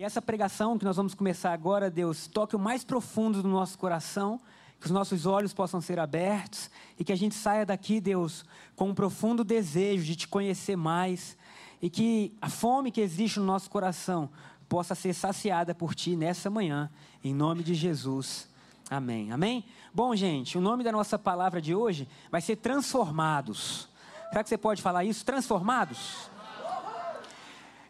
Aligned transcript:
E 0.00 0.02
essa 0.02 0.22
pregação 0.22 0.78
que 0.78 0.84
nós 0.86 0.96
vamos 0.96 1.12
começar 1.12 1.52
agora, 1.52 1.90
Deus, 1.90 2.26
toque 2.26 2.56
o 2.56 2.58
mais 2.58 2.82
profundo 2.82 3.42
do 3.42 3.48
nosso 3.50 3.76
coração 3.76 4.40
que 4.80 4.86
os 4.86 4.90
nossos 4.90 5.26
olhos 5.26 5.52
possam 5.52 5.78
ser 5.78 5.98
abertos 5.98 6.70
e 6.98 7.04
que 7.04 7.12
a 7.12 7.16
gente 7.16 7.34
saia 7.34 7.66
daqui, 7.66 8.00
Deus, 8.00 8.42
com 8.74 8.88
um 8.88 8.94
profundo 8.94 9.44
desejo 9.44 10.02
de 10.02 10.16
te 10.16 10.26
conhecer 10.26 10.74
mais 10.74 11.36
e 11.82 11.90
que 11.90 12.34
a 12.40 12.48
fome 12.48 12.90
que 12.90 13.02
existe 13.02 13.38
no 13.38 13.44
nosso 13.44 13.68
coração 13.68 14.30
possa 14.70 14.94
ser 14.94 15.12
saciada 15.12 15.74
por 15.74 15.94
ti 15.94 16.16
nessa 16.16 16.48
manhã, 16.48 16.90
em 17.22 17.34
nome 17.34 17.62
de 17.62 17.74
Jesus. 17.74 18.48
Amém. 18.88 19.30
Amém? 19.30 19.66
Bom, 19.92 20.16
gente, 20.16 20.56
o 20.56 20.62
nome 20.62 20.82
da 20.82 20.92
nossa 20.92 21.18
palavra 21.18 21.60
de 21.60 21.74
hoje 21.74 22.08
vai 22.30 22.40
ser 22.40 22.56
transformados. 22.56 23.86
Será 24.30 24.42
que 24.42 24.48
você 24.48 24.56
pode 24.56 24.80
falar 24.80 25.04
isso? 25.04 25.26
Transformados? 25.26 26.30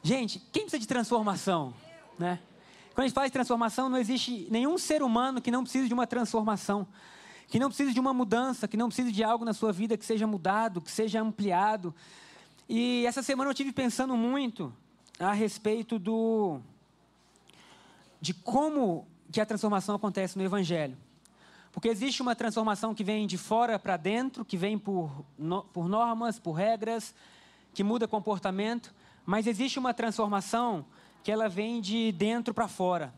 Gente, 0.02 0.41
quem 0.50 0.62
precisa 0.62 0.80
de 0.80 0.88
transformação, 0.88 1.72
né? 2.19 2.38
Quando 2.95 3.00
a 3.00 3.09
gente 3.09 3.14
fala 3.14 3.27
de 3.27 3.32
transformação, 3.32 3.88
não 3.88 3.98
existe 3.98 4.46
nenhum 4.50 4.77
ser 4.77 5.02
humano 5.02 5.41
que 5.41 5.50
não 5.50 5.62
precise 5.62 5.88
de 5.88 5.95
uma 5.95 6.06
transformação, 6.06 6.86
que 7.48 7.59
não 7.59 7.69
precise 7.69 7.92
de 7.92 8.00
uma 8.00 8.12
mudança, 8.12 8.69
que 8.69 8.77
não 8.77 8.89
precise 8.89 9.12
de 9.12 9.25
algo 9.25 9.44
na 9.44 9.53
sua 9.53 9.72
vida 9.72 9.97
que 9.97 10.05
seja 10.05 10.27
mudado, 10.27 10.81
que 10.81 10.91
seja 10.91 11.20
ampliado. 11.20 11.94
E 12.69 13.06
essa 13.06 13.22
semana 13.22 13.50
eu 13.50 13.55
tive 13.55 13.72
pensando 13.72 14.16
muito 14.16 14.72
a 15.19 15.33
respeito 15.33 15.98
do 15.98 16.61
de 18.20 18.34
como 18.34 19.06
que 19.33 19.41
a 19.41 19.47
transformação 19.47 19.94
acontece 19.94 20.36
no 20.36 20.44
evangelho. 20.44 20.97
Porque 21.72 21.88
existe 21.88 22.20
uma 22.20 22.34
transformação 22.34 22.94
que 22.94 23.05
vem 23.05 23.27
de 23.27 23.38
fora 23.38 23.78
para 23.78 23.97
dentro, 23.97 24.44
que 24.44 24.56
vem 24.56 24.77
por, 24.77 25.25
no, 25.38 25.62
por 25.64 25.88
normas, 25.88 26.38
por 26.38 26.53
regras, 26.53 27.14
que 27.72 27.84
muda 27.84 28.08
comportamento, 28.08 28.92
mas 29.25 29.47
existe 29.47 29.78
uma 29.78 29.94
transformação 29.94 30.84
que 31.22 31.30
ela 31.30 31.48
vem 31.48 31.80
de 31.80 32.12
dentro 32.12 32.52
para 32.54 32.68
fora. 32.68 33.12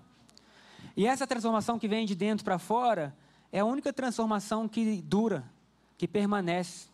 E 0.97 1.07
essa 1.07 1.27
transformação 1.27 1.79
que 1.79 1.89
vem 1.89 2.05
de 2.05 2.15
dentro 2.15 2.45
para 2.45 2.59
fora 2.59 3.15
é 3.51 3.61
a 3.61 3.65
única 3.65 3.93
transformação 3.93 4.69
que 4.69 5.01
dura, 5.03 5.45
que 5.97 6.09
permanece. 6.09 6.89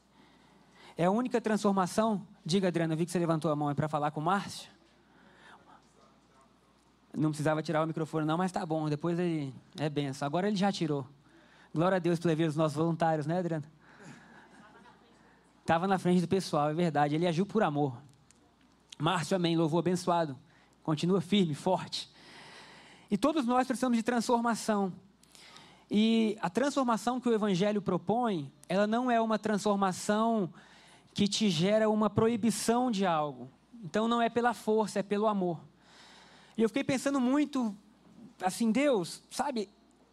É 0.97 1.05
a 1.05 1.11
única 1.11 1.41
transformação. 1.41 2.27
Diga, 2.45 2.69
Adriana, 2.69 2.95
eu 2.95 2.99
vi 2.99 3.07
que 3.07 3.13
você 3.13 3.19
levantou 3.19 3.51
a 3.51 3.57
mão, 3.57 3.71
é 3.71 3.75
para 3.75 3.89
falar 3.89 4.11
com 4.11 4.21
Márcio? 4.21 4.71
Não 7.17 7.31
precisava 7.31 7.63
tirar 7.63 7.83
o 7.83 7.87
microfone, 7.87 8.27
não, 8.27 8.37
mas 8.37 8.53
tá 8.53 8.65
bom, 8.65 8.89
depois 8.89 9.19
ele. 9.19 9.53
É 9.79 9.89
benção. 9.89 10.27
Agora 10.27 10.47
ele 10.47 10.57
já 10.57 10.71
tirou. 10.71 11.07
Glória 11.75 11.97
a 11.97 11.99
Deus 11.99 12.19
por 12.19 12.35
ver 12.35 12.49
os 12.49 12.57
nossos 12.57 12.77
voluntários, 12.77 13.27
né, 13.27 13.39
Adriana? 13.39 13.65
Estava 15.61 15.87
na 15.87 15.99
frente 15.99 16.21
do 16.21 16.29
pessoal, 16.29 16.71
é 16.71 16.75
verdade. 16.75 17.15
Ele 17.15 17.27
agiu 17.27 17.45
por 17.45 17.63
amor. 17.63 17.97
Márcio, 18.99 19.37
amém. 19.37 19.57
Louvor 19.57 19.81
abençoado. 19.81 20.37
Continua 20.89 21.21
firme, 21.21 21.55
forte. 21.55 22.09
E 23.11 23.19
todos 23.19 23.45
nós 23.45 23.67
precisamos 23.67 23.99
de 23.99 24.03
transformação. 24.03 24.91
E 25.91 26.39
a 26.41 26.49
transformação 26.49 27.21
que 27.21 27.29
o 27.29 27.35
Evangelho 27.35 27.83
propõe, 27.83 28.51
ela 28.71 28.87
não 28.87 29.11
é 29.11 29.21
uma 29.21 29.39
transformação 29.39 30.51
que 31.13 31.29
te 31.29 31.51
gera 31.51 31.91
uma 31.91 32.09
proibição 32.09 32.91
de 32.91 33.05
algo. 33.05 33.51
Então 33.85 34.09
não 34.09 34.23
é 34.23 34.31
pela 34.31 34.55
força, 34.55 35.01
é 35.01 35.03
pelo 35.03 35.27
amor. 35.27 35.61
E 36.57 36.63
eu 36.63 36.71
fiquei 36.71 36.85
pensando 36.85 37.21
muito, 37.21 37.77
assim, 38.43 38.73
Deus, 38.73 39.23
sabe, 39.31 39.69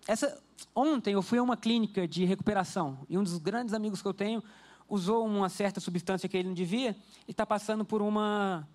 essa, 0.05 0.43
ontem 0.75 1.13
eu 1.13 1.21
fui 1.21 1.37
a 1.37 1.43
uma 1.43 1.55
clínica 1.55 2.05
de 2.05 2.25
recuperação 2.25 2.99
e 3.07 3.17
um 3.17 3.23
dos 3.23 3.37
grandes 3.37 3.73
amigos 3.73 4.01
que 4.01 4.07
eu 4.09 4.13
tenho 4.13 4.43
usou 4.89 5.25
uma 5.25 5.47
certa 5.47 5.79
substância 5.79 6.27
que 6.27 6.35
ele 6.35 6.49
não 6.49 6.53
devia 6.53 6.97
e 7.25 7.31
está 7.31 7.45
passando 7.45 7.85
por 7.85 8.01
uma 8.01 8.67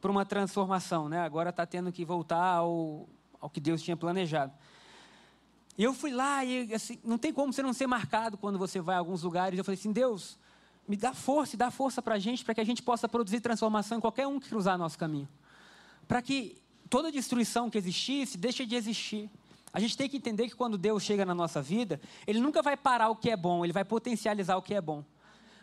por 0.00 0.10
uma 0.10 0.24
transformação, 0.24 1.08
né? 1.08 1.20
Agora 1.20 1.50
está 1.50 1.66
tendo 1.66 1.90
que 1.92 2.04
voltar 2.04 2.54
ao, 2.54 3.08
ao 3.40 3.50
que 3.50 3.60
Deus 3.60 3.82
tinha 3.82 3.96
planejado. 3.96 4.52
E 5.76 5.84
eu 5.84 5.94
fui 5.94 6.10
lá 6.10 6.44
e 6.44 6.74
assim, 6.74 6.98
não 7.04 7.16
tem 7.16 7.32
como 7.32 7.52
você 7.52 7.62
não 7.62 7.72
ser 7.72 7.86
marcado 7.86 8.36
quando 8.36 8.58
você 8.58 8.80
vai 8.80 8.96
a 8.96 8.98
alguns 8.98 9.22
lugares. 9.22 9.56
Eu 9.56 9.64
falei 9.64 9.78
assim, 9.78 9.92
Deus, 9.92 10.38
me 10.88 10.96
dá 10.96 11.12
força 11.12 11.56
dá 11.56 11.70
força 11.70 12.02
para 12.02 12.16
a 12.16 12.18
gente, 12.18 12.44
para 12.44 12.54
que 12.54 12.60
a 12.60 12.64
gente 12.64 12.82
possa 12.82 13.08
produzir 13.08 13.40
transformação 13.40 13.98
em 13.98 14.00
qualquer 14.00 14.26
um 14.26 14.40
que 14.40 14.48
cruzar 14.48 14.76
nosso 14.76 14.98
caminho. 14.98 15.28
Para 16.06 16.20
que 16.20 16.56
toda 16.88 17.12
destruição 17.12 17.70
que 17.70 17.78
existisse, 17.78 18.36
deixe 18.36 18.66
de 18.66 18.74
existir. 18.74 19.30
A 19.72 19.78
gente 19.78 19.96
tem 19.96 20.08
que 20.08 20.16
entender 20.16 20.48
que 20.48 20.56
quando 20.56 20.78
Deus 20.78 21.02
chega 21.02 21.24
na 21.24 21.34
nossa 21.34 21.60
vida, 21.60 22.00
Ele 22.26 22.40
nunca 22.40 22.62
vai 22.62 22.76
parar 22.76 23.10
o 23.10 23.16
que 23.16 23.30
é 23.30 23.36
bom, 23.36 23.64
Ele 23.64 23.72
vai 23.72 23.84
potencializar 23.84 24.56
o 24.56 24.62
que 24.62 24.74
é 24.74 24.80
bom. 24.80 25.04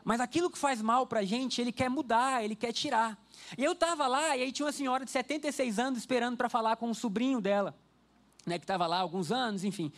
Mas 0.03 0.22
aquilo 0.22 0.52
que 0.52 0.57
faz 0.57 0.81
mal 0.81 1.07
para 1.07 1.22
a 1.22 1.25
gente, 1.25 1.59
Ele 1.59 1.72
quer 1.72 1.90
mudar, 1.90 2.44
Ele 2.44 2.56
quer 2.56 2.72
tirar. 2.72 3.19
E 3.57 3.63
eu 3.63 3.73
estava 3.73 4.07
lá, 4.07 4.35
e 4.38 4.44
aí 4.44 4.51
tinha 4.51 4.66
uma 4.66 4.72
senhora 4.72 5.06
de 5.06 5.12
76 5.12 5.79
anos 5.79 6.00
esperando 6.00 6.38
para 6.38 6.50
falar 6.50 6.75
com 6.75 6.90
um 6.90 6.94
sobrinho 6.94 7.40
dela, 7.41 7.75
né, 8.46 8.57
que 8.57 8.63
estava 8.63 8.88
lá 8.88 8.97
há 8.97 9.01
alguns 9.01 9.31
anos, 9.31 9.63
enfim. 9.63 9.91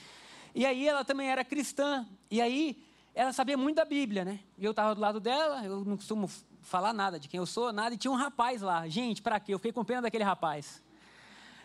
E 0.53 0.65
aí 0.65 0.87
ela 0.87 1.03
também 1.05 1.29
era 1.29 1.43
cristã, 1.43 2.05
e 2.31 2.41
aí 2.41 2.83
ela 3.13 3.33
sabia 3.33 3.57
muito 3.57 3.77
da 3.77 3.85
Bíblia, 3.85 4.23
né? 4.23 4.39
E 4.57 4.63
eu 4.65 4.71
estava 4.71 4.93
do 4.93 5.01
lado 5.01 5.19
dela, 5.19 5.63
eu 5.65 5.83
não 5.83 5.97
costumo 5.97 6.29
falar 6.61 6.93
nada 6.93 7.19
de 7.19 7.27
quem 7.27 7.39
eu 7.39 7.45
sou, 7.45 7.73
nada, 7.73 7.95
e 7.95 7.97
tinha 7.97 8.11
um 8.11 8.15
rapaz 8.15 8.61
lá. 8.61 8.87
Gente, 8.87 9.21
para 9.21 9.39
quê? 9.39 9.53
Eu 9.53 9.59
fiquei 9.59 9.71
com 9.71 9.83
pena 9.83 10.03
daquele 10.03 10.23
rapaz. 10.23 10.83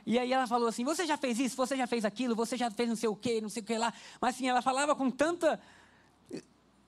E 0.07 0.19
aí 0.19 0.33
ela 0.33 0.47
falou 0.47 0.69
assim: 0.69 0.85
Você 0.85 1.07
já 1.07 1.17
fez 1.17 1.39
isso, 1.39 1.57
você 1.57 1.77
já 1.77 1.87
fez 1.87 2.05
aquilo, 2.05 2.35
você 2.35 2.57
já 2.57 2.71
fez 2.71 2.89
não 2.89 2.97
sei 2.97 3.09
o 3.09 3.17
quê, 3.17 3.41
não 3.41 3.49
sei 3.49 3.63
o 3.63 3.67
que 3.67 3.77
lá. 3.77 3.93
Mas 4.21 4.35
assim, 4.35 4.49
ela 4.49 4.63
falava 4.63 4.95
com 4.95 5.11
tanta. 5.11 5.61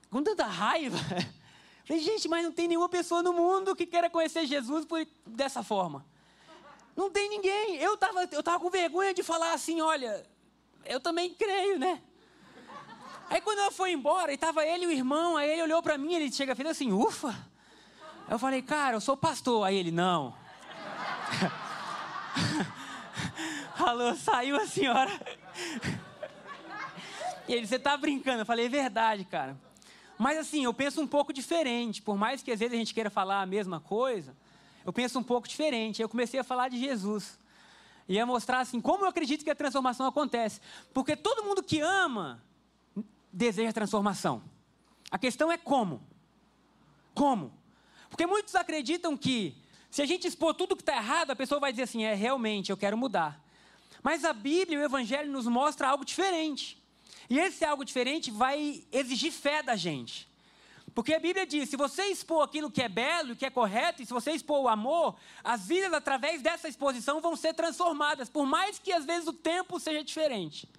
com 0.09 0.23
tanta 0.23 0.45
raiva. 0.45 0.97
Falei, 1.85 2.01
gente, 2.01 2.27
mas 2.27 2.43
não 2.43 2.51
tem 2.51 2.67
nenhuma 2.67 2.89
pessoa 2.89 3.21
no 3.21 3.31
mundo 3.31 3.75
que 3.75 3.85
queira 3.85 4.09
conhecer 4.09 4.45
Jesus 4.45 4.85
por, 4.85 5.05
dessa 5.25 5.63
forma. 5.63 6.03
Não 6.95 7.11
tem 7.11 7.29
ninguém. 7.29 7.75
Eu 7.75 7.93
estava 7.93 8.27
eu 8.31 8.41
tava 8.41 8.59
com 8.59 8.69
vergonha 8.69 9.13
de 9.13 9.21
falar 9.21 9.53
assim, 9.53 9.81
olha, 9.81 10.25
eu 10.85 10.99
também 10.99 11.33
creio, 11.33 11.77
né? 11.77 12.01
Aí 13.29 13.41
quando 13.41 13.59
ela 13.59 13.71
foi 13.71 13.91
embora, 13.91 14.31
e 14.31 14.35
estava 14.35 14.65
ele 14.65 14.85
e 14.85 14.87
o 14.87 14.91
irmão, 14.91 15.37
aí 15.37 15.49
ele 15.49 15.63
olhou 15.63 15.81
para 15.81 15.97
mim, 15.97 16.13
ele 16.13 16.31
chega 16.31 16.53
e 16.53 16.55
fez 16.55 16.69
assim, 16.69 16.91
ufa. 16.91 17.35
Eu 18.27 18.39
falei, 18.39 18.61
cara, 18.61 18.95
eu 18.95 19.01
sou 19.01 19.15
pastor. 19.15 19.65
Aí 19.65 19.75
ele, 19.75 19.91
não. 19.91 20.35
Falou, 23.77 24.15
saiu 24.15 24.57
a 24.57 24.65
senhora. 24.65 25.11
E 27.47 27.53
ele, 27.53 27.67
você 27.67 27.77
tá 27.77 27.95
brincando? 27.95 28.39
Eu 28.39 28.45
falei, 28.45 28.65
é 28.65 28.69
verdade, 28.69 29.23
cara. 29.23 29.55
Mas 30.17 30.37
assim, 30.37 30.63
eu 30.63 30.73
penso 30.73 31.01
um 31.01 31.07
pouco 31.07 31.33
diferente. 31.33 32.01
Por 32.01 32.17
mais 32.17 32.41
que 32.41 32.51
às 32.51 32.59
vezes 32.59 32.73
a 32.73 32.77
gente 32.77 32.93
queira 32.93 33.09
falar 33.09 33.41
a 33.41 33.45
mesma 33.45 33.79
coisa, 33.79 34.35
eu 34.85 34.93
penso 34.93 35.19
um 35.19 35.23
pouco 35.23 35.47
diferente. 35.47 36.01
Eu 36.01 36.09
comecei 36.09 36.39
a 36.39 36.43
falar 36.43 36.69
de 36.69 36.79
Jesus. 36.79 37.37
E 38.07 38.19
a 38.19 38.25
mostrar 38.25 38.59
assim, 38.59 38.79
como 38.79 39.05
eu 39.05 39.09
acredito 39.09 39.43
que 39.43 39.49
a 39.49 39.55
transformação 39.55 40.05
acontece. 40.05 40.61
Porque 40.93 41.15
todo 41.15 41.43
mundo 41.43 41.63
que 41.63 41.79
ama 41.79 42.43
deseja 43.31 43.73
transformação. 43.73 44.41
A 45.11 45.17
questão 45.17 45.51
é 45.51 45.57
como. 45.57 46.01
Como? 47.13 47.53
Porque 48.09 48.25
muitos 48.25 48.55
acreditam 48.55 49.17
que 49.17 49.55
se 49.89 50.01
a 50.01 50.05
gente 50.05 50.27
expor 50.27 50.53
tudo 50.53 50.75
que 50.75 50.81
está 50.81 50.95
errado, 50.95 51.31
a 51.31 51.35
pessoa 51.35 51.59
vai 51.59 51.71
dizer 51.71 51.83
assim: 51.83 52.03
é 52.03 52.13
realmente, 52.13 52.69
eu 52.69 52.77
quero 52.77 52.97
mudar. 52.97 53.41
Mas 54.03 54.23
a 54.23 54.33
Bíblia 54.33 54.77
e 54.77 54.81
o 54.81 54.85
Evangelho 54.85 55.31
nos 55.31 55.47
mostra 55.47 55.87
algo 55.87 56.05
diferente. 56.05 56.81
E 57.29 57.39
esse 57.39 57.65
algo 57.65 57.83
diferente 57.83 58.31
vai 58.31 58.83
exigir 58.91 59.31
fé 59.31 59.63
da 59.63 59.75
gente. 59.75 60.27
Porque 60.95 61.13
a 61.13 61.19
Bíblia 61.19 61.45
diz: 61.45 61.69
se 61.69 61.75
você 61.75 62.05
expor 62.05 62.43
aquilo 62.43 62.71
que 62.71 62.81
é 62.81 62.87
belo, 62.87 63.35
que 63.35 63.45
é 63.45 63.49
correto, 63.49 64.01
e 64.01 64.05
se 64.05 64.13
você 64.13 64.31
expor 64.31 64.61
o 64.61 64.69
amor, 64.69 65.17
as 65.43 65.67
vidas 65.67 65.91
através 65.93 66.41
dessa 66.41 66.69
exposição 66.69 67.19
vão 67.19 67.35
ser 67.35 67.53
transformadas, 67.53 68.29
por 68.29 68.45
mais 68.45 68.79
que 68.79 68.93
às 68.93 69.05
vezes 69.05 69.27
o 69.27 69.33
tempo 69.33 69.77
seja 69.77 70.01
diferente. 70.03 70.69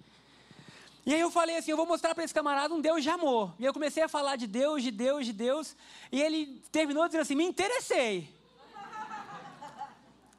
E 1.05 1.13
aí 1.13 1.19
eu 1.19 1.29
falei 1.29 1.55
assim: 1.55 1.69
eu 1.69 1.77
vou 1.77 1.85
mostrar 1.85 2.15
para 2.15 2.23
esse 2.23 2.33
camarada 2.33 2.73
um 2.73 2.81
Deus 2.81 3.03
de 3.03 3.09
amor. 3.09 3.53
E 3.59 3.65
eu 3.65 3.71
comecei 3.71 4.01
a 4.01 4.09
falar 4.09 4.37
de 4.37 4.47
Deus, 4.47 4.81
de 4.81 4.89
Deus, 4.89 5.25
de 5.25 5.33
Deus. 5.33 5.75
E 6.11 6.19
ele 6.19 6.61
terminou 6.71 7.05
dizendo 7.05 7.21
assim: 7.21 7.35
me 7.35 7.45
interessei. 7.45 8.35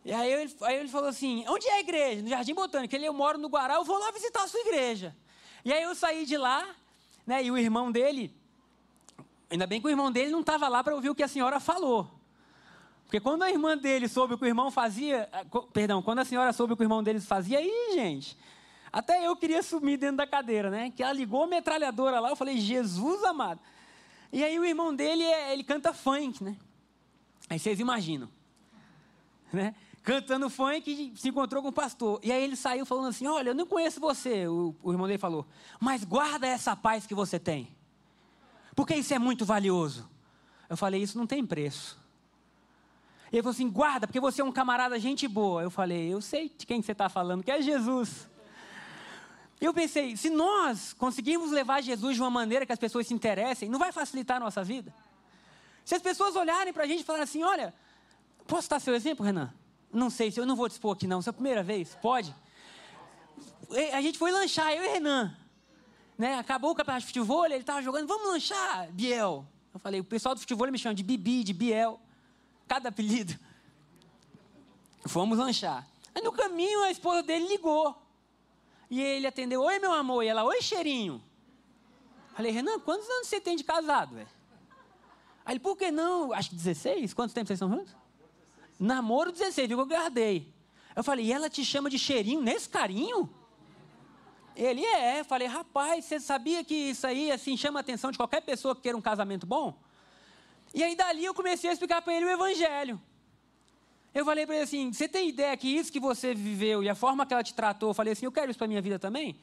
E 0.04 0.12
aí 0.12 0.32
ele, 0.32 0.56
aí 0.62 0.76
ele 0.76 0.88
falou 0.88 1.08
assim: 1.08 1.44
onde 1.48 1.68
é 1.68 1.74
a 1.74 1.80
igreja? 1.80 2.20
No 2.20 2.28
Jardim 2.28 2.52
Botânico. 2.52 2.94
Ele, 2.94 3.06
eu 3.06 3.14
moro 3.14 3.38
no 3.38 3.48
Guará, 3.48 3.74
eu 3.74 3.84
vou 3.84 3.98
lá 3.98 4.10
visitar 4.10 4.42
a 4.42 4.48
sua 4.48 4.60
igreja. 4.60 5.16
E 5.64 5.72
aí 5.72 5.82
eu 5.82 5.94
saí 5.94 6.24
de 6.24 6.36
lá, 6.36 6.66
né? 7.26 7.42
E 7.42 7.50
o 7.50 7.58
irmão 7.58 7.90
dele, 7.92 8.34
ainda 9.50 9.66
bem 9.66 9.80
que 9.80 9.86
o 9.86 9.90
irmão 9.90 10.10
dele 10.10 10.30
não 10.30 10.40
estava 10.40 10.68
lá 10.68 10.82
para 10.82 10.94
ouvir 10.94 11.10
o 11.10 11.14
que 11.14 11.22
a 11.22 11.28
senhora 11.28 11.60
falou. 11.60 12.10
Porque 13.04 13.20
quando 13.20 13.42
a 13.42 13.50
irmã 13.50 13.76
dele 13.76 14.06
soube 14.06 14.34
o 14.34 14.38
que 14.38 14.44
o 14.44 14.46
irmão 14.46 14.70
fazia, 14.70 15.28
perdão, 15.72 16.02
quando 16.02 16.18
a 16.18 16.24
senhora 16.24 16.52
soube 16.52 16.74
o 16.74 16.76
que 16.76 16.82
o 16.82 16.84
irmão 16.84 17.02
dele 17.02 17.20
fazia, 17.20 17.58
aí, 17.58 17.92
gente, 17.94 18.36
Até 18.92 19.26
eu 19.26 19.36
queria 19.36 19.62
sumir 19.62 19.98
dentro 19.98 20.16
da 20.16 20.26
cadeira, 20.26 20.70
né? 20.70 20.90
Que 20.90 21.02
ela 21.02 21.12
ligou 21.12 21.44
a 21.44 21.46
metralhadora 21.46 22.20
lá, 22.20 22.30
eu 22.30 22.36
falei, 22.36 22.58
Jesus 22.58 23.22
amado. 23.24 23.60
E 24.32 24.42
aí 24.44 24.58
o 24.58 24.64
irmão 24.64 24.94
dele, 24.94 25.22
é, 25.22 25.52
ele 25.52 25.64
canta 25.64 25.92
funk, 25.92 26.42
né? 26.42 26.56
Aí 27.48 27.58
vocês 27.58 27.80
imaginam, 27.80 28.28
né? 29.52 29.74
Cantando 30.08 30.48
funk, 30.48 31.12
se 31.14 31.28
encontrou 31.28 31.62
com 31.62 31.68
o 31.68 31.72
pastor. 31.72 32.18
E 32.22 32.32
aí 32.32 32.42
ele 32.42 32.56
saiu 32.56 32.86
falando 32.86 33.08
assim, 33.08 33.26
olha, 33.26 33.50
eu 33.50 33.54
não 33.54 33.66
conheço 33.66 34.00
você, 34.00 34.48
o, 34.48 34.74
o 34.82 34.90
irmão 34.90 35.06
dele 35.06 35.18
falou. 35.18 35.46
Mas 35.78 36.02
guarda 36.02 36.46
essa 36.46 36.74
paz 36.74 37.06
que 37.06 37.14
você 37.14 37.38
tem. 37.38 37.68
Porque 38.74 38.94
isso 38.94 39.12
é 39.12 39.18
muito 39.18 39.44
valioso. 39.44 40.08
Eu 40.66 40.78
falei, 40.78 41.02
isso 41.02 41.18
não 41.18 41.26
tem 41.26 41.44
preço. 41.44 41.98
Ele 43.30 43.42
falou 43.42 43.52
assim: 43.52 43.68
guarda, 43.68 44.06
porque 44.06 44.18
você 44.18 44.40
é 44.40 44.44
um 44.46 44.50
camarada 44.50 44.98
gente 44.98 45.28
boa. 45.28 45.62
Eu 45.62 45.70
falei: 45.70 46.08
eu 46.10 46.22
sei 46.22 46.50
de 46.56 46.64
quem 46.64 46.80
você 46.80 46.92
está 46.92 47.10
falando, 47.10 47.44
que 47.44 47.50
é 47.50 47.60
Jesus. 47.60 48.30
Eu 49.60 49.74
pensei: 49.74 50.16
se 50.16 50.30
nós 50.30 50.94
conseguirmos 50.94 51.50
levar 51.50 51.82
Jesus 51.82 52.16
de 52.16 52.22
uma 52.22 52.30
maneira 52.30 52.64
que 52.64 52.72
as 52.72 52.78
pessoas 52.78 53.06
se 53.06 53.12
interessem, 53.12 53.68
não 53.68 53.78
vai 53.78 53.92
facilitar 53.92 54.38
a 54.38 54.40
nossa 54.40 54.64
vida? 54.64 54.90
Se 55.84 55.94
as 55.94 56.00
pessoas 56.00 56.34
olharem 56.34 56.72
para 56.72 56.84
a 56.84 56.86
gente 56.86 57.00
e 57.00 57.04
falarem 57.04 57.24
assim: 57.24 57.42
olha, 57.42 57.74
posso 58.46 58.70
dar 58.70 58.80
seu 58.80 58.94
exemplo, 58.94 59.22
Renan? 59.22 59.52
Não 59.92 60.10
sei, 60.10 60.30
se 60.30 60.38
eu 60.38 60.46
não 60.46 60.54
vou 60.54 60.68
dispor 60.68 60.94
aqui 60.94 61.06
não, 61.06 61.22
se 61.22 61.28
é 61.28 61.30
a 61.30 61.32
primeira 61.32 61.62
vez, 61.62 61.96
pode? 62.02 62.34
A 63.92 64.00
gente 64.00 64.18
foi 64.18 64.30
lanchar, 64.30 64.72
eu 64.72 64.84
e 64.84 64.88
Renan. 64.88 65.36
Né? 66.16 66.38
Acabou 66.38 66.72
o 66.72 66.74
campeonato 66.74 67.02
de 67.02 67.06
futebol, 67.06 67.44
ele 67.44 67.56
estava 67.56 67.82
jogando, 67.82 68.06
vamos 68.06 68.28
lanchar, 68.28 68.90
Biel. 68.92 69.46
Eu 69.72 69.80
falei, 69.80 70.00
o 70.00 70.04
pessoal 70.04 70.34
do 70.34 70.40
futebol 70.40 70.70
me 70.70 70.78
chama 70.78 70.94
de 70.94 71.02
Bibi, 71.02 71.44
de 71.44 71.52
Biel 71.52 72.00
cada 72.66 72.90
apelido. 72.90 73.34
Fomos 75.06 75.38
lanchar. 75.38 75.86
Aí 76.14 76.22
no 76.22 76.32
caminho 76.32 76.82
a 76.82 76.90
esposa 76.90 77.22
dele 77.22 77.46
ligou. 77.46 77.96
E 78.90 79.00
ele 79.00 79.26
atendeu, 79.26 79.62
oi 79.62 79.78
meu 79.78 79.92
amor. 79.92 80.22
E 80.22 80.28
ela, 80.28 80.44
oi 80.44 80.60
cheirinho. 80.60 81.22
Falei, 82.34 82.52
Renan, 82.52 82.78
quantos 82.80 83.08
anos 83.08 83.26
você 83.26 83.40
tem 83.40 83.56
de 83.56 83.64
casado, 83.64 84.14
velho? 84.14 84.28
Aí 85.44 85.54
ele, 85.54 85.60
por 85.60 85.76
que 85.76 85.90
não? 85.90 86.32
Acho 86.32 86.50
que 86.50 86.56
16? 86.56 87.14
Quanto 87.14 87.32
tempo 87.32 87.46
vocês 87.46 87.56
estão 87.56 87.70
juntos? 87.70 87.96
Namoro 88.78 89.32
16, 89.32 89.68
viu? 89.68 89.78
Eu 89.78 89.86
guardei. 89.86 90.52
Eu 90.94 91.02
falei, 91.02 91.26
e 91.26 91.32
ela 91.32 91.48
te 91.48 91.64
chama 91.64 91.90
de 91.90 91.98
cheirinho 91.98 92.40
nesse 92.40 92.68
carinho? 92.68 93.28
Ele 94.54 94.84
é. 94.84 95.20
Eu 95.20 95.24
falei, 95.24 95.46
rapaz, 95.46 96.04
você 96.04 96.18
sabia 96.18 96.64
que 96.64 96.74
isso 96.74 97.06
aí 97.06 97.30
assim 97.30 97.56
chama 97.56 97.78
a 97.78 97.82
atenção 97.82 98.10
de 98.10 98.16
qualquer 98.16 98.42
pessoa 98.42 98.74
que 98.74 98.82
queira 98.82 98.98
um 98.98 99.00
casamento 99.00 99.46
bom? 99.46 99.78
E 100.74 100.82
aí 100.82 100.94
dali 100.96 101.24
eu 101.24 101.32
comecei 101.32 101.70
a 101.70 101.72
explicar 101.72 102.02
para 102.02 102.12
ele 102.12 102.26
o 102.26 102.30
evangelho. 102.30 103.00
Eu 104.14 104.24
falei 104.24 104.44
para 104.44 104.56
ele 104.56 104.64
assim: 104.64 104.92
você 104.92 105.08
tem 105.08 105.28
ideia 105.28 105.56
que 105.56 105.68
isso 105.68 105.92
que 105.92 106.00
você 106.00 106.34
viveu 106.34 106.82
e 106.82 106.88
a 106.88 106.94
forma 106.94 107.24
que 107.24 107.32
ela 107.32 107.42
te 107.42 107.54
tratou, 107.54 107.90
eu 107.90 107.94
falei 107.94 108.12
assim: 108.12 108.26
eu 108.26 108.32
quero 108.32 108.50
isso 108.50 108.58
para 108.58 108.66
minha 108.66 108.82
vida 108.82 108.98
também? 108.98 109.38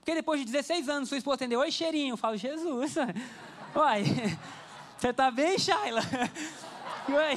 Porque 0.00 0.14
depois 0.14 0.40
de 0.40 0.46
16 0.46 0.88
anos, 0.88 1.08
sua 1.08 1.18
esposa 1.18 1.36
atendeu: 1.36 1.60
oi, 1.60 1.70
cheirinho. 1.70 2.12
Eu 2.12 2.16
falo: 2.16 2.36
Jesus, 2.36 2.96
uai, 3.74 4.04
você 4.98 5.12
tá 5.12 5.30
bem, 5.30 5.58
Shaila? 5.58 6.02
Uai, 7.08 7.36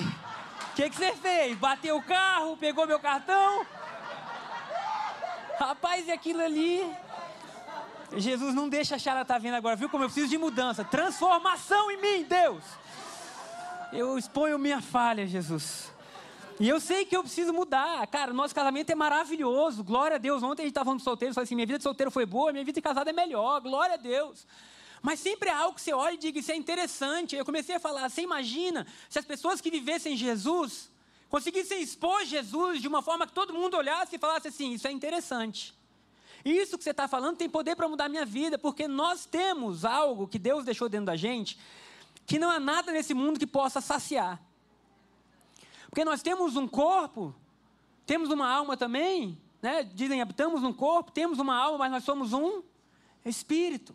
o 0.72 0.76
que, 0.76 0.90
que 0.90 0.96
você 0.96 1.14
fez? 1.14 1.58
Bateu 1.58 1.98
o 1.98 2.04
carro, 2.04 2.58
pegou 2.58 2.88
meu 2.88 3.00
cartão? 3.00 3.66
Rapaz, 5.60 6.08
e 6.08 6.12
aquilo 6.12 6.42
ali. 6.42 6.90
Jesus 8.18 8.54
não 8.54 8.68
deixa 8.68 8.96
a 8.96 9.00
Shaila 9.00 9.22
estar 9.22 9.36
tá 9.36 9.40
vendo 9.40 9.56
agora, 9.56 9.76
viu 9.76 9.90
como 9.90 10.04
eu 10.04 10.10
preciso 10.10 10.28
de 10.28 10.38
mudança, 10.38 10.84
transformação 10.84 11.90
em 11.92 12.02
mim, 12.02 12.24
Deus 12.24 12.64
eu 13.92 14.18
exponho 14.18 14.58
minha 14.58 14.82
falha, 14.82 15.28
Jesus. 15.28 15.92
E 16.60 16.70
eu 16.70 16.80
sei 16.80 17.06
que 17.06 17.16
eu 17.16 17.24
preciso 17.24 17.52
mudar. 17.52 18.06
Cara, 18.08 18.32
nosso 18.32 18.54
casamento 18.54 18.90
é 18.90 18.96
maravilhoso. 18.96 19.84
Glória 19.84 20.16
a 20.16 20.20
Deus. 20.20 20.44
Ontem 20.44 20.64
a 20.64 20.66
gente 20.66 20.72
estava 20.72 20.86
falando 20.86 21.02
solteiro, 21.02 21.34
falei 21.34 21.46
assim: 21.46 21.56
minha 21.56 21.68
vida 21.68 21.80
de 21.80 21.84
solteiro 21.84 22.12
foi 22.12 22.26
boa, 22.26 22.52
minha 22.52 22.64
vida 22.64 22.76
de 22.76 22.82
casado 22.82 23.10
é 23.10 23.14
melhor. 23.14 23.60
Glória 23.62 23.96
a 23.96 23.98
Deus. 23.98 24.46
Mas 25.02 25.20
sempre 25.20 25.50
é 25.50 25.54
algo 25.54 25.76
que 25.76 25.82
você 25.82 25.94
olha 25.94 26.14
e 26.14 26.18
diga: 26.18 26.40
isso 26.40 26.52
é 26.52 26.56
interessante. 26.56 27.36
Eu 27.36 27.46
comecei 27.46 27.76
a 27.76 27.80
falar: 27.80 28.10
você 28.10 28.22
imagina 28.22 28.86
se 29.10 29.18
as 29.18 29.26
pessoas 29.26 29.60
que 29.60 29.72
vivessem 29.72 30.16
Jesus 30.16 30.90
conseguissem 31.30 31.82
expor 31.82 32.26
Jesus 32.26 32.82
de 32.82 32.88
uma 32.88 33.02
forma 33.02 33.26
que 33.26 33.34
todo 33.34 33.54
mundo 33.54 33.78
olhasse 33.78 34.16
e 34.16 34.20
falasse 34.20 34.48
assim: 34.48 34.74
isso 34.74 34.88
é 34.88 34.92
interessante. 34.92 35.74
Isso 36.44 36.78
que 36.78 36.84
você 36.84 36.92
está 36.92 37.08
falando 37.08 37.38
tem 37.38 37.50
poder 37.50 37.76
para 37.76 37.88
mudar 37.88 38.06
a 38.06 38.10
minha 38.10 38.26
vida, 38.26 38.58
porque 38.58 38.88
nós 38.88 39.26
temos 39.26 39.86
algo 39.86 40.28
que 40.28 40.40
Deus 40.40 40.66
deixou 40.66 40.90
dentro 40.90 41.06
da 41.08 41.16
gente 41.16 41.58
que 42.26 42.40
não 42.40 42.50
há 42.50 42.60
nada 42.60 42.92
nesse 42.92 43.14
mundo 43.14 43.40
que 43.40 43.48
possa 43.48 43.82
saciar. 43.82 44.42
Porque 45.90 46.06
nós 46.06 46.22
temos 46.22 46.56
um 46.56 46.68
corpo, 46.68 47.36
temos 48.06 48.30
uma 48.30 48.48
alma 48.48 48.78
também, 48.78 49.38
né? 49.62 49.84
Dizem, 49.84 50.22
habitamos 50.22 50.64
um 50.64 50.72
corpo, 50.72 51.12
temos 51.12 51.40
uma 51.40 51.56
alma, 51.56 51.80
mas 51.80 51.92
nós 51.92 52.04
somos 52.04 52.32
um 52.34 52.64
espírito. 53.26 53.94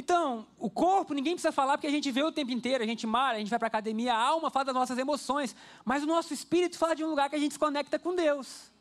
Então, 0.00 0.46
o 0.58 0.70
corpo, 0.70 1.12
ninguém 1.12 1.34
precisa 1.34 1.52
falar 1.52 1.76
porque 1.76 1.86
a 1.86 1.90
gente 1.90 2.10
vê 2.10 2.22
o 2.22 2.32
tempo 2.32 2.50
inteiro, 2.50 2.82
a 2.82 2.86
gente 2.86 3.06
mara, 3.06 3.36
a 3.36 3.38
gente 3.38 3.50
vai 3.50 3.58
para 3.58 3.66
a 3.66 3.68
academia, 3.68 4.14
a 4.14 4.18
alma 4.18 4.48
fala 4.48 4.64
das 4.64 4.74
nossas 4.74 4.96
emoções, 4.96 5.54
mas 5.84 6.02
o 6.02 6.06
nosso 6.06 6.32
espírito 6.32 6.78
fala 6.78 6.96
de 6.96 7.04
um 7.04 7.10
lugar 7.10 7.28
que 7.28 7.36
a 7.36 7.38
gente 7.38 7.52
se 7.52 7.58
conecta 7.58 7.98
com 7.98 8.14
Deus, 8.14 8.72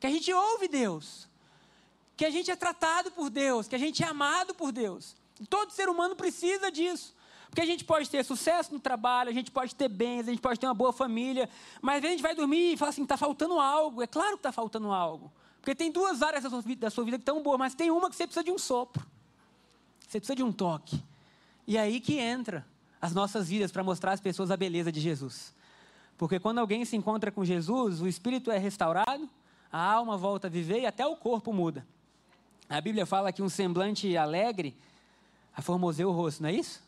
que 0.00 0.06
a 0.06 0.10
gente 0.10 0.32
ouve 0.32 0.68
Deus, 0.68 1.28
que 2.16 2.24
a 2.24 2.30
gente 2.30 2.50
é 2.50 2.56
tratado 2.56 3.10
por 3.10 3.28
Deus, 3.28 3.68
que 3.68 3.74
a 3.74 3.78
gente 3.78 4.02
é 4.02 4.06
amado 4.06 4.54
por 4.54 4.72
Deus. 4.72 5.14
Todo 5.50 5.72
ser 5.72 5.90
humano 5.90 6.16
precisa 6.16 6.72
disso. 6.72 7.14
Porque 7.50 7.60
a 7.60 7.66
gente 7.66 7.84
pode 7.84 8.08
ter 8.08 8.24
sucesso 8.24 8.72
no 8.72 8.80
trabalho, 8.80 9.28
a 9.28 9.32
gente 9.34 9.50
pode 9.50 9.74
ter 9.74 9.88
bens, 9.88 10.26
a 10.26 10.30
gente 10.30 10.40
pode 10.40 10.58
ter 10.58 10.66
uma 10.66 10.72
boa 10.72 10.90
família, 10.90 11.50
mas 11.82 12.02
a 12.02 12.08
gente 12.08 12.22
vai 12.22 12.34
dormir 12.34 12.72
e 12.72 12.76
fala 12.78 12.88
assim: 12.88 13.02
está 13.02 13.18
faltando 13.18 13.60
algo. 13.60 14.00
É 14.00 14.06
claro 14.06 14.38
que 14.38 14.38
está 14.38 14.50
faltando 14.52 14.90
algo. 14.90 15.30
Porque 15.60 15.74
tem 15.74 15.92
duas 15.92 16.22
áreas 16.22 16.44
da 16.44 16.48
sua, 16.48 16.62
vida, 16.62 16.80
da 16.80 16.90
sua 16.90 17.04
vida 17.04 17.18
que 17.18 17.22
estão 17.22 17.42
boas, 17.42 17.58
mas 17.58 17.74
tem 17.74 17.90
uma 17.90 18.08
que 18.08 18.16
você 18.16 18.26
precisa 18.26 18.42
de 18.42 18.50
um 18.50 18.56
sopro. 18.56 19.06
Você 20.12 20.20
precisa 20.20 20.36
de 20.36 20.42
um 20.42 20.52
toque. 20.52 21.02
E 21.66 21.78
aí 21.78 21.98
que 21.98 22.18
entra 22.18 22.66
as 23.00 23.14
nossas 23.14 23.48
vidas 23.48 23.72
para 23.72 23.82
mostrar 23.82 24.12
às 24.12 24.20
pessoas 24.20 24.50
a 24.50 24.56
beleza 24.58 24.92
de 24.92 25.00
Jesus. 25.00 25.54
Porque 26.18 26.38
quando 26.38 26.58
alguém 26.58 26.84
se 26.84 26.94
encontra 26.94 27.32
com 27.32 27.42
Jesus, 27.42 28.02
o 28.02 28.06
espírito 28.06 28.50
é 28.50 28.58
restaurado, 28.58 29.26
a 29.72 29.82
alma 29.82 30.18
volta 30.18 30.48
a 30.48 30.50
viver 30.50 30.80
e 30.80 30.86
até 30.86 31.06
o 31.06 31.16
corpo 31.16 31.50
muda. 31.50 31.86
A 32.68 32.78
Bíblia 32.78 33.06
fala 33.06 33.32
que 33.32 33.40
um 33.40 33.48
semblante 33.48 34.14
alegre 34.14 34.76
aformoseia 35.56 36.06
o 36.06 36.12
rosto, 36.12 36.42
não 36.42 36.50
é 36.50 36.52
isso? 36.52 36.82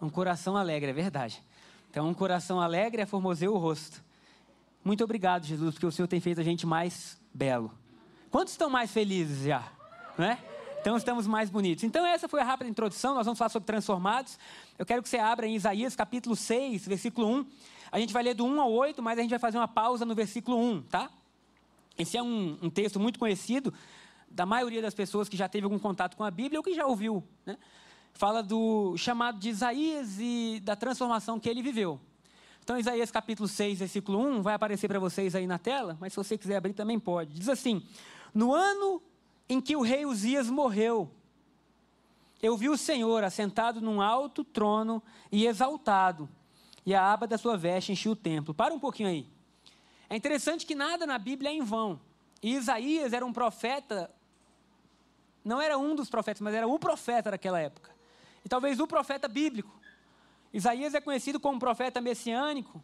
Um 0.00 0.08
coração 0.08 0.56
alegre, 0.56 0.90
é 0.90 0.94
verdade. 0.94 1.42
Então, 1.90 2.08
um 2.08 2.14
coração 2.14 2.60
alegre 2.60 3.02
é 3.02 3.06
formoseia 3.06 3.50
o 3.50 3.58
rosto. 3.58 4.00
Muito 4.84 5.02
obrigado, 5.02 5.44
Jesus, 5.44 5.74
porque 5.74 5.86
o 5.86 5.90
Senhor 5.90 6.06
tem 6.06 6.20
feito 6.20 6.40
a 6.40 6.44
gente 6.44 6.64
mais 6.64 7.18
belo. 7.34 7.72
Quantos 8.30 8.52
estão 8.52 8.70
mais 8.70 8.92
felizes 8.92 9.44
já? 9.44 9.72
Não 10.16 10.26
é? 10.26 10.53
Então 10.84 10.98
estamos 10.98 11.26
mais 11.26 11.48
bonitos. 11.48 11.82
Então 11.82 12.04
essa 12.04 12.28
foi 12.28 12.42
a 12.42 12.44
rápida 12.44 12.68
introdução, 12.68 13.14
nós 13.14 13.24
vamos 13.24 13.38
falar 13.38 13.48
sobre 13.48 13.64
transformados. 13.64 14.38
Eu 14.78 14.84
quero 14.84 15.02
que 15.02 15.08
você 15.08 15.16
abra 15.16 15.46
em 15.46 15.56
Isaías 15.56 15.96
capítulo 15.96 16.36
6, 16.36 16.86
versículo 16.86 17.26
1. 17.26 17.46
A 17.90 17.98
gente 17.98 18.12
vai 18.12 18.22
ler 18.22 18.34
do 18.34 18.44
1 18.44 18.60
ao 18.60 18.70
8, 18.70 19.02
mas 19.02 19.18
a 19.18 19.22
gente 19.22 19.30
vai 19.30 19.38
fazer 19.38 19.56
uma 19.56 19.66
pausa 19.66 20.04
no 20.04 20.14
versículo 20.14 20.58
1, 20.58 20.82
tá? 20.82 21.10
Esse 21.96 22.18
é 22.18 22.22
um, 22.22 22.58
um 22.60 22.68
texto 22.68 23.00
muito 23.00 23.18
conhecido 23.18 23.72
da 24.30 24.44
maioria 24.44 24.82
das 24.82 24.92
pessoas 24.92 25.26
que 25.26 25.38
já 25.38 25.48
teve 25.48 25.64
algum 25.64 25.78
contato 25.78 26.18
com 26.18 26.22
a 26.22 26.30
Bíblia 26.30 26.60
ou 26.60 26.62
que 26.62 26.74
já 26.74 26.84
ouviu, 26.84 27.24
né? 27.46 27.56
fala 28.12 28.42
do 28.42 28.94
chamado 28.98 29.38
de 29.38 29.48
Isaías 29.48 30.18
e 30.20 30.60
da 30.62 30.76
transformação 30.76 31.40
que 31.40 31.48
ele 31.48 31.62
viveu. 31.62 31.98
Então, 32.62 32.78
Isaías 32.78 33.10
capítulo 33.10 33.48
6, 33.48 33.78
versículo 33.78 34.18
1, 34.18 34.42
vai 34.42 34.52
aparecer 34.52 34.88
para 34.88 34.98
vocês 34.98 35.34
aí 35.34 35.46
na 35.46 35.58
tela, 35.58 35.96
mas 35.98 36.12
se 36.12 36.18
você 36.18 36.36
quiser 36.36 36.56
abrir 36.56 36.74
também 36.74 37.00
pode. 37.00 37.32
Diz 37.32 37.48
assim: 37.48 37.82
No 38.34 38.52
ano 38.52 39.00
em 39.48 39.60
que 39.60 39.76
o 39.76 39.82
rei 39.82 40.06
Uzias 40.06 40.48
morreu, 40.48 41.10
eu 42.42 42.56
vi 42.56 42.68
o 42.68 42.76
Senhor 42.76 43.24
assentado 43.24 43.80
num 43.80 44.00
alto 44.00 44.44
trono 44.44 45.02
e 45.32 45.46
exaltado, 45.46 46.28
e 46.84 46.94
a 46.94 47.12
aba 47.12 47.26
da 47.26 47.38
sua 47.38 47.56
veste 47.56 47.92
enchia 47.92 48.12
o 48.12 48.16
templo. 48.16 48.52
Para 48.52 48.74
um 48.74 48.78
pouquinho 48.78 49.08
aí. 49.08 49.26
É 50.10 50.16
interessante 50.16 50.66
que 50.66 50.74
nada 50.74 51.06
na 51.06 51.18
Bíblia 51.18 51.50
é 51.50 51.54
em 51.54 51.62
vão. 51.62 51.98
E 52.42 52.54
Isaías 52.54 53.14
era 53.14 53.24
um 53.24 53.32
profeta, 53.32 54.10
não 55.42 55.60
era 55.60 55.78
um 55.78 55.94
dos 55.94 56.10
profetas, 56.10 56.42
mas 56.42 56.54
era 56.54 56.68
o 56.68 56.78
profeta 56.78 57.30
daquela 57.30 57.58
época 57.58 57.94
e 58.44 58.48
talvez 58.48 58.78
o 58.78 58.86
profeta 58.86 59.26
bíblico. 59.26 59.80
Isaías 60.52 60.94
é 60.94 61.00
conhecido 61.00 61.40
como 61.40 61.58
profeta 61.58 62.00
messiânico 62.00 62.82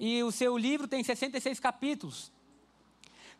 e 0.00 0.22
o 0.22 0.32
seu 0.32 0.56
livro 0.56 0.88
tem 0.88 1.04
66 1.04 1.60
capítulos. 1.60 2.32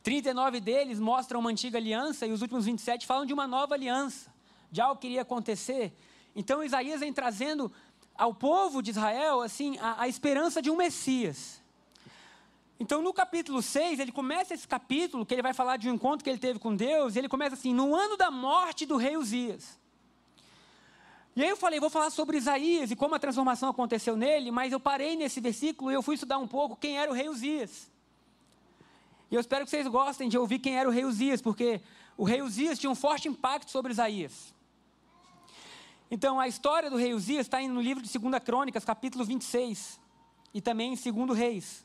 39 0.02 0.61
deles 0.61 0.99
mostram 0.99 1.40
uma 1.40 1.50
antiga 1.50 1.78
aliança 1.78 2.26
e 2.26 2.32
os 2.32 2.42
últimos 2.42 2.64
27 2.64 3.06
falam 3.06 3.25
de 3.25 3.32
uma 3.32 3.47
nova 3.47 3.75
aliança, 3.75 4.32
de 4.71 4.80
algo 4.80 5.00
que 5.00 5.06
iria 5.06 5.23
acontecer. 5.23 5.92
Então 6.35 6.62
Isaías 6.62 7.00
vem 7.00 7.12
trazendo 7.12 7.71
ao 8.16 8.35
povo 8.35 8.82
de 8.82 8.90
Israel 8.90 9.40
assim 9.40 9.78
a, 9.78 10.02
a 10.02 10.09
esperança 10.09 10.61
de 10.61 10.71
um 10.71 10.76
Messias. 10.76 11.62
Então, 12.80 13.00
no 13.00 13.12
capítulo 13.12 13.62
6, 13.62 14.00
ele 14.00 14.11
começa 14.11 14.54
esse 14.54 14.66
capítulo, 14.66 15.25
que 15.25 15.32
ele 15.32 15.40
vai 15.40 15.54
falar 15.54 15.76
de 15.76 15.88
um 15.88 15.94
encontro 15.94 16.25
que 16.25 16.28
ele 16.28 16.38
teve 16.40 16.59
com 16.59 16.75
Deus, 16.75 17.14
e 17.14 17.21
ele 17.21 17.28
começa 17.28 17.54
assim: 17.54 17.73
no 17.73 17.94
ano 17.94 18.16
da 18.16 18.28
morte 18.28 18.85
do 18.85 18.97
rei 18.97 19.16
Uzias. 19.16 19.78
E 21.37 21.44
aí 21.44 21.49
eu 21.49 21.56
falei, 21.56 21.78
vou 21.78 21.88
falar 21.88 22.11
sobre 22.11 22.37
Isaías 22.37 22.90
e 22.90 22.97
como 22.97 23.14
a 23.14 23.21
transformação 23.21 23.68
aconteceu 23.68 24.16
nele, 24.16 24.50
mas 24.50 24.73
eu 24.73 24.80
parei 24.80 25.14
nesse 25.14 25.40
versículo 25.40 25.92
e 25.92 25.94
eu 25.94 26.02
fui 26.02 26.16
estudar 26.16 26.38
um 26.38 26.49
pouco 26.49 26.75
quem 26.75 26.99
era 26.99 27.09
o 27.09 27.14
rei 27.14 27.28
Uzias. 27.28 27.88
E 29.32 29.34
eu 29.34 29.40
espero 29.40 29.64
que 29.64 29.70
vocês 29.70 29.86
gostem 29.86 30.28
de 30.28 30.36
ouvir 30.36 30.58
quem 30.58 30.78
era 30.78 30.86
o 30.86 30.92
rei 30.92 31.06
Uzias, 31.06 31.40
porque 31.40 31.80
o 32.18 32.24
rei 32.24 32.42
Uzias 32.42 32.78
tinha 32.78 32.90
um 32.90 32.94
forte 32.94 33.28
impacto 33.28 33.70
sobre 33.70 33.90
Isaías. 33.90 34.52
Então, 36.10 36.38
a 36.38 36.46
história 36.46 36.90
do 36.90 36.98
rei 36.98 37.14
Uzias 37.14 37.46
está 37.46 37.58
no 37.62 37.80
livro 37.80 38.02
de 38.02 38.18
2 38.18 38.38
Crônicas, 38.44 38.84
capítulo 38.84 39.24
26, 39.24 39.98
e 40.52 40.60
também 40.60 40.92
em 40.92 41.12
2 41.12 41.38
Reis. 41.38 41.82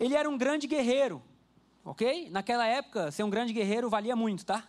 Ele 0.00 0.14
era 0.14 0.30
um 0.30 0.38
grande 0.38 0.66
guerreiro, 0.66 1.22
ok? 1.84 2.30
Naquela 2.30 2.66
época, 2.66 3.10
ser 3.10 3.22
um 3.22 3.28
grande 3.28 3.52
guerreiro 3.52 3.90
valia 3.90 4.16
muito, 4.16 4.46
tá? 4.46 4.66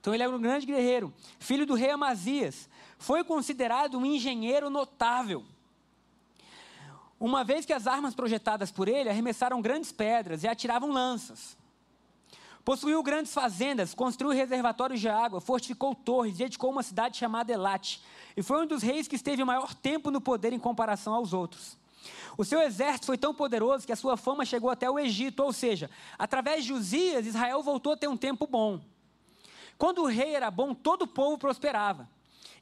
Então, 0.00 0.14
ele 0.14 0.22
era 0.22 0.30
um 0.30 0.40
grande 0.40 0.66
guerreiro, 0.66 1.12
filho 1.40 1.66
do 1.66 1.74
rei 1.74 1.90
Amazias. 1.90 2.70
Foi 2.96 3.24
considerado 3.24 3.98
um 3.98 4.06
engenheiro 4.06 4.70
notável. 4.70 5.44
Uma 7.20 7.42
vez 7.42 7.66
que 7.66 7.72
as 7.72 7.86
armas 7.86 8.14
projetadas 8.14 8.70
por 8.70 8.88
ele 8.88 9.08
arremessaram 9.08 9.60
grandes 9.60 9.90
pedras 9.90 10.44
e 10.44 10.48
atiravam 10.48 10.90
lanças. 10.90 11.56
Possuiu 12.64 13.02
grandes 13.02 13.32
fazendas, 13.32 13.94
construiu 13.94 14.30
reservatórios 14.32 15.00
de 15.00 15.08
água, 15.08 15.40
fortificou 15.40 15.94
torres 15.94 16.38
edificou 16.38 16.70
uma 16.70 16.82
cidade 16.82 17.16
chamada 17.16 17.52
Elate. 17.52 18.02
E 18.36 18.42
foi 18.42 18.62
um 18.62 18.66
dos 18.66 18.82
reis 18.82 19.08
que 19.08 19.16
esteve 19.16 19.42
maior 19.42 19.74
tempo 19.74 20.10
no 20.10 20.20
poder 20.20 20.52
em 20.52 20.58
comparação 20.58 21.14
aos 21.14 21.32
outros. 21.32 21.78
O 22.36 22.44
seu 22.44 22.60
exército 22.60 23.06
foi 23.06 23.18
tão 23.18 23.34
poderoso 23.34 23.86
que 23.86 23.92
a 23.92 23.96
sua 23.96 24.16
fama 24.16 24.44
chegou 24.44 24.70
até 24.70 24.88
o 24.88 24.98
Egito, 24.98 25.42
ou 25.42 25.52
seja, 25.52 25.90
através 26.18 26.64
de 26.64 26.72
Uzias, 26.72 27.26
Israel 27.26 27.62
voltou 27.62 27.94
a 27.94 27.96
ter 27.96 28.06
um 28.06 28.16
tempo 28.16 28.46
bom. 28.46 28.80
Quando 29.76 30.02
o 30.02 30.06
rei 30.06 30.34
era 30.34 30.50
bom, 30.50 30.74
todo 30.74 31.02
o 31.02 31.08
povo 31.08 31.38
prosperava. 31.38 32.08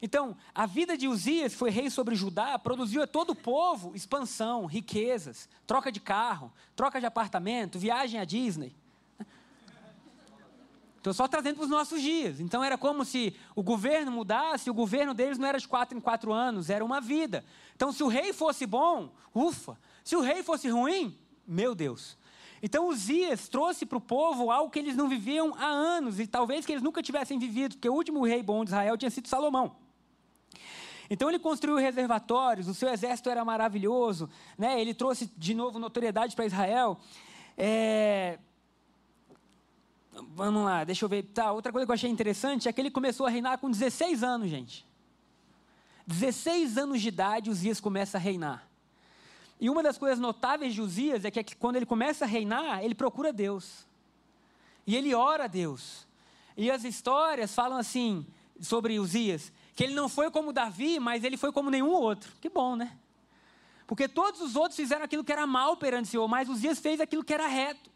Então, 0.01 0.35
a 0.53 0.65
vida 0.65 0.97
de 0.97 1.07
Uzias, 1.07 1.53
que 1.53 1.57
foi 1.57 1.69
rei 1.69 1.89
sobre 1.89 2.15
Judá, 2.15 2.57
produziu 2.59 3.01
a 3.01 3.07
todo 3.07 3.31
o 3.31 3.35
povo 3.35 3.95
expansão, 3.95 4.65
riquezas, 4.65 5.49
troca 5.65 5.91
de 5.91 5.99
carro, 5.99 6.51
troca 6.75 6.99
de 6.99 7.05
apartamento, 7.05 7.79
viagem 7.79 8.19
à 8.19 8.25
Disney. 8.25 8.75
Estou 10.97 11.13
só 11.13 11.27
trazendo 11.27 11.55
para 11.55 11.63
os 11.63 11.69
nossos 11.69 12.01
dias. 12.01 12.39
Então 12.41 12.61
era 12.61 12.77
como 12.77 13.05
se 13.05 13.33
o 13.55 13.63
governo 13.63 14.11
mudasse, 14.11 14.69
o 14.69 14.73
governo 14.73 15.13
deles 15.13 15.37
não 15.37 15.47
era 15.47 15.57
de 15.57 15.67
quatro 15.67 15.97
em 15.97 16.01
quatro 16.01 16.33
anos, 16.33 16.69
era 16.69 16.83
uma 16.83 16.99
vida. 16.99 17.45
Então 17.75 17.93
se 17.93 18.03
o 18.03 18.07
rei 18.07 18.33
fosse 18.33 18.65
bom, 18.65 19.09
ufa. 19.33 19.79
Se 20.03 20.17
o 20.17 20.21
rei 20.21 20.43
fosse 20.43 20.67
ruim, 20.69 21.17
meu 21.47 21.73
Deus. 21.73 22.17
Então 22.61 22.89
Uzias 22.89 23.47
trouxe 23.47 23.85
para 23.85 23.97
o 23.97 24.01
povo 24.01 24.51
algo 24.51 24.69
que 24.69 24.79
eles 24.79 24.97
não 24.97 25.07
viviam 25.07 25.55
há 25.55 25.67
anos, 25.67 26.19
e 26.19 26.27
talvez 26.27 26.65
que 26.65 26.73
eles 26.73 26.83
nunca 26.83 27.01
tivessem 27.01 27.39
vivido, 27.39 27.75
porque 27.75 27.87
o 27.87 27.93
último 27.93 28.25
rei 28.25 28.43
bom 28.43 28.65
de 28.65 28.71
Israel 28.71 28.97
tinha 28.97 29.11
sido 29.11 29.27
Salomão. 29.27 29.86
Então 31.09 31.29
ele 31.29 31.39
construiu 31.39 31.77
reservatórios, 31.77 32.67
o 32.67 32.73
seu 32.73 32.89
exército 32.89 33.29
era 33.29 33.43
maravilhoso, 33.45 34.29
né? 34.57 34.79
ele 34.79 34.93
trouxe 34.93 35.31
de 35.37 35.53
novo 35.53 35.79
notoriedade 35.79 36.35
para 36.35 36.45
Israel. 36.45 36.99
É, 37.57 38.39
Vamos 40.35 40.63
lá, 40.63 40.83
deixa 40.83 41.05
eu 41.05 41.09
ver. 41.09 41.23
Tá, 41.23 41.51
outra 41.51 41.71
coisa 41.71 41.85
que 41.85 41.91
eu 41.91 41.93
achei 41.95 42.09
interessante 42.09 42.67
é 42.67 42.73
que 42.73 42.81
ele 42.81 42.89
começou 42.89 43.25
a 43.25 43.29
reinar 43.29 43.57
com 43.59 43.69
16 43.69 44.23
anos, 44.23 44.49
gente. 44.49 44.85
16 46.05 46.77
anos 46.77 47.01
de 47.01 47.09
idade, 47.09 47.49
Uzias 47.49 47.79
começa 47.79 48.17
a 48.17 48.21
reinar. 48.21 48.67
E 49.59 49.69
uma 49.69 49.83
das 49.83 49.97
coisas 49.97 50.19
notáveis 50.19 50.73
de 50.73 50.81
Uzias 50.81 51.25
é 51.25 51.31
que 51.31 51.55
quando 51.55 51.75
ele 51.75 51.85
começa 51.85 52.25
a 52.25 52.27
reinar, 52.27 52.83
ele 52.83 52.95
procura 52.95 53.33
Deus. 53.33 53.85
E 54.85 54.95
ele 54.95 55.13
ora 55.13 55.45
a 55.45 55.47
Deus. 55.47 56.07
E 56.55 56.71
as 56.71 56.83
histórias 56.83 57.53
falam 57.53 57.77
assim 57.77 58.25
sobre 58.59 58.99
Uzias, 58.99 59.51
que 59.77 59.83
ele 59.83 59.93
não 59.93 60.09
foi 60.09 60.31
como 60.31 60.51
Davi, 60.51 60.99
mas 60.99 61.23
ele 61.23 61.37
foi 61.37 61.51
como 61.51 61.69
nenhum 61.69 61.91
outro. 61.91 62.31
Que 62.41 62.49
bom, 62.49 62.75
né? 62.75 62.97
Porque 63.85 64.07
todos 64.07 64.41
os 64.41 64.55
outros 64.55 64.75
fizeram 64.75 65.05
aquilo 65.05 65.23
que 65.23 65.31
era 65.31 65.45
mal 65.45 65.77
perante 65.77 66.07
o 66.07 66.11
Senhor, 66.13 66.27
mas 66.27 66.49
Uzias 66.49 66.79
fez 66.79 66.99
aquilo 66.99 67.23
que 67.23 67.31
era 67.31 67.45
reto. 67.45 67.91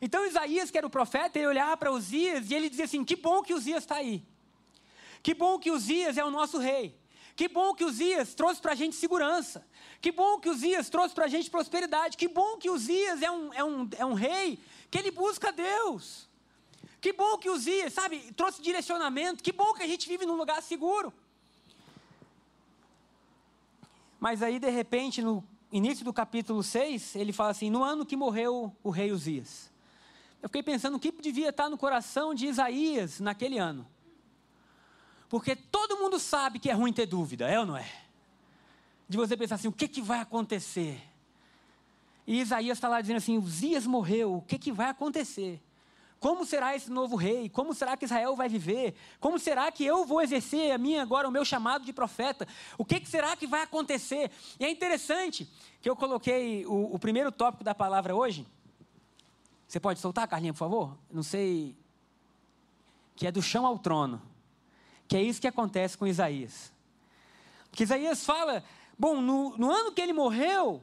Então 0.00 0.24
Isaías, 0.24 0.70
que 0.70 0.78
era 0.78 0.86
o 0.86 0.88
profeta, 0.88 1.38
ele 1.38 1.46
olhava 1.46 1.76
para 1.76 1.92
Uzias 1.92 2.50
e 2.50 2.54
ele 2.54 2.70
dizia 2.70 2.86
assim: 2.86 3.04
Que 3.04 3.16
bom 3.16 3.42
que 3.42 3.52
Uzias 3.52 3.82
está 3.82 3.96
aí. 3.96 4.24
Que 5.22 5.34
bom 5.34 5.58
que 5.58 5.70
Uzias 5.70 6.16
é 6.16 6.24
o 6.24 6.30
nosso 6.30 6.56
rei. 6.56 6.98
Que 7.36 7.48
bom 7.48 7.74
que 7.74 7.84
Uzias 7.84 8.34
trouxe 8.34 8.58
para 8.58 8.72
a 8.72 8.74
gente 8.74 8.96
segurança. 8.96 9.62
Que 10.00 10.10
bom 10.10 10.40
que 10.40 10.48
Uzias 10.48 10.88
trouxe 10.88 11.14
para 11.14 11.26
a 11.26 11.28
gente 11.28 11.50
prosperidade. 11.50 12.16
Que 12.16 12.28
bom 12.28 12.56
que 12.56 12.70
Uzias 12.70 13.20
é 13.20 13.30
um, 13.30 13.52
é, 13.52 13.62
um, 13.62 13.90
é 13.98 14.06
um 14.06 14.14
rei 14.14 14.58
que 14.90 14.96
ele 14.96 15.10
busca 15.10 15.52
Deus. 15.52 16.29
Que 17.00 17.12
bom 17.12 17.38
que 17.38 17.48
Uzias, 17.48 17.92
sabe, 17.92 18.32
trouxe 18.32 18.60
direcionamento. 18.60 19.42
Que 19.42 19.52
bom 19.52 19.72
que 19.72 19.82
a 19.82 19.86
gente 19.86 20.06
vive 20.06 20.26
num 20.26 20.36
lugar 20.36 20.62
seguro. 20.62 21.12
Mas 24.18 24.42
aí, 24.42 24.58
de 24.58 24.68
repente, 24.68 25.22
no 25.22 25.42
início 25.72 26.04
do 26.04 26.12
capítulo 26.12 26.62
6, 26.62 27.16
ele 27.16 27.32
fala 27.32 27.50
assim: 27.50 27.70
No 27.70 27.82
ano 27.82 28.04
que 28.04 28.16
morreu 28.16 28.76
o 28.82 28.90
rei 28.90 29.12
Uzias. 29.12 29.70
Eu 30.42 30.48
fiquei 30.48 30.62
pensando 30.62 30.96
o 30.96 31.00
que 31.00 31.10
devia 31.10 31.48
estar 31.48 31.68
no 31.70 31.78
coração 31.78 32.34
de 32.34 32.46
Isaías 32.46 33.20
naquele 33.20 33.58
ano. 33.58 33.86
Porque 35.28 35.54
todo 35.54 35.98
mundo 35.98 36.18
sabe 36.18 36.58
que 36.58 36.68
é 36.68 36.72
ruim 36.72 36.92
ter 36.92 37.06
dúvida, 37.06 37.48
é 37.48 37.58
ou 37.58 37.64
não 37.64 37.76
é? 37.76 37.88
De 39.08 39.16
você 39.16 39.36
pensar 39.36 39.54
assim, 39.54 39.68
o 39.68 39.72
que, 39.72 39.86
que 39.86 40.02
vai 40.02 40.20
acontecer? 40.20 41.00
E 42.26 42.40
Isaías 42.40 42.76
está 42.76 42.88
lá 42.88 43.00
dizendo 43.00 43.16
assim: 43.16 43.38
Uzias 43.38 43.86
morreu, 43.86 44.36
o 44.36 44.42
que, 44.42 44.58
que 44.58 44.70
vai 44.70 44.90
acontecer? 44.90 45.62
Como 46.20 46.44
será 46.44 46.76
esse 46.76 46.90
novo 46.90 47.16
rei? 47.16 47.48
Como 47.48 47.72
será 47.72 47.96
que 47.96 48.04
Israel 48.04 48.36
vai 48.36 48.46
viver? 48.46 48.94
Como 49.18 49.38
será 49.38 49.72
que 49.72 49.82
eu 49.82 50.04
vou 50.04 50.20
exercer 50.20 50.70
a 50.70 50.76
minha 50.76 51.00
agora 51.00 51.26
o 51.26 51.30
meu 51.30 51.46
chamado 51.46 51.82
de 51.82 51.94
profeta? 51.94 52.46
O 52.76 52.84
que, 52.84 53.00
que 53.00 53.08
será 53.08 53.34
que 53.34 53.46
vai 53.46 53.62
acontecer? 53.62 54.30
E 54.58 54.64
é 54.66 54.70
interessante 54.70 55.48
que 55.80 55.88
eu 55.88 55.96
coloquei 55.96 56.66
o, 56.66 56.94
o 56.94 56.98
primeiro 56.98 57.32
tópico 57.32 57.64
da 57.64 57.74
palavra 57.74 58.14
hoje, 58.14 58.46
você 59.66 59.80
pode 59.80 59.98
soltar, 60.00 60.28
Carlinha, 60.28 60.52
por 60.52 60.58
favor? 60.58 60.98
Não 61.10 61.22
sei. 61.22 61.76
Que 63.16 63.26
é 63.26 63.32
do 63.32 63.40
chão 63.40 63.64
ao 63.64 63.78
trono. 63.78 64.20
Que 65.08 65.16
é 65.16 65.22
isso 65.22 65.40
que 65.40 65.46
acontece 65.46 65.96
com 65.96 66.06
Isaías. 66.06 66.72
Que 67.72 67.84
Isaías 67.84 68.24
fala: 68.26 68.62
bom, 68.98 69.22
no, 69.22 69.56
no 69.56 69.70
ano 69.70 69.92
que 69.92 70.00
ele 70.02 70.12
morreu, 70.12 70.82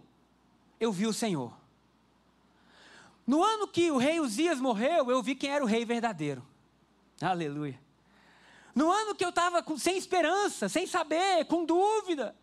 eu 0.80 0.92
vi 0.92 1.06
o 1.06 1.14
Senhor. 1.14 1.54
No 3.28 3.44
ano 3.44 3.68
que 3.68 3.92
o 3.92 3.98
rei 3.98 4.22
Uzias 4.22 4.58
morreu, 4.58 5.12
eu 5.12 5.22
vi 5.22 5.36
quem 5.36 5.52
era 5.52 5.62
o 5.62 5.68
rei 5.68 5.84
verdadeiro. 5.84 6.42
Aleluia. 7.22 7.78
No 8.74 8.90
ano 8.90 9.14
que 9.14 9.26
eu 9.26 9.30
estava 9.30 9.62
sem 9.78 9.98
esperança, 9.98 10.70
sem 10.70 10.88
saber, 10.88 11.44
com 11.46 11.66
dúvida, 11.66 12.34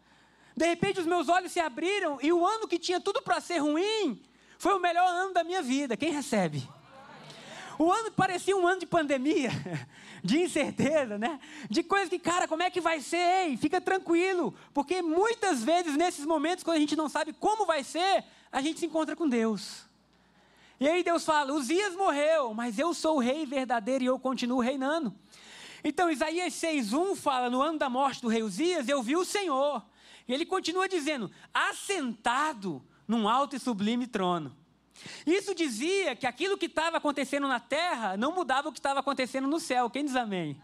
de 0.55 0.67
repente 0.67 1.00
os 1.00 1.07
meus 1.07 1.31
olhos 1.31 1.53
se 1.53 1.59
abriram 1.59 2.19
e 2.23 2.31
o 2.31 2.47
ano 2.47 2.69
que 2.69 2.79
tinha 2.79 3.00
tudo 3.00 3.23
para 3.23 3.41
ser 3.41 3.59
ruim, 3.59 4.23
foi 4.59 4.75
o 4.75 4.81
melhor 4.81 5.09
ano 5.09 5.33
da 5.33 5.43
minha 5.43 5.62
vida. 5.62 5.97
Quem 5.97 6.12
recebe? 6.12 6.69
O 7.79 7.91
ano 7.91 8.11
parecia 8.12 8.55
um 8.57 8.67
ano 8.67 8.81
de 8.81 8.87
pandemia, 8.87 9.50
de 10.23 10.43
incerteza, 10.43 11.17
né? 11.17 11.41
De 11.71 11.83
coisa 11.83 12.11
que, 12.11 12.19
cara, 12.19 12.47
como 12.47 12.62
é 12.62 12.71
que 12.71 12.81
vai 12.81 13.00
ser? 13.00 13.47
Ei, 13.47 13.57
fica 13.57 13.81
tranquilo, 13.81 14.55
porque 14.75 15.00
muitas 15.00 15.64
vezes 15.64 15.97
nesses 15.97 16.26
momentos, 16.26 16.62
quando 16.62 16.76
a 16.76 16.81
gente 16.81 16.95
não 16.95 17.09
sabe 17.09 17.33
como 17.33 17.64
vai 17.64 17.83
ser, 17.83 18.23
a 18.53 18.61
gente 18.61 18.81
se 18.81 18.87
encontra 18.87 19.17
com 19.17 19.26
Deus. 19.26 19.87
E 20.81 20.88
aí 20.88 21.02
Deus 21.02 21.25
fala: 21.25 21.52
Uzias 21.52 21.95
morreu, 21.95 22.52
mas 22.52 22.78
eu 22.78 22.93
sou 22.93 23.16
o 23.16 23.21
rei 23.21 23.47
verdadeiro 23.47 24.04
e 24.04 24.07
eu 24.07 24.19
continuo 24.19 24.61
reinando. 24.61 25.14
Então 25.83 26.11
Isaías 26.11 26.54
6,1 26.54 27.16
fala: 27.16 27.49
No 27.49 27.62
ano 27.62 27.78
da 27.78 27.88
morte 27.88 28.23
do 28.23 28.28
rei 28.28 28.43
Uzias, 28.43 28.88
eu 28.88 29.02
vi 29.02 29.16
o 29.16 29.25
Senhor. 29.25 29.85
E 30.26 30.33
ele 30.33 30.47
continua 30.47 30.88
dizendo: 30.88 31.31
assentado 31.52 32.83
num 33.07 33.28
alto 33.28 33.54
e 33.54 33.61
sublime 33.61 34.07
trono. 34.07 34.57
Isso 35.26 35.54
dizia 35.54 36.16
que 36.16 36.26
aquilo 36.26 36.57
que 36.57 36.66
estava 36.66 36.97
acontecendo 36.97 37.47
na 37.47 37.61
terra 37.61 38.16
não 38.16 38.35
mudava 38.35 38.69
o 38.69 38.73
que 38.73 38.78
estava 38.78 39.00
acontecendo 39.00 39.47
no 39.47 39.61
céu. 39.61 39.90
Quem 39.90 40.04
diz 40.04 40.16
amém? 40.16 40.43
amém. 40.43 40.62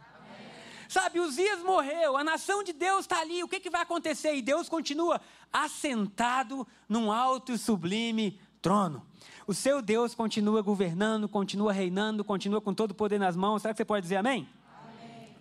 Sabe, 0.88 1.20
Uzias 1.20 1.60
morreu, 1.60 2.16
a 2.16 2.24
nação 2.24 2.62
de 2.62 2.72
Deus 2.72 3.00
está 3.00 3.20
ali, 3.20 3.42
o 3.42 3.48
que, 3.48 3.60
que 3.60 3.68
vai 3.68 3.82
acontecer? 3.82 4.34
E 4.34 4.40
Deus 4.40 4.68
continua 4.68 5.20
assentado 5.52 6.66
num 6.88 7.12
alto 7.12 7.52
e 7.52 7.58
sublime 7.58 8.40
trono. 8.62 9.06
O 9.46 9.54
seu 9.54 9.80
Deus 9.80 10.14
continua 10.14 10.62
governando, 10.62 11.28
continua 11.28 11.72
reinando, 11.72 12.24
continua 12.24 12.60
com 12.60 12.74
todo 12.74 12.92
o 12.92 12.94
poder 12.94 13.18
nas 13.18 13.36
mãos. 13.36 13.62
Será 13.62 13.74
que 13.74 13.78
você 13.78 13.84
pode 13.84 14.02
dizer 14.02 14.16
amém? 14.16 14.48
amém? 14.84 15.36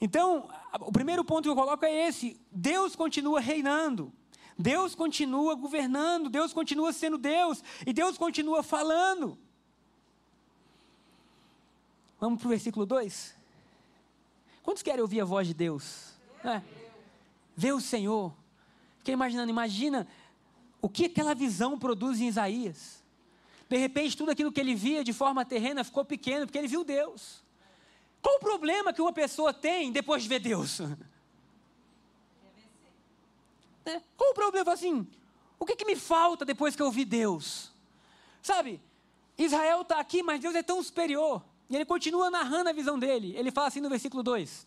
Então, 0.00 0.48
o 0.80 0.92
primeiro 0.92 1.24
ponto 1.24 1.44
que 1.44 1.48
eu 1.48 1.54
coloco 1.54 1.84
é 1.84 2.08
esse: 2.08 2.40
Deus 2.52 2.94
continua 2.94 3.40
reinando. 3.40 4.12
Deus 4.58 4.94
continua 4.94 5.54
governando, 5.54 6.28
Deus 6.28 6.52
continua 6.52 6.92
sendo 6.92 7.16
Deus 7.16 7.64
e 7.86 7.94
Deus 7.94 8.18
continua 8.18 8.62
falando. 8.62 9.38
Vamos 12.20 12.38
para 12.38 12.46
o 12.46 12.50
versículo 12.50 12.84
2? 12.84 13.34
Quantos 14.62 14.82
querem 14.82 15.00
ouvir 15.00 15.22
a 15.22 15.24
voz 15.24 15.48
de 15.48 15.54
Deus? 15.54 16.12
É. 16.44 16.60
Ver 17.56 17.72
o 17.72 17.80
Senhor. 17.80 18.34
Fiquei 18.98 19.14
imaginando, 19.14 19.48
imagina 19.48 20.06
o 20.82 20.88
que 20.88 21.06
aquela 21.06 21.34
visão 21.34 21.78
produz 21.78 22.20
em 22.20 22.28
Isaías. 22.28 23.02
De 23.68 23.76
repente, 23.76 24.16
tudo 24.16 24.30
aquilo 24.30 24.50
que 24.50 24.60
ele 24.60 24.74
via 24.74 25.04
de 25.04 25.12
forma 25.12 25.44
terrena 25.44 25.84
ficou 25.84 26.04
pequeno, 26.04 26.46
porque 26.46 26.58
ele 26.58 26.68
viu 26.68 26.82
Deus. 26.82 27.42
Qual 28.20 28.36
o 28.36 28.40
problema 28.40 28.92
que 28.92 29.00
uma 29.00 29.12
pessoa 29.12 29.52
tem 29.52 29.92
depois 29.92 30.22
de 30.22 30.28
ver 30.28 30.40
Deus? 30.40 30.80
Né? 33.82 34.02
Qual 34.14 34.32
o 34.32 34.34
problema? 34.34 34.70
Assim, 34.74 35.06
o 35.58 35.64
que, 35.64 35.74
que 35.74 35.86
me 35.86 35.96
falta 35.96 36.44
depois 36.44 36.76
que 36.76 36.82
eu 36.82 36.90
vi 36.90 37.02
Deus? 37.02 37.72
Sabe, 38.42 38.78
Israel 39.38 39.80
está 39.80 39.98
aqui, 39.98 40.22
mas 40.22 40.38
Deus 40.38 40.54
é 40.54 40.62
tão 40.62 40.82
superior. 40.82 41.42
E 41.68 41.76
ele 41.76 41.86
continua 41.86 42.30
narrando 42.30 42.68
a 42.68 42.72
visão 42.72 42.98
dele. 42.98 43.34
Ele 43.36 43.50
fala 43.50 43.68
assim 43.68 43.80
no 43.80 43.88
versículo 43.88 44.22
2: 44.22 44.66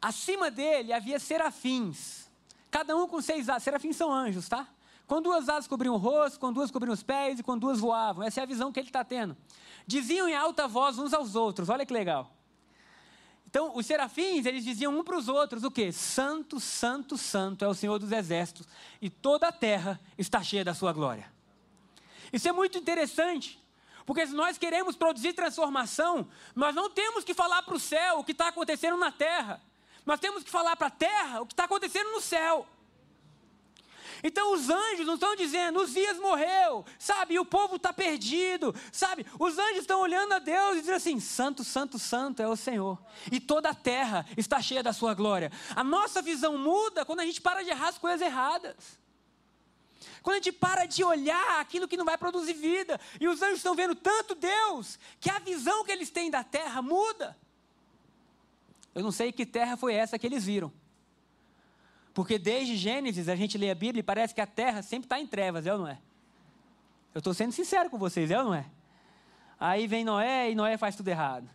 Acima 0.00 0.50
dele 0.50 0.92
havia 0.92 1.18
serafins, 1.18 2.25
cada 2.70 2.96
um 2.96 3.06
com 3.06 3.20
seis 3.20 3.48
asas. 3.48 3.62
Serafins 3.62 3.96
são 3.96 4.12
anjos, 4.12 4.48
tá? 4.48 4.68
Com 5.06 5.22
duas 5.22 5.48
asas 5.48 5.68
cobriam 5.68 5.94
o 5.94 5.98
rosto, 5.98 6.40
com 6.40 6.52
duas 6.52 6.70
cobriam 6.70 6.92
os 6.92 7.02
pés 7.02 7.38
e 7.38 7.42
com 7.42 7.56
duas 7.56 7.78
voavam. 7.78 8.24
Essa 8.24 8.40
é 8.40 8.42
a 8.42 8.46
visão 8.46 8.72
que 8.72 8.80
ele 8.80 8.88
está 8.88 9.04
tendo. 9.04 9.36
Diziam 9.86 10.28
em 10.28 10.34
alta 10.34 10.66
voz 10.66 10.98
uns 10.98 11.14
aos 11.14 11.36
outros, 11.36 11.68
olha 11.68 11.86
que 11.86 11.92
legal. 11.92 12.32
Então, 13.46 13.76
os 13.76 13.86
serafins, 13.86 14.44
eles 14.44 14.64
diziam 14.64 14.98
um 14.98 15.04
para 15.04 15.16
os 15.16 15.28
outros 15.28 15.62
o 15.62 15.70
quê? 15.70 15.92
Santo, 15.92 16.58
santo, 16.58 17.16
santo 17.16 17.64
é 17.64 17.68
o 17.68 17.74
Senhor 17.74 17.98
dos 17.98 18.10
exércitos, 18.10 18.66
e 19.00 19.08
toda 19.08 19.48
a 19.48 19.52
terra 19.52 20.00
está 20.18 20.42
cheia 20.42 20.64
da 20.64 20.74
sua 20.74 20.92
glória. 20.92 21.32
Isso 22.32 22.48
é 22.48 22.52
muito 22.52 22.76
interessante, 22.76 23.58
porque 24.04 24.26
se 24.26 24.34
nós 24.34 24.58
queremos 24.58 24.96
produzir 24.96 25.32
transformação, 25.32 26.28
nós 26.54 26.74
não 26.74 26.90
temos 26.90 27.24
que 27.24 27.32
falar 27.32 27.62
para 27.62 27.76
o 27.76 27.80
céu 27.80 28.18
o 28.18 28.24
que 28.24 28.32
está 28.32 28.48
acontecendo 28.48 28.96
na 28.96 29.12
terra, 29.12 29.62
nós 30.06 30.20
temos 30.20 30.44
que 30.44 30.50
falar 30.50 30.76
para 30.76 30.86
a 30.86 30.90
terra 30.90 31.42
o 31.42 31.46
que 31.46 31.52
está 31.52 31.64
acontecendo 31.64 32.12
no 32.12 32.20
céu. 32.20 32.66
Então 34.22 34.54
os 34.54 34.70
anjos 34.70 35.06
não 35.06 35.14
estão 35.14 35.36
dizendo, 35.36 35.80
Uzias 35.80 36.18
morreu, 36.18 36.84
sabe? 36.98 37.34
E 37.34 37.38
o 37.38 37.44
povo 37.44 37.76
está 37.76 37.92
perdido, 37.92 38.74
sabe? 38.90 39.26
Os 39.38 39.58
anjos 39.58 39.80
estão 39.80 40.00
olhando 40.00 40.32
a 40.32 40.38
Deus 40.38 40.76
e 40.76 40.80
dizendo 40.80 40.96
assim: 40.96 41.20
Santo, 41.20 41.62
Santo, 41.62 41.98
Santo 41.98 42.40
é 42.40 42.48
o 42.48 42.56
Senhor. 42.56 42.98
E 43.30 43.40
toda 43.40 43.70
a 43.70 43.74
terra 43.74 44.24
está 44.36 44.62
cheia 44.62 44.82
da 44.82 44.92
sua 44.92 45.12
glória. 45.12 45.52
A 45.74 45.84
nossa 45.84 46.22
visão 46.22 46.56
muda 46.56 47.04
quando 47.04 47.20
a 47.20 47.26
gente 47.26 47.40
para 47.40 47.62
de 47.62 47.70
errar 47.70 47.88
as 47.88 47.98
coisas 47.98 48.20
erradas. 48.20 48.98
Quando 50.22 50.34
a 50.34 50.38
gente 50.38 50.52
para 50.52 50.86
de 50.86 51.04
olhar 51.04 51.60
aquilo 51.60 51.86
que 51.86 51.96
não 51.96 52.04
vai 52.04 52.16
produzir 52.16 52.54
vida. 52.54 52.98
E 53.20 53.28
os 53.28 53.42
anjos 53.42 53.58
estão 53.58 53.74
vendo 53.74 53.94
tanto 53.94 54.34
Deus 54.34 54.98
que 55.20 55.30
a 55.30 55.38
visão 55.38 55.84
que 55.84 55.92
eles 55.92 56.10
têm 56.10 56.30
da 56.30 56.42
terra 56.42 56.80
muda. 56.82 57.36
Eu 58.96 59.02
não 59.02 59.12
sei 59.12 59.30
que 59.30 59.44
terra 59.44 59.76
foi 59.76 59.92
essa 59.92 60.18
que 60.18 60.26
eles 60.26 60.46
viram. 60.46 60.72
Porque 62.14 62.38
desde 62.38 62.78
Gênesis 62.78 63.28
a 63.28 63.36
gente 63.36 63.58
lê 63.58 63.70
a 63.70 63.74
Bíblia 63.74 64.00
e 64.00 64.02
parece 64.02 64.34
que 64.34 64.40
a 64.40 64.46
terra 64.46 64.80
sempre 64.80 65.04
está 65.04 65.20
em 65.20 65.26
trevas, 65.26 65.66
é 65.66 65.72
ou 65.74 65.80
não 65.80 65.86
é? 65.86 65.98
Eu 67.14 67.18
estou 67.18 67.34
sendo 67.34 67.52
sincero 67.52 67.90
com 67.90 67.98
vocês, 67.98 68.30
é 68.30 68.38
ou 68.38 68.44
não 68.46 68.54
é? 68.54 68.64
Aí 69.60 69.86
vem 69.86 70.02
Noé 70.02 70.50
e 70.50 70.54
Noé 70.54 70.78
faz 70.78 70.96
tudo 70.96 71.08
errado. 71.08 71.46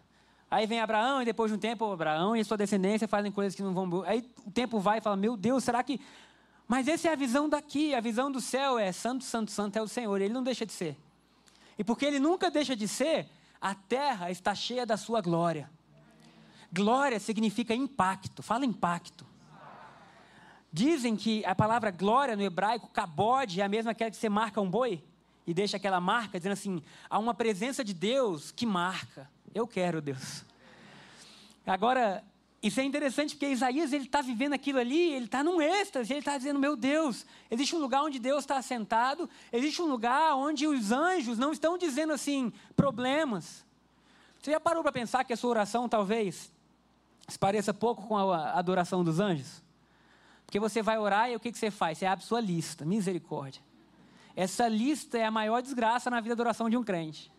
Aí 0.51 0.67
vem 0.67 0.79
Abraão 0.79 1.19
e 1.23 1.25
depois 1.25 1.49
de 1.49 1.57
um 1.57 1.59
tempo, 1.59 1.91
Abraão 1.91 2.35
e 2.35 2.43
sua 2.43 2.57
descendência 2.57 3.07
fazem 3.07 3.31
coisas 3.31 3.55
que 3.55 3.63
não 3.63 3.73
vão. 3.73 4.03
Aí 4.03 4.23
o 4.45 4.51
tempo 4.51 4.79
vai 4.79 4.99
e 4.99 5.01
fala: 5.01 5.15
Meu 5.15 5.35
Deus, 5.35 5.63
será 5.63 5.81
que. 5.81 5.99
Mas 6.67 6.87
essa 6.87 7.07
é 7.09 7.11
a 7.11 7.15
visão 7.15 7.49
daqui, 7.49 7.95
a 7.95 7.99
visão 7.99 8.31
do 8.31 8.39
céu 8.39 8.77
é 8.77 8.91
Santo, 8.91 9.23
Santo, 9.23 9.49
Santo 9.49 9.77
é 9.77 9.81
o 9.81 9.87
Senhor, 9.87 10.21
ele 10.21 10.31
não 10.31 10.43
deixa 10.43 10.63
de 10.63 10.73
ser. 10.73 10.95
E 11.75 11.83
porque 11.83 12.05
ele 12.05 12.19
nunca 12.19 12.51
deixa 12.51 12.75
de 12.75 12.87
ser, 12.87 13.27
a 13.59 13.73
terra 13.73 14.29
está 14.29 14.53
cheia 14.53 14.85
da 14.85 14.95
sua 14.95 15.21
glória. 15.21 15.67
Glória 16.73 17.19
significa 17.19 17.75
impacto, 17.75 18.41
fala 18.41 18.65
impacto. 18.65 19.25
Dizem 20.71 21.17
que 21.17 21.43
a 21.45 21.53
palavra 21.53 21.91
glória 21.91 22.35
no 22.35 22.41
hebraico, 22.41 22.87
kabod, 22.87 23.59
é 23.59 23.63
a 23.63 23.67
mesma 23.67 23.93
que 23.93 24.09
você 24.09 24.29
marca 24.29 24.61
um 24.61 24.69
boi 24.69 25.03
e 25.45 25.53
deixa 25.53 25.75
aquela 25.75 25.99
marca, 25.99 26.39
dizendo 26.39 26.53
assim: 26.53 26.81
há 27.09 27.19
uma 27.19 27.33
presença 27.33 27.83
de 27.83 27.93
Deus 27.93 28.51
que 28.51 28.65
marca. 28.65 29.29
Eu 29.53 29.67
quero 29.67 30.01
Deus. 30.01 30.45
Agora, 31.67 32.23
isso 32.63 32.79
é 32.79 32.83
interessante 32.83 33.35
porque 33.35 33.47
Isaías 33.47 33.91
ele 33.91 34.05
está 34.05 34.21
vivendo 34.21 34.53
aquilo 34.53 34.79
ali, 34.79 35.11
ele 35.11 35.25
está 35.25 35.43
num 35.43 35.61
êxtase, 35.61 36.13
ele 36.13 36.19
está 36.19 36.37
dizendo: 36.37 36.57
Meu 36.57 36.77
Deus, 36.77 37.25
existe 37.49 37.75
um 37.75 37.79
lugar 37.79 38.03
onde 38.03 38.17
Deus 38.17 38.43
está 38.43 38.57
assentado, 38.57 39.29
existe 39.51 39.81
um 39.81 39.87
lugar 39.87 40.35
onde 40.35 40.65
os 40.67 40.89
anjos 40.89 41.37
não 41.37 41.51
estão 41.51 41.77
dizendo 41.77 42.13
assim, 42.13 42.53
problemas. 42.77 43.65
Você 44.41 44.51
já 44.51 44.59
parou 44.59 44.81
para 44.81 44.91
pensar 44.91 45.25
que 45.25 45.33
a 45.33 45.37
sua 45.37 45.49
oração 45.49 45.89
talvez 45.89 46.49
se 47.31 47.39
pareça 47.39 47.73
pouco 47.73 48.07
com 48.07 48.17
a 48.17 48.53
adoração 48.53 49.03
dos 49.03 49.19
anjos? 49.19 49.63
Porque 50.45 50.59
você 50.59 50.81
vai 50.81 50.97
orar 50.97 51.29
e 51.29 51.35
o 51.35 51.39
que, 51.39 51.53
você 51.53 51.71
faz? 51.71 51.97
Você 51.97 52.05
abre 52.05 52.25
sua 52.25 52.41
lista, 52.41 52.85
misericórdia. 52.85 53.61
Essa 54.35 54.67
lista 54.67 55.17
é 55.17 55.25
a 55.25 55.31
maior 55.31 55.61
desgraça 55.61 56.09
na 56.09 56.19
vida 56.19 56.35
da 56.35 56.43
oração 56.43 56.69
de 56.69 56.77
um 56.77 56.83
crente. 56.83 57.31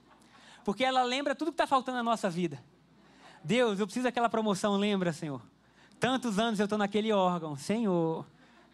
Porque 0.64 0.84
ela 0.84 1.02
lembra 1.02 1.34
tudo 1.34 1.50
que 1.50 1.54
está 1.54 1.66
faltando 1.66 1.98
na 1.98 2.02
nossa 2.02 2.30
vida. 2.30 2.62
Deus, 3.44 3.80
eu 3.80 3.86
preciso 3.86 4.04
daquela 4.04 4.28
promoção, 4.28 4.76
lembra, 4.76 5.12
Senhor? 5.12 5.42
Tantos 5.98 6.38
anos 6.38 6.58
eu 6.58 6.64
estou 6.64 6.78
naquele 6.78 7.12
órgão. 7.12 7.56
Senhor, 7.56 8.24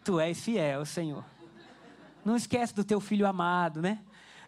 Tu 0.03 0.19
és 0.19 0.39
fiel, 0.39 0.85
Senhor. 0.85 1.23
Não 2.23 2.35
esquece 2.35 2.73
do 2.73 2.83
teu 2.83 2.99
filho 2.99 3.27
amado, 3.27 3.81
né? 3.81 3.99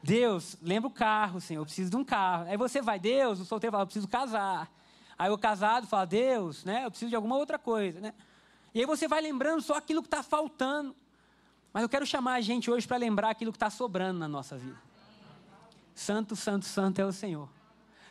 Deus, 0.03 0.57
lembra 0.61 0.87
o 0.87 0.91
carro, 0.91 1.39
Senhor, 1.39 1.61
eu 1.61 1.65
preciso 1.65 1.91
de 1.91 1.95
um 1.95 2.03
carro. 2.03 2.45
Aí 2.45 2.57
você 2.57 2.81
vai, 2.81 2.99
Deus, 2.99 3.39
o 3.39 3.45
solteiro 3.45 3.71
fala, 3.71 3.83
eu 3.83 3.87
preciso 3.87 4.07
casar. 4.07 4.71
Aí 5.17 5.29
o 5.29 5.37
casado 5.37 5.87
fala, 5.87 6.05
Deus, 6.05 6.63
né, 6.65 6.85
eu 6.85 6.89
preciso 6.89 7.09
de 7.09 7.15
alguma 7.15 7.37
outra 7.37 7.59
coisa, 7.59 7.99
né? 7.99 8.13
E 8.73 8.79
aí 8.79 8.85
você 8.85 9.07
vai 9.07 9.21
lembrando 9.21 9.61
só 9.61 9.75
aquilo 9.75 10.01
que 10.01 10.07
está 10.07 10.23
faltando. 10.23 10.95
Mas 11.73 11.83
eu 11.83 11.89
quero 11.89 12.05
chamar 12.05 12.33
a 12.33 12.41
gente 12.41 12.69
hoje 12.69 12.87
para 12.87 12.97
lembrar 12.97 13.29
aquilo 13.29 13.51
que 13.51 13.57
está 13.57 13.69
sobrando 13.69 14.19
na 14.19 14.27
nossa 14.27 14.57
vida. 14.57 14.81
Santo, 15.93 16.35
santo, 16.35 16.65
santo 16.65 16.99
é 16.99 17.05
o 17.05 17.11
Senhor. 17.11 17.49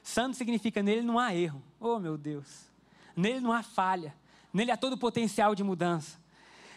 Santo 0.02 0.36
significa 0.36 0.82
nele 0.82 1.02
não 1.02 1.18
há 1.18 1.34
erro. 1.34 1.62
Oh, 1.78 1.98
meu 1.98 2.16
Deus. 2.16 2.70
Nele 3.16 3.40
não 3.40 3.52
há 3.52 3.62
falha. 3.62 4.14
Nele 4.52 4.70
há 4.70 4.76
todo 4.76 4.94
o 4.94 4.98
potencial 4.98 5.54
de 5.54 5.62
mudança. 5.62 6.18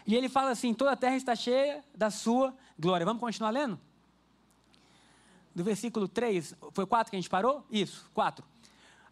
E 0.06 0.14
ele 0.14 0.28
fala 0.28 0.50
assim: 0.50 0.74
toda 0.74 0.92
a 0.92 0.96
terra 0.96 1.16
está 1.16 1.34
cheia 1.34 1.82
da 1.94 2.10
sua 2.10 2.54
glória. 2.78 3.06
Vamos 3.06 3.20
continuar 3.20 3.50
lendo? 3.50 3.80
Do 5.54 5.62
versículo 5.62 6.08
3, 6.08 6.54
foi 6.72 6.84
4 6.84 7.10
que 7.10 7.16
a 7.16 7.20
gente 7.20 7.30
parou? 7.30 7.64
Isso, 7.70 8.10
4. 8.12 8.44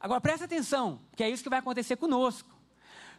Agora 0.03 0.21
presta 0.21 0.47
atenção, 0.47 0.99
que 1.15 1.23
é 1.23 1.31
isso 1.31 1.45
que 1.45 1.49
vai 1.49 1.61
acontecer 1.61 1.95
conosco. 1.95 2.51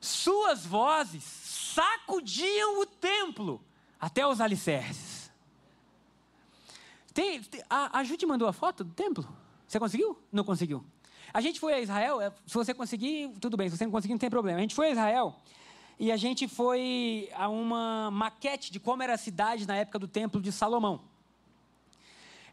Suas 0.01 0.65
vozes 0.65 1.23
sacudiam 1.23 2.81
o 2.81 2.85
templo 2.85 3.63
até 3.97 4.27
os 4.27 4.41
alicerces. 4.41 5.31
Tem, 7.13 7.41
tem, 7.41 7.63
a, 7.69 7.99
a 7.99 8.03
Ju 8.03 8.17
te 8.17 8.25
mandou 8.25 8.49
a 8.49 8.51
foto 8.51 8.83
do 8.83 8.93
templo? 8.93 9.25
Você 9.65 9.79
conseguiu? 9.79 10.19
Não 10.29 10.43
conseguiu. 10.43 10.83
A 11.33 11.39
gente 11.39 11.57
foi 11.57 11.73
a 11.73 11.79
Israel, 11.79 12.19
é, 12.19 12.33
se 12.45 12.53
você 12.53 12.73
conseguir, 12.73 13.29
tudo 13.39 13.55
bem, 13.55 13.69
se 13.69 13.77
você 13.77 13.85
não 13.85 13.91
conseguir, 13.91 14.13
não 14.13 14.19
tem 14.19 14.29
problema. 14.29 14.57
A 14.57 14.61
gente 14.61 14.75
foi 14.75 14.87
a 14.87 14.91
Israel 14.91 15.35
e 15.97 16.11
a 16.11 16.17
gente 16.17 16.49
foi 16.49 17.29
a 17.33 17.47
uma 17.47 18.11
maquete 18.11 18.73
de 18.73 18.79
como 18.79 19.01
era 19.01 19.13
a 19.13 19.17
cidade 19.17 19.65
na 19.65 19.77
época 19.77 19.99
do 19.99 20.07
templo 20.07 20.41
de 20.41 20.51
Salomão. 20.51 21.01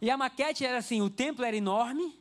E 0.00 0.08
a 0.08 0.16
maquete 0.16 0.64
era 0.64 0.78
assim: 0.78 1.02
o 1.02 1.10
templo 1.10 1.44
era 1.44 1.56
enorme, 1.56 2.19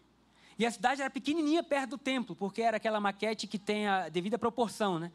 e 0.60 0.66
a 0.66 0.72
cidade 0.72 1.00
era 1.02 1.10
pequenininha 1.10 1.64
perto 1.64 1.92
do 1.92 1.98
templo, 1.98 2.36
porque 2.36 2.62
era 2.62 2.76
aquela 2.76 3.00
maquete 3.00 3.48
que 3.48 3.58
tem 3.58 3.88
a 3.88 4.10
devida 4.10 4.38
proporção, 4.38 5.00
né? 5.00 5.10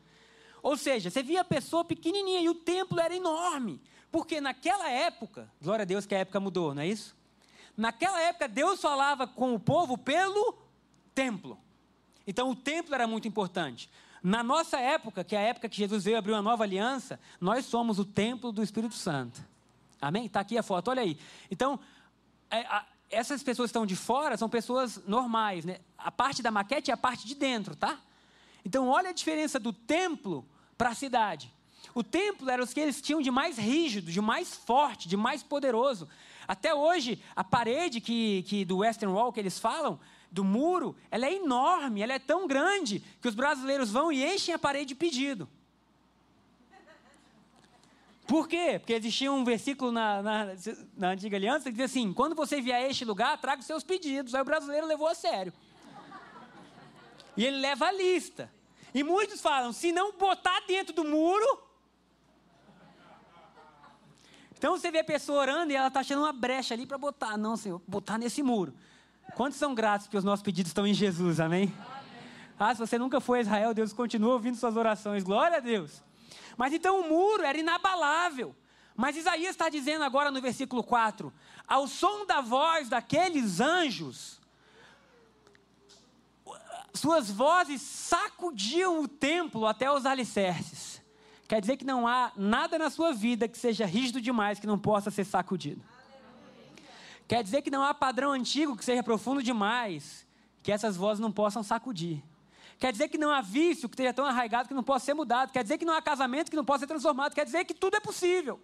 Ou 0.62 0.74
seja, 0.74 1.11
você 1.11 1.22
via 1.22 1.42
a 1.42 1.44
pessoa 1.44 1.85
pequenininha 1.85 2.40
e 2.40 2.48
o 2.48 2.54
templo 2.54 2.98
era 2.98 3.14
enorme. 3.14 3.78
Porque 4.11 4.40
naquela 4.40 4.88
época, 4.88 5.46
glória 5.61 5.83
a 5.83 5.85
Deus 5.85 6.07
que 6.07 6.14
a 6.14 6.18
época 6.20 6.40
mudou, 6.40 6.74
não 6.74 6.80
é 6.80 6.88
isso? 6.88 7.14
Naquela 7.76 8.18
época, 8.22 8.48
Deus 8.48 8.80
falava 8.80 9.26
com 9.26 9.54
o 9.54 9.61
povo 9.61 9.98
pelo 9.98 10.57
templo. 11.14 11.59
Então, 12.26 12.48
o 12.50 12.57
templo 12.57 12.94
era 12.94 13.07
muito 13.07 13.28
importante. 13.28 13.90
Na 14.22 14.42
nossa 14.42 14.80
época, 14.80 15.22
que 15.22 15.37
é 15.37 15.38
a 15.40 15.42
época 15.42 15.68
que 15.68 15.76
Jesus 15.76 16.04
veio 16.04 16.16
abrir 16.16 16.33
uma 16.33 16.40
nova 16.40 16.64
aliança, 16.64 17.20
nós 17.38 17.66
somos 17.66 17.98
o 17.98 18.04
templo 18.04 18.50
do 18.50 18.62
Espírito 18.62 18.94
Santo. 18.94 19.44
Amém? 20.00 20.24
Está 20.24 20.40
aqui 20.40 20.57
a 20.57 20.62
foto, 20.62 20.88
olha 20.88 21.02
aí. 21.02 21.18
Então, 21.50 21.78
é, 22.50 22.61
a, 22.61 22.87
essas 23.10 23.42
pessoas 23.42 23.68
que 23.68 23.70
estão 23.70 23.86
de 23.86 23.96
fora 23.96 24.36
são 24.36 24.48
pessoas 24.48 25.00
normais, 25.06 25.64
né? 25.64 25.78
A 25.96 26.10
parte 26.10 26.42
da 26.42 26.50
maquete 26.50 26.90
é 26.90 26.94
a 26.94 26.96
parte 26.96 27.26
de 27.26 27.34
dentro, 27.34 27.76
tá? 27.76 27.98
Então, 28.64 28.88
olha 28.88 29.10
a 29.10 29.12
diferença 29.12 29.58
do 29.58 29.72
templo 29.72 30.46
para 30.76 30.90
a 30.90 30.94
cidade. 30.94 31.52
O 31.94 32.02
templo 32.02 32.50
era 32.50 32.62
os 32.62 32.72
que 32.72 32.80
eles 32.80 33.00
tinham 33.00 33.20
de 33.20 33.30
mais 33.30 33.58
rígido, 33.58 34.10
de 34.10 34.20
mais 34.20 34.54
forte, 34.54 35.08
de 35.08 35.16
mais 35.16 35.42
poderoso. 35.42 36.08
Até 36.48 36.74
hoje, 36.74 37.22
a 37.36 37.44
parede 37.44 38.00
que, 38.00 38.42
que 38.44 38.64
do 38.64 38.78
Western 38.78 39.14
Wall 39.14 39.32
que 39.32 39.40
eles 39.40 39.58
falam, 39.58 39.98
do 40.30 40.42
muro, 40.42 40.96
ela 41.10 41.26
é 41.26 41.34
enorme, 41.34 42.02
ela 42.02 42.12
é 42.12 42.18
tão 42.18 42.46
grande 42.46 43.04
que 43.20 43.28
os 43.28 43.34
brasileiros 43.34 43.90
vão 43.90 44.10
e 44.10 44.24
enchem 44.24 44.54
a 44.54 44.58
parede 44.58 44.86
de 44.86 44.94
pedido. 44.94 45.48
Por 48.26 48.48
quê? 48.48 48.78
Porque 48.78 48.94
existia 48.94 49.30
um 49.30 49.44
versículo 49.44 49.92
na, 49.92 50.22
na, 50.22 50.46
na, 50.96 51.08
antiga 51.08 51.37
aliança 51.37 51.64
que 51.64 51.72
dizia 51.72 51.84
assim: 51.84 52.12
quando 52.12 52.34
você 52.34 52.60
vier 52.60 52.76
a 52.76 52.88
este 52.88 53.04
lugar, 53.04 53.38
traga 53.38 53.60
os 53.60 53.66
seus 53.66 53.84
pedidos. 53.84 54.34
Aí 54.34 54.40
o 54.40 54.44
brasileiro 54.44 54.87
levou 54.87 55.06
a 55.06 55.14
sério. 55.14 55.52
E 57.37 57.44
ele 57.44 57.58
leva 57.58 57.87
a 57.87 57.92
lista. 57.92 58.50
E 58.94 59.02
muitos 59.02 59.40
falam: 59.40 59.72
se 59.72 59.92
não 59.92 60.12
botar 60.12 60.60
dentro 60.66 60.94
do 60.94 61.04
muro. 61.04 61.62
Então 64.56 64.78
você 64.78 64.90
vê 64.90 65.00
a 65.00 65.04
pessoa 65.04 65.40
orando 65.40 65.72
e 65.72 65.76
ela 65.76 65.88
está 65.88 66.00
achando 66.00 66.22
uma 66.22 66.32
brecha 66.32 66.72
ali 66.72 66.87
para 66.87 66.96
botar. 66.96 67.37
Não, 67.37 67.56
Senhor, 67.56 67.82
botar 67.87 68.16
nesse 68.16 68.42
muro. 68.42 68.72
Quantos 69.37 69.58
são 69.58 69.74
gratos 69.74 70.06
que 70.06 70.16
os 70.16 70.24
nossos 70.24 70.42
pedidos 70.42 70.70
estão 70.70 70.87
em 70.87 70.94
Jesus, 70.94 71.40
amém? 71.40 71.64
amém? 71.64 72.04
Ah, 72.58 72.74
se 72.74 72.80
você 72.80 72.98
nunca 72.98 73.20
foi 73.20 73.38
a 73.38 73.42
Israel, 73.42 73.74
Deus 73.74 73.92
continua 73.92 74.32
ouvindo 74.32 74.56
suas 74.56 74.76
orações. 74.76 75.22
Glória 75.22 75.58
a 75.58 75.60
Deus. 75.60 76.02
Mas 76.56 76.72
então 76.72 77.00
o 77.00 77.08
muro 77.08 77.42
era 77.42 77.58
inabalável. 77.58 78.54
Mas 78.96 79.16
Isaías 79.16 79.50
está 79.50 79.68
dizendo 79.68 80.04
agora 80.04 80.30
no 80.30 80.40
versículo 80.40 80.82
4: 80.82 81.32
ao 81.66 81.86
som 81.88 82.24
da 82.24 82.40
voz 82.40 82.88
daqueles 82.88 83.60
anjos, 83.60 84.40
suas 86.92 87.30
vozes 87.30 87.82
sacudiam 87.82 89.02
o 89.02 89.08
templo 89.08 89.66
até 89.66 89.90
os 89.90 90.06
alicerces. 90.06 91.02
Quer 91.48 91.60
dizer 91.60 91.76
que 91.76 91.84
não 91.84 92.06
há 92.06 92.32
nada 92.36 92.78
na 92.78 92.88
sua 92.88 93.12
vida 93.12 93.48
que 93.48 93.58
seja 93.58 93.84
rígido 93.84 94.20
demais 94.20 94.58
que 94.58 94.66
não 94.66 94.78
possa 94.78 95.10
ser 95.10 95.24
sacudido. 95.24 95.82
Quer 97.26 97.42
dizer 97.42 97.62
que 97.62 97.70
não 97.70 97.82
há 97.82 97.92
padrão 97.92 98.32
antigo 98.32 98.76
que 98.76 98.84
seja 98.84 99.02
profundo 99.02 99.42
demais 99.42 100.26
que 100.62 100.72
essas 100.72 100.96
vozes 100.96 101.20
não 101.20 101.32
possam 101.32 101.62
sacudir. 101.62 102.22
Quer 102.84 102.92
dizer 102.92 103.08
que 103.08 103.16
não 103.16 103.30
há 103.30 103.40
vício 103.40 103.88
que 103.88 103.94
esteja 103.94 104.12
tão 104.12 104.26
arraigado 104.26 104.68
que 104.68 104.74
não 104.74 104.82
possa 104.82 105.06
ser 105.06 105.14
mudado. 105.14 105.50
Quer 105.50 105.62
dizer 105.62 105.78
que 105.78 105.86
não 105.86 105.94
há 105.94 106.02
casamento 106.02 106.50
que 106.50 106.56
não 106.56 106.66
possa 106.66 106.80
ser 106.80 106.86
transformado. 106.86 107.32
Quer 107.32 107.46
dizer 107.46 107.64
que 107.64 107.72
tudo 107.72 107.96
é 107.96 108.00
possível. 108.00 108.60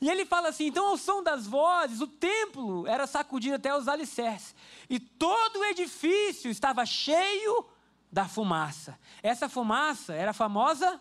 E 0.00 0.08
ele 0.08 0.24
fala 0.24 0.50
assim: 0.50 0.66
então, 0.66 0.86
ao 0.86 0.96
som 0.96 1.20
das 1.20 1.44
vozes, 1.44 2.00
o 2.00 2.06
templo 2.06 2.86
era 2.86 3.04
sacudido 3.08 3.56
até 3.56 3.76
os 3.76 3.88
alicerces. 3.88 4.54
E 4.88 5.00
todo 5.00 5.56
o 5.56 5.64
edifício 5.64 6.48
estava 6.48 6.86
cheio 6.86 7.66
da 8.12 8.28
fumaça. 8.28 8.96
Essa 9.24 9.48
fumaça 9.48 10.14
era 10.14 10.30
a 10.30 10.32
famosa 10.32 11.00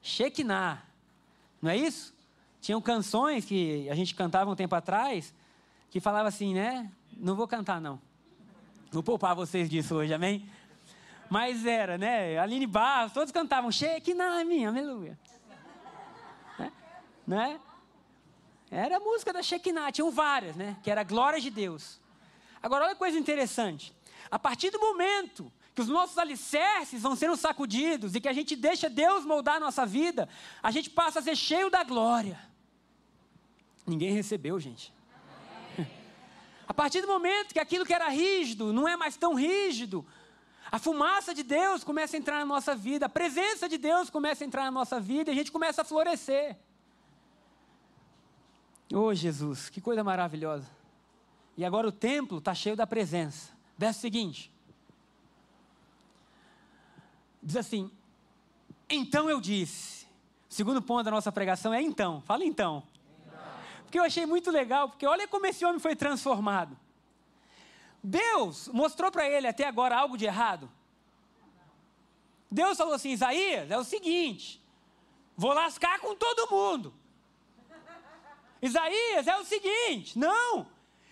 Shekinah. 0.00 0.82
Não 1.60 1.70
é 1.70 1.76
isso? 1.76 2.14
Tinham 2.58 2.80
canções 2.80 3.44
que 3.44 3.86
a 3.90 3.94
gente 3.94 4.14
cantava 4.14 4.50
um 4.50 4.56
tempo 4.56 4.74
atrás, 4.74 5.34
que 5.90 6.00
falava 6.00 6.26
assim, 6.26 6.54
né? 6.54 6.90
Não 7.14 7.36
vou 7.36 7.46
cantar, 7.46 7.82
não. 7.82 8.00
Vou 8.90 9.02
poupar 9.02 9.34
vocês 9.34 9.68
disso 9.68 9.94
hoje, 9.94 10.14
amém? 10.14 10.48
Mas 11.28 11.66
era, 11.66 11.98
né? 11.98 12.38
Aline 12.38 12.66
Barros, 12.66 13.12
todos 13.12 13.32
cantavam 13.32 13.70
Shekinah, 13.70 14.44
minha, 14.44 14.68
aleluia. 14.68 15.18
Né? 16.58 16.72
né? 17.26 17.60
Era 18.70 18.96
a 18.96 19.00
música 19.00 19.32
da 19.32 19.42
Shekinah, 19.42 19.92
tinham 19.92 20.10
várias, 20.10 20.56
né? 20.56 20.76
Que 20.82 20.90
era 20.90 21.00
a 21.00 21.04
glória 21.04 21.40
de 21.40 21.50
Deus. 21.50 22.00
Agora, 22.62 22.84
olha 22.84 22.94
que 22.94 22.98
coisa 22.98 23.18
interessante. 23.18 23.94
A 24.30 24.38
partir 24.38 24.70
do 24.70 24.80
momento 24.80 25.52
que 25.74 25.82
os 25.82 25.88
nossos 25.88 26.16
alicerces 26.16 27.02
vão 27.02 27.14
sendo 27.14 27.36
sacudidos 27.36 28.14
e 28.14 28.20
que 28.20 28.28
a 28.28 28.32
gente 28.32 28.56
deixa 28.56 28.88
Deus 28.88 29.24
moldar 29.24 29.56
a 29.56 29.60
nossa 29.60 29.84
vida, 29.84 30.28
a 30.62 30.70
gente 30.70 30.88
passa 30.88 31.18
a 31.18 31.22
ser 31.22 31.36
cheio 31.36 31.68
da 31.68 31.84
glória. 31.84 32.40
Ninguém 33.86 34.12
recebeu, 34.12 34.58
gente. 34.58 34.92
A 36.66 36.74
partir 36.74 37.02
do 37.02 37.06
momento 37.06 37.52
que 37.52 37.60
aquilo 37.60 37.84
que 37.84 37.92
era 37.92 38.08
rígido 38.08 38.72
não 38.72 38.88
é 38.88 38.96
mais 38.96 39.16
tão 39.16 39.34
rígido, 39.34 40.04
a 40.70 40.78
fumaça 40.78 41.34
de 41.34 41.42
Deus 41.42 41.84
começa 41.84 42.16
a 42.16 42.18
entrar 42.18 42.38
na 42.38 42.44
nossa 42.44 42.74
vida, 42.74 43.06
a 43.06 43.08
presença 43.08 43.68
de 43.68 43.78
Deus 43.78 44.10
começa 44.10 44.42
a 44.42 44.46
entrar 44.46 44.64
na 44.64 44.70
nossa 44.70 45.00
vida 45.00 45.30
e 45.30 45.32
a 45.32 45.36
gente 45.36 45.52
começa 45.52 45.82
a 45.82 45.84
florescer. 45.84 46.56
Oh 48.92 49.14
Jesus, 49.14 49.68
que 49.68 49.80
coisa 49.80 50.02
maravilhosa. 50.02 50.68
E 51.56 51.64
agora 51.64 51.88
o 51.88 51.92
templo 51.92 52.38
está 52.38 52.54
cheio 52.54 52.76
da 52.76 52.86
presença. 52.86 53.52
Verso 53.78 54.00
seguinte. 54.00 54.52
Diz 57.42 57.56
assim: 57.56 57.90
Então 58.88 59.30
eu 59.30 59.40
disse. 59.40 60.06
O 60.48 60.54
segundo 60.54 60.80
ponto 60.80 61.04
da 61.04 61.10
nossa 61.10 61.32
pregação 61.32 61.72
é 61.72 61.82
então. 61.82 62.20
Fala 62.22 62.44
então. 62.44 62.82
então. 63.26 63.38
Porque 63.82 63.98
eu 63.98 64.04
achei 64.04 64.26
muito 64.26 64.50
legal, 64.50 64.88
porque 64.88 65.06
olha 65.06 65.26
como 65.26 65.46
esse 65.46 65.64
homem 65.64 65.78
foi 65.78 65.96
transformado. 65.96 66.76
Deus 68.08 68.68
mostrou 68.68 69.10
para 69.10 69.28
ele 69.28 69.48
até 69.48 69.66
agora 69.66 69.96
algo 69.96 70.16
de 70.16 70.24
errado. 70.24 70.70
Deus 72.48 72.78
falou 72.78 72.94
assim: 72.94 73.10
Isaías, 73.10 73.68
é 73.68 73.76
o 73.76 73.82
seguinte, 73.82 74.62
vou 75.36 75.52
lascar 75.52 75.98
com 75.98 76.14
todo 76.14 76.48
mundo. 76.48 76.94
Isaías, 78.62 79.26
é 79.26 79.36
o 79.36 79.44
seguinte: 79.44 80.16
não. 80.16 80.68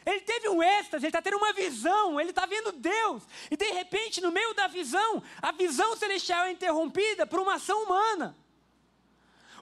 Ele 0.06 0.20
teve 0.20 0.48
um 0.48 0.62
êxtase, 0.62 1.04
ele 1.04 1.08
está 1.08 1.20
tendo 1.20 1.38
uma 1.38 1.52
visão, 1.52 2.20
ele 2.20 2.30
está 2.30 2.46
vendo 2.46 2.70
Deus. 2.70 3.24
E 3.50 3.56
de 3.56 3.72
repente, 3.72 4.20
no 4.20 4.30
meio 4.30 4.54
da 4.54 4.68
visão, 4.68 5.20
a 5.42 5.50
visão 5.50 5.96
celestial 5.96 6.44
é 6.44 6.52
interrompida 6.52 7.26
por 7.26 7.40
uma 7.40 7.54
ação 7.54 7.82
humana. 7.82 8.36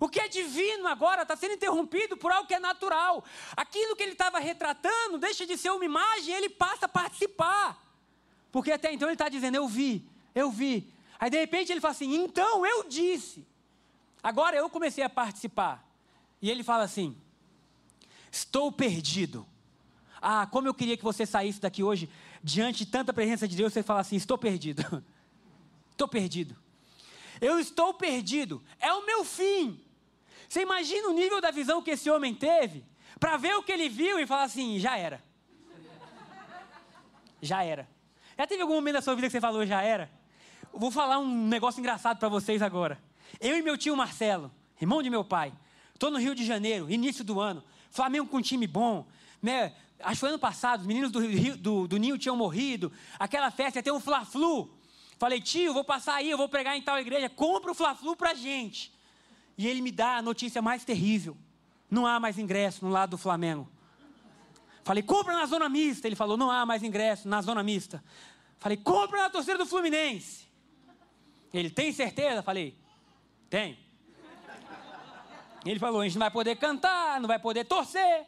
O 0.03 0.09
que 0.09 0.19
é 0.19 0.27
divino 0.27 0.89
agora 0.89 1.23
está 1.23 1.37
sendo 1.37 1.55
interrompido 1.55 2.17
por 2.17 2.33
algo 2.33 2.49
que 2.49 2.55
é 2.55 2.59
natural. 2.59 3.25
Aquilo 3.57 3.95
que 3.95 4.03
ele 4.03 4.15
estava 4.15 4.41
retratando 4.41 5.17
deixa 5.17 5.47
de 5.47 5.57
ser 5.57 5.71
uma 5.71 5.85
imagem 5.85 6.35
ele 6.35 6.49
passa 6.49 6.87
a 6.87 6.89
participar. 6.89 7.81
Porque 8.51 8.73
até 8.73 8.93
então 8.93 9.07
ele 9.07 9.15
está 9.15 9.29
dizendo: 9.29 9.55
Eu 9.55 9.69
vi, 9.69 10.05
eu 10.35 10.51
vi. 10.51 10.93
Aí 11.21 11.31
de 11.31 11.39
repente 11.39 11.71
ele 11.71 11.81
fala 11.81 11.93
assim: 11.93 12.17
Então 12.17 12.67
eu 12.67 12.83
disse. 12.89 13.47
Agora 14.21 14.57
eu 14.57 14.69
comecei 14.69 15.05
a 15.05 15.09
participar. 15.09 15.89
E 16.41 16.51
ele 16.51 16.65
fala 16.65 16.83
assim: 16.83 17.17
Estou 18.29 18.73
perdido. 18.73 19.47
Ah, 20.21 20.49
como 20.49 20.67
eu 20.67 20.75
queria 20.75 20.97
que 20.97 21.05
você 21.05 21.25
saísse 21.25 21.61
daqui 21.61 21.85
hoje, 21.85 22.11
diante 22.43 22.85
de 22.85 22.91
tanta 22.91 23.13
presença 23.13 23.47
de 23.47 23.55
Deus, 23.55 23.73
você 23.73 23.85
fala 23.85 24.01
assim: 24.01 24.17
Estou 24.17 24.37
perdido. 24.37 24.83
estou 25.93 26.09
perdido. 26.09 26.57
Eu 27.41 27.61
estou 27.61 27.95
perdido. 27.95 28.61
É 28.81 28.93
o 28.93 29.07
meu 29.07 29.25
fim. 29.25 29.81
Você 30.53 30.61
imagina 30.61 31.09
o 31.09 31.15
nível 31.15 31.41
da 31.41 31.51
visão 31.51 31.81
que 31.81 31.93
esse 31.93 32.11
homem 32.11 32.35
teve 32.35 32.85
para 33.19 33.39
ver 33.39 33.55
o 33.55 33.63
que 33.63 33.73
ele 33.73 33.89
viu 33.89 34.21
e 34.21 34.27
falar 34.27 34.43
assim: 34.43 34.79
já 34.79 34.99
era. 34.99 35.25
Já 37.41 37.65
era. 37.65 37.89
Já 38.37 38.47
teve 38.47 38.61
algum 38.61 38.75
momento 38.75 38.97
da 38.97 39.01
sua 39.01 39.15
vida 39.15 39.29
que 39.29 39.33
você 39.33 39.41
falou 39.41 39.65
já 39.65 39.81
era? 39.81 40.11
Vou 40.71 40.91
falar 40.91 41.19
um 41.19 41.47
negócio 41.49 41.81
engraçado 41.81 42.19
para 42.19 42.29
vocês 42.29 42.61
agora. 42.61 43.03
Eu 43.41 43.57
e 43.57 43.63
meu 43.63 43.79
tio 43.79 43.97
Marcelo, 43.97 44.53
irmão 44.79 45.03
de 45.03 45.09
meu 45.09 45.25
pai, 45.25 45.55
estou 45.95 46.11
no 46.11 46.19
Rio 46.19 46.35
de 46.35 46.45
Janeiro, 46.45 46.91
início 46.91 47.25
do 47.25 47.41
ano. 47.41 47.65
Flamengo 47.91 48.27
com 48.27 48.37
um 48.37 48.43
time 48.43 48.67
bom, 48.67 49.07
né? 49.41 49.75
Acho 50.01 50.17
que 50.17 50.21
foi 50.21 50.29
ano 50.29 50.39
passado, 50.39 50.81
os 50.81 50.87
meninos 50.87 51.11
do, 51.11 51.21
Rio, 51.21 51.57
do, 51.57 51.89
do 51.89 51.97
Ninho 51.97 52.19
tinham 52.19 52.37
morrido, 52.37 52.93
aquela 53.19 53.51
festa 53.51 53.79
ia 53.79 53.83
ter 53.83 53.91
um 53.91 54.01
Fla-Flu. 54.01 54.71
Falei, 55.19 55.41
tio, 55.41 55.73
vou 55.73 55.83
passar 55.83 56.17
aí, 56.17 56.31
eu 56.31 56.37
vou 56.37 56.47
pregar 56.47 56.77
em 56.77 56.83
tal 56.83 56.99
igreja, 56.99 57.31
compra 57.31 57.71
o 57.71 57.75
Fla-Flu 57.75 58.15
pra 58.15 58.35
gente. 58.35 58.93
E 59.57 59.67
ele 59.69 59.81
me 59.81 59.91
dá 59.91 60.17
a 60.17 60.23
notícia 60.23 60.63
mais 60.63 60.85
terrível. 60.85 61.37
Não 61.91 62.07
há 62.07 62.19
mais 62.19 62.39
ingresso 62.39 62.85
no 62.85 62.91
lado 62.91 63.11
do 63.11 63.19
Flamengo. 63.19 63.69
Falei, 64.85 65.03
compra 65.03 65.35
na 65.35 65.47
zona 65.47 65.69
mista. 65.69 66.07
Ele 66.09 66.17
falou, 66.17 66.37
não 66.37 66.51
há 66.51 66.65
mais 66.67 66.83
ingresso 66.83 67.29
na 67.29 67.41
zona 67.43 67.63
mista. 67.63 68.03
Falei, 68.59 68.77
compra 68.77 69.23
na 69.23 69.31
torcida 69.31 69.59
do 69.59 69.67
Fluminense. 69.67 70.47
Ele, 71.53 71.69
tem 71.69 71.93
certeza? 71.93 72.43
Falei, 72.43 72.77
tem. 73.51 73.79
Ele 75.65 75.79
falou: 75.79 76.01
a 76.01 76.05
gente 76.05 76.15
não 76.15 76.21
vai 76.21 76.31
poder 76.31 76.57
cantar, 76.57 77.21
não 77.21 77.29
vai 77.29 77.39
poder 77.39 77.65
torcer. 77.65 78.27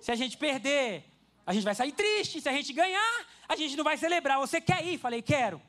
Se 0.00 0.10
a 0.10 0.14
gente 0.14 0.36
perder, 0.36 1.04
a 1.46 1.52
gente 1.52 1.64
vai 1.64 1.74
sair 1.74 1.92
triste. 1.92 2.40
Se 2.40 2.48
a 2.48 2.52
gente 2.52 2.72
ganhar, 2.72 3.26
a 3.48 3.56
gente 3.56 3.76
não 3.76 3.84
vai 3.84 3.96
celebrar. 3.96 4.38
Você 4.38 4.60
quer 4.60 4.84
ir? 4.84 4.98
Falei: 4.98 5.22
quero. 5.22 5.60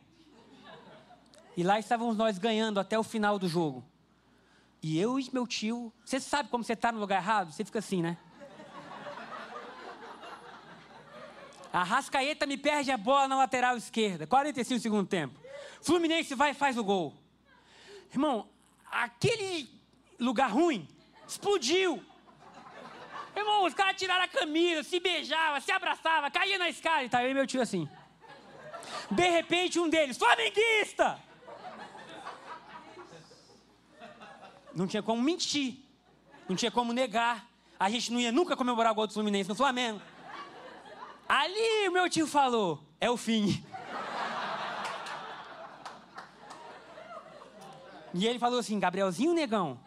E 1.56 1.64
lá 1.64 1.80
estávamos 1.80 2.16
nós 2.18 2.38
ganhando 2.38 2.80
até 2.80 2.98
o 2.98 3.04
final 3.04 3.40
do 3.40 3.48
jogo. 3.48 3.84
E 4.82 5.00
eu 5.00 5.20
e 5.20 5.30
meu 5.34 5.48
tio, 5.48 5.92
você 6.06 6.20
sabe 6.20 6.50
como 6.50 6.64
você 6.64 6.74
está 6.74 6.92
no 6.92 7.00
lugar 7.00 7.22
errado? 7.22 7.52
Você 7.52 7.66
fica 7.66 7.80
assim, 7.80 8.02
né? 8.02 8.18
A 11.74 11.84
Rascaeta 11.84 12.46
me 12.46 12.58
perde 12.58 12.92
a 12.92 12.98
bola 12.98 13.28
na 13.28 13.38
lateral 13.38 13.76
esquerda, 13.76 14.26
45 14.26 14.80
segundo 14.80 15.08
tempo. 15.08 15.40
Fluminense 15.82 16.34
vai 16.34 16.52
e 16.52 16.54
faz 16.54 16.78
o 16.78 16.84
gol. 16.84 17.14
Irmão, 18.12 18.50
aquele 18.90 19.70
lugar 20.20 20.50
ruim, 20.50 20.88
explodiu. 21.28 22.04
Irmão, 23.36 23.66
os 23.66 23.74
caras 23.74 23.96
tiraram 23.98 24.24
a 24.24 24.28
camisa, 24.28 24.82
se 24.82 25.00
beijava, 25.00 25.62
se 25.62 25.72
abraçava, 25.72 26.32
caía 26.32 26.58
na 26.58 26.70
escada 26.70 27.04
e 27.04 27.10
tal. 27.10 27.22
Eu 27.22 27.32
e 27.32 27.34
meu 27.34 27.46
tio 27.46 27.62
assim. 27.62 27.88
De 29.12 29.30
repente, 29.30 29.80
um 29.80 29.90
deles, 29.90 30.18
flamenguista! 30.18 31.27
Não 34.78 34.86
tinha 34.86 35.02
como 35.02 35.20
mentir. 35.24 35.76
Não 36.48 36.56
tinha 36.56 36.70
como 36.70 36.94
negar. 36.94 37.50
A 37.80 37.90
gente 37.90 38.14
não 38.14 38.20
ia 38.20 38.32
nunca 38.32 38.56
comemorar 38.56 38.92
o 38.92 38.96
gol 38.96 39.08
do 39.08 39.14
Fluminense 39.14 39.50
no 39.50 39.56
Flamengo. 39.56 40.00
Ali 41.28 41.88
o 41.88 41.92
meu 41.92 42.08
tio 42.08 42.28
falou: 42.28 42.80
é 43.02 43.10
o 43.10 43.18
fim. 43.18 43.64
E 48.14 48.28
ele 48.28 48.38
falou 48.38 48.60
assim: 48.60 48.80
Gabrielzinho, 48.80 49.34
negão, 49.34 49.80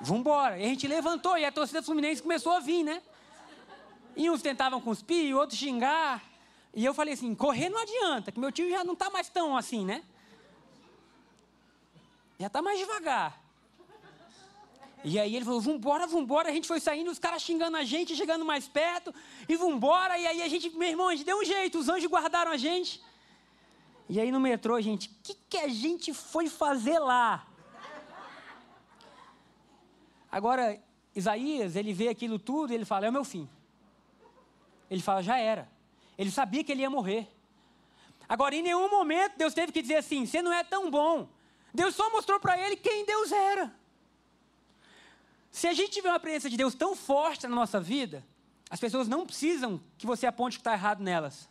Vambora. 0.00 0.58
E 0.58 0.64
a 0.64 0.68
gente 0.68 0.88
levantou 0.88 1.38
e 1.38 1.44
a 1.44 1.52
torcida 1.52 1.80
fluminense 1.84 2.20
começou 2.20 2.50
a 2.52 2.58
vir, 2.58 2.82
né? 2.82 3.00
E 4.16 4.28
uns 4.28 4.42
tentavam 4.42 4.80
cuspir, 4.80 5.36
outros 5.36 5.56
xingar. 5.56 6.20
E 6.74 6.84
eu 6.84 6.92
falei 6.92 7.14
assim, 7.14 7.32
correr 7.32 7.68
não 7.68 7.80
adianta, 7.80 8.32
que 8.32 8.40
meu 8.40 8.50
tio 8.50 8.68
já 8.68 8.82
não 8.82 8.94
está 8.94 9.08
mais 9.08 9.28
tão 9.28 9.56
assim, 9.56 9.84
né? 9.84 10.02
Já 12.38 12.48
está 12.48 12.60
mais 12.60 12.78
devagar. 12.78 13.42
E 15.04 15.18
aí 15.18 15.36
ele 15.36 15.44
falou, 15.44 15.60
vambora, 15.60 16.06
vambora. 16.06 16.48
A 16.48 16.52
gente 16.52 16.66
foi 16.66 16.80
saindo, 16.80 17.10
os 17.10 17.18
caras 17.18 17.42
xingando 17.42 17.76
a 17.76 17.84
gente, 17.84 18.16
chegando 18.16 18.44
mais 18.44 18.66
perto. 18.66 19.14
E 19.48 19.56
vambora. 19.56 20.18
E 20.18 20.26
aí 20.26 20.42
a 20.42 20.48
gente, 20.48 20.70
meu 20.76 20.88
irmão, 20.88 21.08
a 21.08 21.14
gente 21.14 21.24
deu 21.24 21.38
um 21.38 21.44
jeito. 21.44 21.78
Os 21.78 21.88
anjos 21.88 22.10
guardaram 22.10 22.50
a 22.50 22.56
gente. 22.56 23.00
E 24.08 24.20
aí 24.20 24.30
no 24.30 24.40
metrô, 24.40 24.80
gente, 24.80 25.08
o 25.08 25.12
que, 25.22 25.34
que 25.48 25.58
a 25.58 25.68
gente 25.68 26.12
foi 26.12 26.48
fazer 26.48 26.98
lá? 26.98 27.46
Agora, 30.30 30.80
Isaías, 31.14 31.76
ele 31.76 31.92
vê 31.92 32.08
aquilo 32.08 32.38
tudo 32.38 32.72
e 32.72 32.74
ele 32.74 32.84
fala: 32.84 33.06
é 33.06 33.08
o 33.08 33.12
meu 33.12 33.24
fim. 33.24 33.48
Ele 34.90 35.00
fala: 35.00 35.22
já 35.22 35.38
era. 35.38 35.70
Ele 36.18 36.30
sabia 36.30 36.62
que 36.62 36.72
ele 36.72 36.82
ia 36.82 36.90
morrer. 36.90 37.28
Agora, 38.28 38.54
em 38.54 38.62
nenhum 38.62 38.90
momento 38.90 39.36
Deus 39.36 39.54
teve 39.54 39.72
que 39.72 39.82
dizer 39.82 39.96
assim: 39.96 40.26
você 40.26 40.42
não 40.42 40.52
é 40.52 40.62
tão 40.62 40.90
bom. 40.90 41.28
Deus 41.76 41.94
só 41.94 42.10
mostrou 42.10 42.40
para 42.40 42.58
ele 42.58 42.74
quem 42.74 43.04
Deus 43.04 43.30
era. 43.30 43.72
Se 45.50 45.68
a 45.68 45.74
gente 45.74 45.90
tiver 45.90 46.08
uma 46.08 46.18
presença 46.18 46.48
de 46.50 46.56
Deus 46.56 46.74
tão 46.74 46.96
forte 46.96 47.46
na 47.46 47.54
nossa 47.54 47.78
vida, 47.78 48.26
as 48.70 48.80
pessoas 48.80 49.06
não 49.06 49.26
precisam 49.26 49.80
que 49.98 50.06
você 50.06 50.26
aponte 50.26 50.56
o 50.56 50.58
que 50.58 50.62
está 50.62 50.72
errado 50.72 51.02
nelas. 51.02 51.48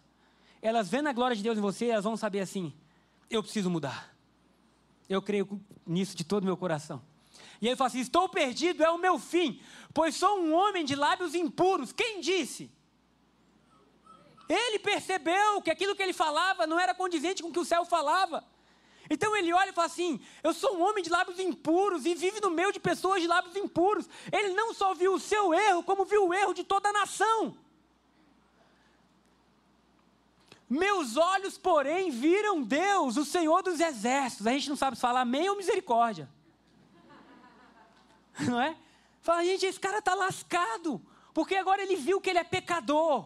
Elas 0.61 0.89
vendo 0.89 1.07
a 1.07 1.13
glória 1.13 1.35
de 1.35 1.43
Deus 1.43 1.57
em 1.57 1.61
você, 1.61 1.87
elas 1.87 2.03
vão 2.03 2.17
saber 2.17 2.39
assim: 2.39 2.73
eu 3.29 3.43
preciso 3.43 3.69
mudar. 3.69 4.13
Eu 5.07 5.21
creio 5.21 5.61
nisso 5.85 6.17
de 6.17 6.23
todo 6.23 6.41
o 6.41 6.45
meu 6.45 6.57
coração. 6.57 7.01
E 7.61 7.67
ele 7.67 7.75
fala 7.75 7.87
assim: 7.87 7.99
estou 7.99 8.27
perdido, 8.27 8.83
é 8.83 8.89
o 8.89 8.97
meu 8.97 9.19
fim, 9.19 9.61
pois 9.93 10.15
sou 10.15 10.39
um 10.39 10.53
homem 10.53 10.83
de 10.83 10.95
lábios 10.95 11.35
impuros. 11.35 11.93
Quem 11.93 12.19
disse? 12.19 12.71
Ele 14.49 14.79
percebeu 14.79 15.61
que 15.61 15.69
aquilo 15.69 15.95
que 15.95 16.01
ele 16.01 16.13
falava 16.13 16.65
não 16.65 16.79
era 16.79 16.95
condizente 16.95 17.43
com 17.43 17.49
o 17.49 17.53
que 17.53 17.59
o 17.59 17.65
céu 17.65 17.85
falava. 17.85 18.43
Então 19.09 19.35
ele 19.35 19.53
olha 19.53 19.69
e 19.69 19.73
fala 19.73 19.87
assim: 19.87 20.19
Eu 20.43 20.53
sou 20.53 20.75
um 20.77 20.81
homem 20.81 21.03
de 21.03 21.09
lábios 21.09 21.39
impuros 21.39 22.05
e 22.05 22.15
vive 22.15 22.41
no 22.41 22.49
meio 22.49 22.71
de 22.71 22.79
pessoas 22.79 23.21
de 23.21 23.27
lábios 23.27 23.55
impuros. 23.55 24.09
Ele 24.31 24.49
não 24.53 24.73
só 24.73 24.93
viu 24.93 25.13
o 25.13 25.19
seu 25.19 25.53
erro, 25.53 25.83
como 25.83 26.05
viu 26.05 26.27
o 26.27 26.33
erro 26.33 26.53
de 26.53 26.63
toda 26.63 26.89
a 26.89 26.93
nação. 26.93 27.55
Meus 30.67 31.15
olhos, 31.15 31.57
porém, 31.57 32.09
viram 32.09 32.63
Deus, 32.63 33.17
o 33.17 33.25
Senhor 33.25 33.61
dos 33.61 33.79
exércitos. 33.79 34.47
A 34.47 34.51
gente 34.51 34.69
não 34.69 34.75
sabe 34.75 34.95
se 34.95 35.01
falar 35.01 35.21
amém 35.21 35.47
ou 35.47 35.55
misericórdia. 35.55 36.27
Não 38.41 38.59
é? 38.59 38.75
Fala, 39.21 39.43
gente, 39.43 39.65
esse 39.65 39.79
cara 39.79 39.99
está 39.99 40.15
lascado. 40.15 40.99
Porque 41.33 41.55
agora 41.55 41.83
ele 41.83 41.95
viu 41.95 42.19
que 42.19 42.29
ele 42.29 42.39
é 42.39 42.43
pecador. 42.43 43.25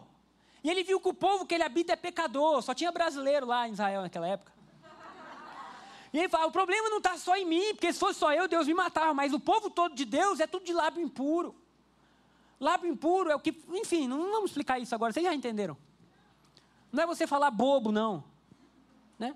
E 0.62 0.70
ele 0.70 0.84
viu 0.84 1.00
que 1.00 1.08
o 1.08 1.14
povo 1.14 1.46
que 1.46 1.56
ele 1.56 1.64
habita 1.64 1.94
é 1.94 1.96
pecador. 1.96 2.62
Só 2.62 2.74
tinha 2.74 2.92
brasileiro 2.92 3.46
lá 3.46 3.68
em 3.68 3.72
Israel 3.72 4.02
naquela 4.02 4.28
época. 4.28 4.59
E 6.12 6.20
ele 6.20 6.30
fala: 6.30 6.48
o 6.48 6.52
problema 6.52 6.90
não 6.90 6.98
está 6.98 7.18
só 7.18 7.36
em 7.36 7.46
mim, 7.46 7.74
porque 7.74 7.92
se 7.94 8.00
fosse 8.00 8.20
só 8.20 8.34
eu, 8.34 8.48
Deus 8.48 8.68
me 8.68 8.74
matava. 8.74 9.14
Mas 9.14 9.34
o 9.34 9.40
povo 9.40 9.70
todo 9.70 9.96
de 9.96 10.06
Deus 10.06 10.40
é 10.40 10.48
tudo 10.48 10.66
de 10.66 10.74
lábio 10.74 11.02
impuro. 11.02 11.56
Lábio 12.60 12.90
impuro 12.90 13.30
é 13.30 13.36
o 13.36 13.40
que. 13.40 13.56
Enfim, 13.70 14.08
não 14.08 14.32
vamos 14.32 14.52
explicar 14.52 14.80
isso 14.80 14.94
agora, 14.94 15.14
vocês 15.14 15.26
já 15.26 15.34
entenderam. 15.34 15.78
Não 16.92 17.04
é 17.04 17.06
você 17.06 17.28
falar 17.28 17.52
bobo, 17.52 17.92
não. 17.92 18.24
Né? 19.18 19.36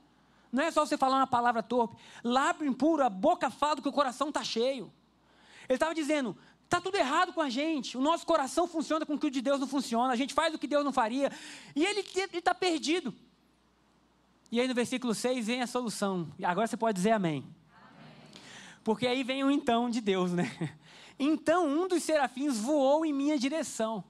Não 0.52 0.64
é 0.64 0.72
só 0.72 0.86
você 0.86 0.98
falar 0.98 1.18
uma 1.18 1.28
palavra 1.28 1.62
torpe. 1.62 1.96
Lábio 2.24 2.68
impuro, 2.68 3.04
a 3.04 3.10
boca 3.10 3.50
fala 3.50 3.76
do 3.76 3.82
que 3.82 3.90
o 3.90 3.94
coração 3.94 4.30
está 4.30 4.44
cheio. 4.44 4.92
Ele 5.70 5.76
estava 5.76 5.94
dizendo: 5.94 6.36
Está 6.74 6.82
tudo 6.82 6.96
errado 6.96 7.34
com 7.34 7.42
a 7.42 7.50
gente. 7.50 7.96
O 7.96 8.02
nosso 8.02 8.26
coração 8.26 8.68
funciona 8.68 9.06
com 9.06 9.14
o 9.14 9.20
que 9.20 9.28
o 9.28 9.32
de 9.32 9.42
Deus 9.42 9.60
não 9.60 9.68
funciona. 9.68 10.12
A 10.12 10.16
gente 10.16 10.34
faz 10.34 10.56
o 10.56 10.58
que 10.58 10.66
Deus 10.66 10.84
não 10.84 10.92
faria. 10.92 11.32
E 11.76 11.86
ele 11.86 12.04
está 12.34 12.56
perdido. 12.56 13.14
E 14.54 14.60
aí 14.60 14.68
no 14.68 14.76
versículo 14.76 15.16
6 15.16 15.48
vem 15.48 15.64
a 15.64 15.66
solução. 15.66 16.32
E 16.38 16.46
agora 16.46 16.68
você 16.68 16.78
pode 16.78 16.96
dizer 16.96 17.10
amém. 17.10 17.40
amém. 17.40 18.42
Porque 18.84 19.08
aí 19.08 19.24
vem 19.24 19.44
o 19.44 19.50
então 19.50 19.90
de 19.90 20.00
Deus, 20.00 20.32
né? 20.32 20.46
Então 21.18 21.68
um 21.68 21.88
dos 21.88 22.04
serafins 22.04 22.60
voou 22.60 23.04
em 23.04 23.12
minha 23.12 23.38
direção, 23.38 24.04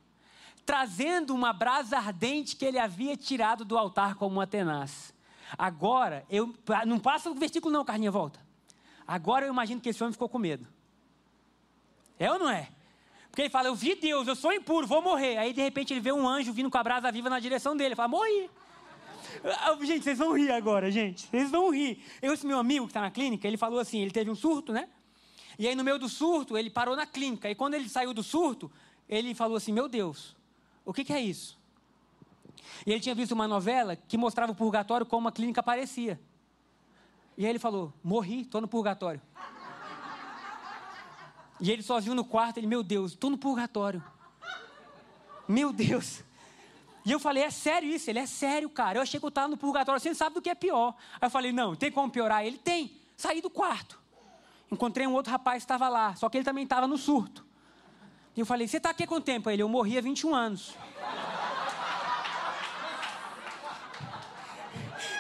trazendo 0.66 1.34
uma 1.34 1.54
brasa 1.54 1.98
ardente 1.98 2.58
que 2.58 2.66
ele 2.66 2.78
havia 2.78 3.16
tirado 3.16 3.64
do 3.64 3.78
altar 3.78 4.16
como 4.16 4.36
uma 4.36 4.48
tenaz. 4.48 5.14
Agora, 5.58 6.26
eu. 6.30 6.54
Não 6.86 7.00
passa 7.00 7.30
o 7.30 7.36
versículo, 7.36 7.72
não, 7.72 7.86
Carninha, 7.86 8.12
volta. 8.12 8.40
Agora 9.08 9.46
eu 9.46 9.54
imagino 9.54 9.80
que 9.80 9.90
esse 9.90 10.04
homem 10.04 10.12
ficou 10.12 10.28
com 10.28 10.40
medo. 10.40 10.68
É 12.20 12.30
ou 12.30 12.40
não 12.40 12.50
é? 12.50 12.70
Porque 13.30 13.44
ele 13.44 13.50
fala, 13.50 13.70
eu 13.70 13.76
vi 13.76 13.96
Deus, 13.96 14.28
eu 14.28 14.36
sou 14.36 14.52
impuro, 14.52 14.88
vou 14.88 15.02
morrer. 15.02 15.38
Aí 15.38 15.54
de 15.54 15.62
repente 15.62 15.94
ele 15.94 16.02
vê 16.02 16.12
um 16.12 16.28
anjo 16.28 16.52
vindo 16.52 16.70
com 16.70 16.78
a 16.78 16.84
brasa 16.84 17.10
viva 17.14 17.30
na 17.30 17.40
direção 17.40 17.78
dele. 17.78 17.90
Ele 17.90 17.96
fala, 17.96 18.10
morri. 18.10 18.50
Ah, 19.44 19.78
gente, 19.84 20.04
vocês 20.04 20.18
vão 20.18 20.34
rir 20.38 20.52
agora, 20.52 20.92
gente. 20.92 21.28
Vocês 21.28 21.52
vão 21.52 21.70
rir. 21.72 22.04
Eu, 22.22 22.34
esse 22.34 22.46
meu 22.46 22.58
amigo 22.58 22.86
que 22.86 22.92
está 22.92 23.02
na 23.02 23.12
clínica, 23.12 23.48
ele 23.48 23.58
falou 23.58 23.80
assim, 23.80 24.00
ele 24.00 24.12
teve 24.12 24.30
um 24.30 24.36
surto, 24.36 24.72
né? 24.72 24.90
E 25.58 25.68
aí 25.68 25.76
no 25.76 25.84
meio 25.84 26.00
do 26.00 26.10
surto, 26.10 26.58
ele 26.58 26.70
parou 26.70 26.96
na 26.96 27.06
clínica. 27.06 27.50
E 27.50 27.56
quando 27.56 27.76
ele 27.76 27.88
saiu 27.88 28.14
do 28.14 28.24
surto, 28.24 28.72
ele 29.08 29.34
falou 29.36 29.58
assim, 29.58 29.72
meu 29.72 29.88
Deus, 29.88 30.36
o 30.86 30.94
que, 30.94 31.04
que 31.04 31.14
é 31.14 31.22
isso? 31.22 31.60
E 32.86 32.92
ele 32.92 33.00
tinha 33.00 33.16
visto 33.16 33.32
uma 33.34 33.48
novela 33.48 33.96
que 33.96 34.18
mostrava 34.18 34.52
o 34.52 34.56
purgatório 34.56 35.06
como 35.06 35.28
a 35.28 35.32
clínica 35.32 35.62
parecia. 35.62 36.20
E 37.38 37.46
aí 37.46 37.52
ele 37.52 37.60
falou, 37.60 37.94
morri, 38.04 38.42
estou 38.42 38.62
no 38.62 38.68
purgatório. 38.68 39.22
E 41.60 41.72
ele 41.72 41.82
sozinho 41.82 42.16
no 42.16 42.26
quarto, 42.26 42.58
ele, 42.58 42.68
meu 42.68 42.84
Deus, 42.84 43.12
estou 43.12 43.30
no 43.30 43.38
purgatório. 43.38 44.04
Meu 45.48 45.72
Deus. 45.72 46.24
E 47.06 47.12
eu 47.12 47.20
falei, 47.20 47.44
é 47.44 47.50
sério 47.50 47.90
isso? 47.90 48.10
Ele, 48.10 48.20
é 48.20 48.26
sério, 48.26 48.70
cara. 48.70 48.98
Eu 48.98 49.02
achei 49.02 49.20
que 49.20 49.26
eu 49.26 49.30
estava 49.30 49.50
no 49.50 49.58
purgatório, 49.58 50.00
você 50.00 50.10
não 50.10 50.16
sabe 50.16 50.36
do 50.36 50.42
que 50.42 50.50
é 50.50 50.56
pior. 50.56 50.96
Aí 51.20 51.28
eu 51.28 51.30
falei, 51.30 51.52
não, 51.52 51.76
tem 51.76 51.92
como 51.92 52.10
piorar? 52.10 52.46
Ele, 52.46 52.58
tem. 52.58 52.98
Saí 53.18 53.42
do 53.42 53.50
quarto. 53.50 54.00
Encontrei 54.72 55.06
um 55.06 55.14
outro 55.14 55.32
rapaz 55.32 55.58
que 55.58 55.66
estava 55.66 55.90
lá, 55.90 56.16
só 56.16 56.30
que 56.30 56.38
ele 56.38 56.46
também 56.46 56.64
estava 56.64 56.88
no 56.88 56.98
surto. 56.98 57.46
E 58.36 58.40
eu 58.40 58.46
falei, 58.46 58.68
você 58.68 58.78
está 58.78 58.90
aqui 58.90 59.04
há 59.04 59.08
quanto 59.08 59.26
tempo? 59.26 59.50
Ele, 59.50 59.62
eu 59.62 59.70
morri 59.70 59.98
há 59.98 60.02
21 60.02 60.34
anos. 60.34 60.76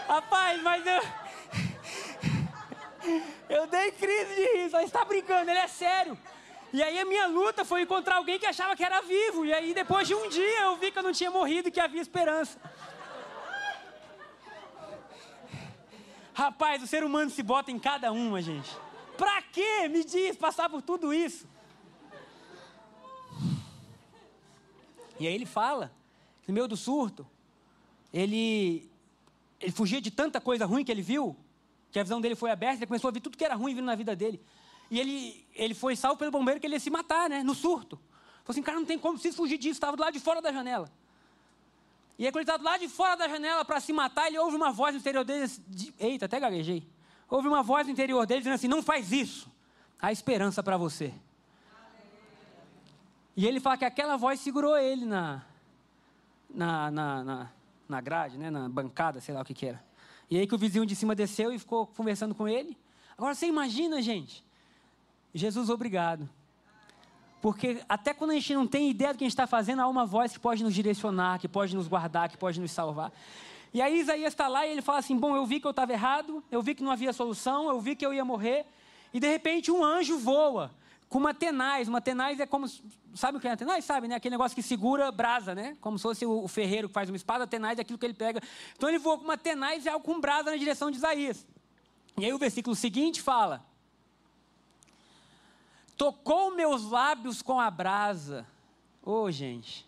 Rapaz, 0.08 0.62
mas 0.62 0.86
eu. 0.86 1.04
Eu 3.50 3.68
dei 3.68 3.92
crise 3.92 4.34
de 4.34 4.58
rir, 4.58 4.70
só 4.70 4.82
está 4.82 5.04
brincando, 5.04 5.52
ele 5.52 5.60
é 5.60 5.68
sério. 5.68 6.18
E 6.74 6.82
aí 6.82 7.00
a 7.00 7.06
minha 7.06 7.28
luta 7.28 7.64
foi 7.64 7.84
encontrar 7.84 8.16
alguém 8.16 8.40
que 8.40 8.48
achava 8.48 8.76
que 8.76 8.84
era 8.84 9.00
vivo. 9.02 9.46
E 9.46 9.54
aí 9.54 9.76
depois 9.76 10.08
de 10.08 10.16
um 10.16 10.28
dia 10.28 10.62
eu 10.64 10.76
vi 10.76 10.92
que 10.92 10.98
eu 10.98 11.04
não 11.04 11.12
tinha 11.12 11.30
morrido 11.30 11.68
e 11.68 11.72
que 11.72 11.80
havia 11.80 12.02
esperança. 12.02 12.60
Rapaz, 16.34 16.82
o 16.82 16.88
ser 16.88 17.04
humano 17.04 17.30
se 17.30 17.44
bota 17.44 17.70
em 17.70 17.78
cada 17.78 18.12
uma, 18.12 18.42
gente. 18.42 18.76
Pra 19.16 19.40
que, 19.44 19.88
me 19.88 20.04
diz, 20.04 20.36
passar 20.36 20.68
por 20.68 20.82
tudo 20.82 21.14
isso? 21.14 21.48
E 25.20 25.28
aí 25.28 25.34
ele 25.36 25.46
fala, 25.46 25.92
no 26.48 26.56
meio 26.56 26.68
do 26.68 26.76
surto, 26.76 27.26
ele, 28.12 28.90
ele 29.62 29.72
fugia 29.72 30.02
de 30.02 30.10
tanta 30.10 30.42
coisa 30.42 30.66
ruim 30.66 30.84
que 30.84 30.92
ele 30.92 31.04
viu, 31.04 31.38
que 31.92 32.00
a 32.00 32.04
visão 32.04 32.20
dele 32.20 32.34
foi 32.34 32.50
aberta, 32.50 32.80
ele 32.80 32.88
começou 32.88 33.10
a 33.10 33.12
ver 33.12 33.20
tudo 33.20 33.38
que 33.38 33.46
era 33.46 33.54
ruim 33.54 33.76
vindo 33.76 33.86
na 33.86 33.94
vida 33.94 34.16
dele. 34.16 34.42
E 34.94 35.00
ele, 35.00 35.48
ele 35.56 35.74
foi 35.74 35.96
salvo 35.96 36.20
pelo 36.20 36.30
bombeiro 36.30 36.60
que 36.60 36.68
ele 36.68 36.76
ia 36.76 36.80
se 36.80 36.92
matar, 36.92 37.28
né? 37.28 37.42
No 37.42 37.56
surto. 37.56 37.96
Falou 38.44 38.50
assim, 38.50 38.62
cara, 38.62 38.78
não 38.78 38.86
tem 38.86 39.00
como, 39.00 39.16
preciso 39.16 39.36
fugir 39.36 39.58
disso. 39.58 39.78
Estava 39.78 39.98
do 39.98 40.02
lado 40.02 40.14
de 40.14 40.20
fora 40.20 40.40
da 40.40 40.52
janela. 40.52 40.88
E 42.16 42.28
aí, 42.28 42.32
quando 42.32 42.42
ele 42.42 42.44
estava 42.44 42.60
do 42.60 42.64
lado 42.64 42.80
de 42.80 42.88
fora 42.88 43.16
da 43.16 43.28
janela 43.28 43.66
para 43.66 43.80
se 43.80 43.92
matar, 43.92 44.28
ele 44.28 44.38
ouve 44.38 44.56
uma 44.56 44.72
voz 44.72 44.94
no 44.94 45.00
interior 45.00 45.26
dele. 45.26 45.52
De, 45.68 45.92
eita, 45.98 46.28
até 46.28 46.40
gaguejei. 46.40 46.88
Ouve 47.28 47.48
uma 47.48 47.64
voz 47.64 47.88
no 47.88 47.92
interior 47.92 48.24
dele 48.28 48.42
dizendo 48.42 48.54
assim: 48.54 48.68
não 48.68 48.84
faz 48.84 49.12
isso. 49.12 49.52
Há 50.00 50.12
esperança 50.12 50.62
para 50.62 50.78
você. 50.78 51.12
E 53.36 53.48
ele 53.48 53.60
fala 53.60 53.78
que 53.78 53.86
aquela 53.86 54.16
voz 54.16 54.40
segurou 54.42 54.78
ele 54.78 55.06
na, 55.08 55.44
na, 56.48 56.92
na, 56.92 57.24
na, 57.24 57.52
na 57.90 58.00
grade, 58.00 58.38
né? 58.38 58.52
na 58.52 58.70
bancada, 58.70 59.20
sei 59.20 59.34
lá 59.34 59.42
o 59.42 59.46
que, 59.46 59.56
que 59.56 59.66
era. 59.66 59.84
E 60.30 60.38
aí 60.38 60.46
que 60.46 60.54
o 60.54 60.58
vizinho 60.60 60.86
de 60.86 60.96
cima 60.96 61.16
desceu 61.16 61.52
e 61.52 61.58
ficou 61.58 61.88
conversando 61.88 62.36
com 62.36 62.48
ele. 62.48 62.78
Agora 63.18 63.34
você 63.34 63.48
imagina, 63.48 64.00
gente. 64.00 64.46
Jesus, 65.34 65.70
obrigado. 65.70 66.30
Porque 67.42 67.82
até 67.90 68.14
quando 68.14 68.32
a 68.32 68.34
gente 68.36 68.54
não 68.54 68.66
tem 68.66 68.90
ideia 68.90 69.14
do 69.14 69.18
que 69.18 69.24
a 69.24 69.28
gente 69.28 69.34
está 69.34 69.46
fazendo, 69.46 69.82
há 69.82 69.88
uma 69.88 70.06
voz 70.06 70.32
que 70.32 70.40
pode 70.40 70.64
nos 70.64 70.74
direcionar, 70.74 71.40
que 71.40 71.48
pode 71.48 71.76
nos 71.76 71.88
guardar, 71.88 72.30
que 72.30 72.38
pode 72.38 72.62
nos 72.62 72.72
salvar. 72.72 73.12
E 73.74 73.82
aí 73.82 74.00
Isaías 74.00 74.32
está 74.32 74.48
lá 74.48 74.66
e 74.66 74.72
ele 74.72 74.82
fala 74.82 75.00
assim: 75.00 75.18
Bom, 75.18 75.36
eu 75.36 75.46
vi 75.46 75.60
que 75.60 75.68
eu 75.68 75.72
estava 75.72 75.92
errado, 75.92 76.44
eu 76.52 76.62
vi 76.62 76.76
que 76.76 76.84
não 76.84 76.92
havia 76.92 77.12
solução, 77.12 77.68
eu 77.68 77.82
vi 77.82 77.96
que 77.96 78.06
eu 78.06 78.14
ia 78.14 78.24
morrer. 78.24 78.66
E 79.14 79.20
de 79.20 79.28
repente 79.28 79.72
um 79.72 79.84
anjo 79.84 80.18
voa 80.18 80.72
com 81.10 81.18
uma 81.18 81.34
tenaz. 81.34 81.88
Uma 81.88 82.00
tenaz 82.00 82.40
é 82.40 82.46
como. 82.46 82.66
Sabe 83.14 83.38
o 83.38 83.42
que 83.42 83.48
é 83.48 83.52
a 83.52 83.58
tenaz? 83.58 83.84
Sabe, 83.84 84.08
né? 84.08 84.16
Aquele 84.16 84.34
negócio 84.34 84.56
que 84.56 84.64
segura 84.64 85.12
brasa, 85.12 85.54
né? 85.54 85.76
Como 85.82 85.98
se 85.98 86.04
fosse 86.04 86.26
o 86.26 86.48
ferreiro 86.48 86.88
que 86.88 86.94
faz 86.94 87.10
uma 87.10 87.16
espada, 87.16 87.44
a 87.44 87.48
tenaz 87.48 87.78
é 87.78 87.82
aquilo 87.82 88.00
que 88.00 88.06
ele 88.06 88.14
pega. 88.14 88.42
Então 88.76 88.88
ele 88.88 89.00
voa 89.00 89.18
com 89.18 89.24
uma 89.24 89.38
tenaz 89.38 89.86
e 89.86 89.90
algo 89.90 90.06
com 90.06 90.20
brasa 90.22 90.52
na 90.52 90.58
direção 90.58 90.90
de 90.90 90.98
Isaías. 90.98 91.46
E 92.18 92.26
aí 92.26 92.34
o 92.34 92.38
versículo 92.38 92.76
seguinte 92.76 93.22
fala: 93.22 93.66
Tocou 95.98 96.56
meus 96.56 96.84
lábios 96.90 97.42
com 97.42 97.60
a 97.60 97.70
brasa. 97.70 98.48
Ô, 99.02 99.24
oh, 99.24 99.32
gente. 99.32 99.86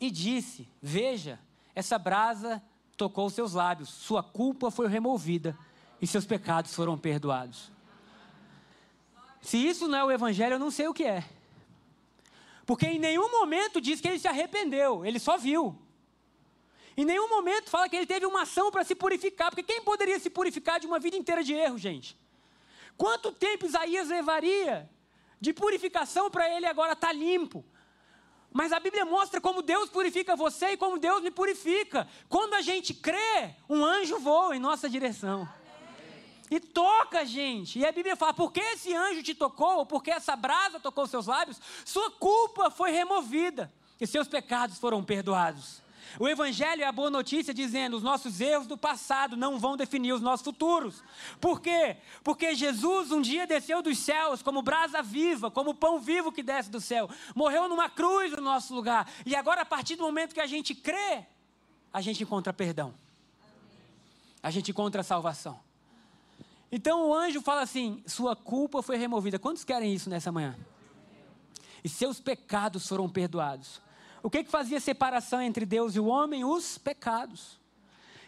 E 0.00 0.10
disse: 0.10 0.68
Veja, 0.82 1.38
essa 1.74 1.98
brasa 1.98 2.62
tocou 2.96 3.28
seus 3.30 3.52
lábios, 3.52 3.88
sua 3.88 4.22
culpa 4.22 4.70
foi 4.70 4.88
removida 4.88 5.56
e 6.00 6.06
seus 6.06 6.24
pecados 6.24 6.74
foram 6.74 6.98
perdoados. 6.98 7.70
Se 9.40 9.56
isso 9.56 9.86
não 9.86 9.98
é 9.98 10.04
o 10.04 10.10
evangelho, 10.10 10.54
eu 10.54 10.58
não 10.58 10.70
sei 10.70 10.88
o 10.88 10.94
que 10.94 11.04
é. 11.04 11.24
Porque 12.64 12.86
em 12.86 12.98
nenhum 12.98 13.30
momento 13.30 13.80
diz 13.80 14.00
que 14.00 14.08
ele 14.08 14.18
se 14.18 14.26
arrependeu, 14.26 15.06
ele 15.06 15.18
só 15.18 15.36
viu. 15.36 15.78
Em 16.96 17.04
nenhum 17.04 17.28
momento 17.28 17.70
fala 17.70 17.88
que 17.88 17.94
ele 17.94 18.06
teve 18.06 18.26
uma 18.26 18.42
ação 18.42 18.70
para 18.70 18.82
se 18.82 18.94
purificar, 18.94 19.50
porque 19.50 19.62
quem 19.62 19.82
poderia 19.82 20.18
se 20.18 20.30
purificar 20.30 20.80
de 20.80 20.86
uma 20.86 20.98
vida 20.98 21.16
inteira 21.16 21.44
de 21.44 21.52
erro, 21.52 21.78
gente? 21.78 22.16
Quanto 22.96 23.30
tempo 23.30 23.66
Isaías 23.66 24.08
levaria 24.08 24.90
de 25.40 25.52
purificação 25.52 26.30
para 26.30 26.48
ele 26.54 26.66
agora 26.66 26.92
estar 26.92 27.08
tá 27.08 27.12
limpo? 27.12 27.64
Mas 28.52 28.72
a 28.72 28.80
Bíblia 28.80 29.04
mostra 29.04 29.40
como 29.40 29.60
Deus 29.60 29.90
purifica 29.90 30.34
você 30.34 30.70
e 30.70 30.76
como 30.76 30.98
Deus 30.98 31.22
me 31.22 31.30
purifica. 31.30 32.08
Quando 32.28 32.54
a 32.54 32.62
gente 32.62 32.94
crê, 32.94 33.54
um 33.68 33.84
anjo 33.84 34.18
voa 34.18 34.56
em 34.56 34.58
nossa 34.58 34.88
direção. 34.88 35.46
E 36.50 36.58
toca 36.58 37.20
a 37.20 37.24
gente. 37.24 37.78
E 37.78 37.84
a 37.84 37.92
Bíblia 37.92 38.16
fala: 38.16 38.32
porque 38.32 38.60
esse 38.60 38.94
anjo 38.94 39.22
te 39.22 39.34
tocou, 39.34 39.78
ou 39.78 39.86
porque 39.86 40.10
essa 40.10 40.34
brasa 40.36 40.80
tocou 40.80 41.06
seus 41.06 41.26
lábios, 41.26 41.60
sua 41.84 42.10
culpa 42.12 42.70
foi 42.70 42.92
removida 42.92 43.72
e 44.00 44.06
seus 44.06 44.28
pecados 44.28 44.78
foram 44.78 45.04
perdoados. 45.04 45.82
O 46.18 46.28
Evangelho 46.28 46.82
é 46.82 46.86
a 46.86 46.92
boa 46.92 47.10
notícia 47.10 47.52
dizendo: 47.52 47.96
os 47.96 48.02
nossos 48.02 48.40
erros 48.40 48.66
do 48.66 48.76
passado 48.76 49.36
não 49.36 49.58
vão 49.58 49.76
definir 49.76 50.12
os 50.12 50.20
nossos 50.20 50.44
futuros. 50.44 51.02
Por 51.40 51.60
quê? 51.60 51.96
Porque 52.22 52.54
Jesus 52.54 53.10
um 53.10 53.20
dia 53.20 53.46
desceu 53.46 53.82
dos 53.82 53.98
céus 53.98 54.42
como 54.42 54.62
brasa 54.62 55.02
viva, 55.02 55.50
como 55.50 55.74
pão 55.74 56.00
vivo 56.00 56.32
que 56.32 56.42
desce 56.42 56.70
do 56.70 56.80
céu. 56.80 57.08
Morreu 57.34 57.68
numa 57.68 57.88
cruz 57.88 58.32
no 58.32 58.42
nosso 58.42 58.74
lugar. 58.74 59.10
E 59.24 59.34
agora, 59.34 59.62
a 59.62 59.66
partir 59.66 59.96
do 59.96 60.02
momento 60.02 60.34
que 60.34 60.40
a 60.40 60.46
gente 60.46 60.74
crê, 60.74 61.24
a 61.92 62.00
gente 62.00 62.22
encontra 62.22 62.52
perdão. 62.52 62.94
A 64.42 64.50
gente 64.50 64.70
encontra 64.70 65.02
salvação. 65.02 65.58
Então 66.70 67.08
o 67.08 67.14
anjo 67.14 67.40
fala 67.40 67.62
assim: 67.62 68.02
sua 68.06 68.34
culpa 68.36 68.82
foi 68.82 68.96
removida. 68.96 69.38
Quantos 69.38 69.64
querem 69.64 69.94
isso 69.94 70.10
nessa 70.10 70.30
manhã? 70.32 70.56
E 71.82 71.88
seus 71.88 72.20
pecados 72.20 72.86
foram 72.88 73.08
perdoados. 73.08 73.80
O 74.26 74.28
que, 74.28 74.42
que 74.42 74.50
fazia 74.50 74.80
separação 74.80 75.40
entre 75.40 75.64
Deus 75.64 75.94
e 75.94 76.00
o 76.00 76.06
homem? 76.06 76.44
Os 76.44 76.76
pecados. 76.78 77.60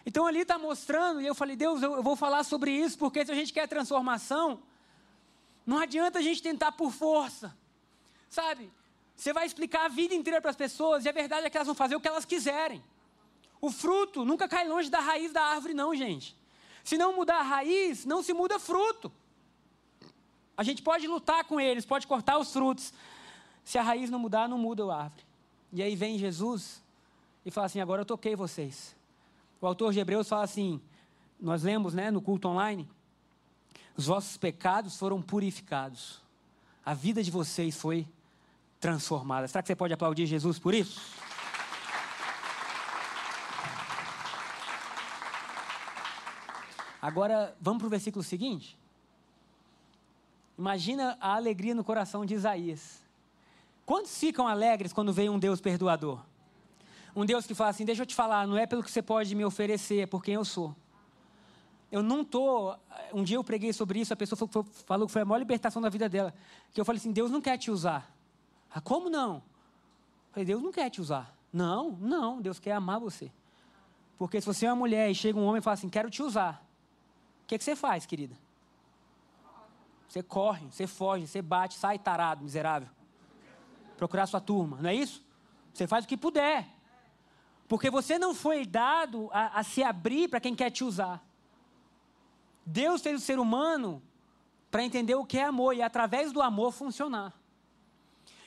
Então 0.07 0.29
ali 0.29 0.43
está 0.43 0.57
mostrando, 0.57 1.21
e 1.21 1.27
eu 1.27 1.35
falei, 1.35 1.57
Deus, 1.57 1.83
eu, 1.83 1.95
eu 1.95 2.05
vou 2.05 2.15
falar 2.15 2.45
sobre 2.45 2.71
isso, 2.71 2.97
porque 2.97 3.27
se 3.27 3.33
a 3.33 3.35
gente 3.35 3.53
quer 3.53 3.67
transformação, 3.67 4.63
não 5.67 5.77
adianta 5.77 6.21
a 6.21 6.23
gente 6.23 6.41
tentar 6.41 6.71
por 6.71 6.93
força. 6.93 7.53
Sabe? 8.31 8.71
Você 9.17 9.33
vai 9.33 9.45
explicar 9.45 9.87
a 9.87 9.89
vida 9.89 10.15
inteira 10.15 10.41
para 10.41 10.51
as 10.51 10.57
pessoas, 10.57 11.05
e 11.05 11.09
a 11.09 11.13
verdade 11.13 11.49
é 11.49 11.51
que 11.51 11.57
elas 11.57 11.67
vão 11.67 11.75
fazer 11.75 11.97
o 11.97 12.01
que 12.01 12.07
elas 12.07 12.25
quiserem. 12.25 12.81
O 13.61 13.69
fruto 13.69 14.25
nunca 14.25 14.47
cai 14.47 14.69
longe 14.69 14.89
da 14.89 15.01
raiz 15.01 15.33
da 15.33 15.43
árvore, 15.43 15.75
não, 15.75 15.93
gente. 15.97 16.37
Se 16.85 16.97
não 16.97 17.13
mudar 17.17 17.39
a 17.39 17.43
raiz, 17.43 18.05
não 18.05 18.23
se 18.23 18.33
muda 18.33 18.61
fruto. 18.61 19.11
A 20.57 20.63
gente 20.63 20.81
pode 20.81 21.09
lutar 21.09 21.43
com 21.43 21.61
eles, 21.61 21.85
pode 21.85 22.07
cortar 22.07 22.39
os 22.39 22.53
frutos. 22.53 22.95
Se 23.65 23.79
a 23.79 23.83
raiz 23.83 24.09
não 24.09 24.21
mudar, 24.21 24.49
não 24.49 24.59
muda 24.59 24.85
a 24.85 25.03
árvore. 25.03 25.28
E 25.73 25.83
aí 25.83 25.95
vem 25.95 26.19
Jesus 26.19 26.83
e 27.45 27.51
fala 27.51 27.67
assim: 27.67 27.81
agora 27.81 28.03
eu 28.03 28.07
toquei 28.07 28.35
vocês. 28.35 28.97
O 29.61 29.67
autor 29.67 29.93
de 29.93 30.01
Hebreus 30.01 30.29
fala 30.29 30.45
assim: 30.45 30.81
nós 31.41 31.63
lemos 31.63 31.95
né, 31.95 32.11
no 32.11 32.23
culto 32.23 32.49
online, 32.49 32.89
os 33.97 34.07
vossos 34.07 34.37
pecados 34.37 34.97
foram 34.97 35.21
purificados, 35.21 36.21
a 36.85 36.95
vida 36.95 37.23
de 37.23 37.31
vocês 37.31 37.77
foi 37.77 38.07
transformada. 38.81 39.49
Será 39.49 39.63
que 39.63 39.69
você 39.69 39.77
pode 39.77 39.93
aplaudir 39.93 40.27
Jesus 40.27 40.59
por 40.59 40.75
isso? 40.75 41.01
Agora, 47.01 47.57
vamos 47.61 47.79
para 47.79 47.87
o 47.87 47.91
versículo 47.91 48.25
seguinte? 48.25 48.77
Imagina 50.59 51.17
a 51.21 51.37
alegria 51.37 51.75
no 51.75 51.85
coração 51.85 52.27
de 52.27 52.35
Isaías. 52.35 53.01
Quantos 53.89 54.19
ficam 54.19 54.47
alegres 54.47 54.93
quando 54.93 55.15
vem 55.15 55.31
um 55.31 55.39
Deus 55.39 55.63
perdoador? 55.63 56.21
Um 57.17 57.25
Deus 57.25 57.47
que 57.47 57.55
fala 57.55 57.71
assim: 57.71 57.87
deixa 57.87 58.03
eu 58.03 58.07
te 58.07 58.15
falar, 58.15 58.47
não 58.47 58.59
é 58.59 58.67
pelo 58.67 58.83
que 58.83 58.91
você 58.91 59.01
pode 59.01 59.35
me 59.35 59.47
oferecer, 59.47 60.01
é 60.01 60.07
por 60.07 60.23
quem 60.23 60.35
eu 60.35 60.45
sou. 60.45 60.77
Eu 61.91 62.03
não 62.03 62.21
estou. 62.21 62.79
Um 63.15 63.25
dia 63.25 63.39
eu 63.39 63.43
preguei 63.43 63.73
sobre 63.73 63.99
isso, 63.99 64.13
a 64.13 64.17
pessoa 64.17 64.47
falou 64.85 65.07
que 65.07 65.13
foi 65.15 65.23
a 65.23 65.25
maior 65.25 65.39
libertação 65.39 65.81
da 65.81 65.89
vida 65.89 66.07
dela. 66.07 66.35
Que 66.71 66.79
eu 66.79 66.85
falei 66.85 66.99
assim: 66.99 67.13
Deus 67.13 67.31
não 67.31 67.41
quer 67.41 67.57
te 67.57 67.71
usar. 67.71 68.15
Ah, 68.71 68.79
como 68.79 69.09
não? 69.09 69.37
Eu 69.37 70.33
falei: 70.33 70.45
Deus 70.45 70.63
não 70.63 70.71
quer 70.71 70.91
te 70.91 71.01
usar. 71.01 71.35
Não, 71.51 71.93
não, 71.93 72.43
Deus 72.43 72.59
quer 72.59 72.73
amar 72.73 73.01
você. 73.01 73.33
Porque 74.19 74.39
se 74.39 74.47
você 74.47 74.67
é 74.67 74.69
uma 74.71 74.77
mulher 74.77 75.11
e 75.11 75.15
chega 75.15 75.39
um 75.39 75.47
homem 75.47 75.61
e 75.61 75.63
fala 75.63 75.73
assim: 75.73 75.89
quero 75.89 76.11
te 76.11 76.23
usar. 76.23 76.63
O 77.43 77.47
que, 77.47 77.57
que 77.57 77.65
você 77.65 77.75
faz, 77.75 78.05
querida? 78.05 78.37
Você 80.07 80.23
corre, 80.23 80.67
você 80.71 80.87
foge, 80.87 81.27
você 81.27 81.41
bate, 81.41 81.73
sai 81.73 81.99
tarado, 81.99 82.45
miserável 82.45 82.98
procurar 83.99 84.27
sua 84.27 84.41
turma, 84.41 84.79
não 84.81 84.89
é 84.89 84.95
isso? 84.95 85.23
Você 85.75 85.87
faz 85.87 86.05
o 86.05 86.09
que 86.09 86.17
puder. 86.17 86.67
Porque 87.67 87.91
você 87.91 88.19
não 88.19 88.35
foi 88.35 88.65
dado 88.65 89.29
a, 89.31 89.61
a 89.61 89.63
se 89.63 89.83
abrir 89.83 90.29
para 90.29 90.41
quem 90.41 90.55
quer 90.55 90.71
te 90.71 90.83
usar. 90.83 91.23
Deus 92.65 93.03
fez 93.03 93.21
o 93.21 93.25
ser 93.25 93.39
humano 93.39 94.03
para 94.71 94.83
entender 94.83 95.15
o 95.15 95.25
que 95.25 95.39
é 95.39 95.45
amor 95.45 95.75
e 95.75 95.83
através 95.83 96.33
do 96.33 96.41
amor 96.41 96.73
funcionar. 96.73 97.35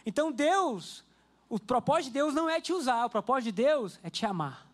Então 0.06 0.32
Deus, 0.32 1.04
o 1.50 1.60
propósito 1.60 2.08
de 2.08 2.14
Deus 2.14 2.34
não 2.34 2.50
é 2.50 2.60
te 2.60 2.74
usar, 2.74 3.06
o 3.06 3.10
propósito 3.10 3.54
de 3.54 3.64
Deus 3.64 4.00
é 4.02 4.10
te 4.10 4.26
amar. 4.26 4.68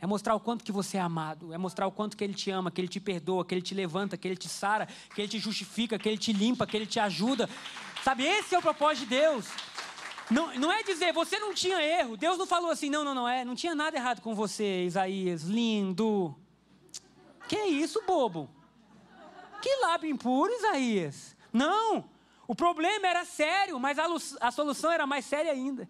É 0.00 0.06
mostrar 0.06 0.34
o 0.36 0.40
quanto 0.40 0.64
que 0.64 0.70
você 0.70 0.96
é 0.96 1.00
amado, 1.00 1.52
é 1.52 1.58
mostrar 1.58 1.86
o 1.86 1.90
quanto 1.90 2.16
que 2.16 2.22
Ele 2.22 2.34
te 2.34 2.50
ama, 2.50 2.70
que 2.70 2.80
Ele 2.80 2.88
te 2.88 3.00
perdoa, 3.00 3.44
que 3.44 3.52
Ele 3.52 3.62
te 3.62 3.74
levanta, 3.74 4.16
que 4.16 4.28
Ele 4.28 4.36
te 4.36 4.48
sara, 4.48 4.86
que 5.12 5.20
Ele 5.20 5.28
te 5.28 5.40
justifica, 5.40 5.98
que 5.98 6.08
Ele 6.08 6.16
te 6.16 6.32
limpa, 6.32 6.66
que 6.66 6.76
Ele 6.76 6.86
te 6.86 7.00
ajuda. 7.00 7.50
Sabe, 8.04 8.24
esse 8.24 8.54
é 8.54 8.58
o 8.58 8.62
propósito 8.62 9.04
de 9.04 9.16
Deus. 9.16 9.46
Não, 10.30 10.54
não 10.54 10.70
é 10.70 10.82
dizer, 10.82 11.12
você 11.12 11.38
não 11.38 11.54
tinha 11.54 11.82
erro. 11.82 12.16
Deus 12.16 12.36
não 12.36 12.46
falou 12.46 12.70
assim, 12.70 12.90
não, 12.90 13.02
não, 13.02 13.14
não 13.14 13.28
é. 13.28 13.44
Não 13.44 13.54
tinha 13.54 13.74
nada 13.74 13.96
errado 13.96 14.20
com 14.20 14.34
você, 14.34 14.84
Isaías, 14.84 15.42
lindo. 15.42 16.36
Que 17.48 17.58
isso, 17.64 18.02
bobo? 18.06 18.48
Que 19.62 19.74
lábio 19.76 20.10
impuro, 20.10 20.52
Isaías? 20.52 21.36
Não. 21.52 22.04
O 22.46 22.54
problema 22.54 23.06
era 23.06 23.24
sério, 23.24 23.78
mas 23.80 23.98
a, 23.98 24.06
a 24.40 24.50
solução 24.50 24.92
era 24.92 25.06
mais 25.06 25.24
séria 25.24 25.52
ainda. 25.52 25.88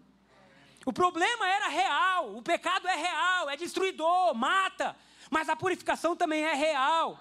O 0.87 0.93
problema 0.93 1.47
era 1.47 1.69
real. 1.69 2.37
O 2.37 2.43
pecado 2.43 2.87
é 2.89 2.97
real, 2.97 3.51
é 3.51 3.57
destruidor, 3.57 4.35
mata. 4.35 4.97
Mas 5.31 5.49
a 5.49 5.57
purificação 5.57 6.17
também 6.17 6.45
é 6.45 6.55
real. 6.55 7.21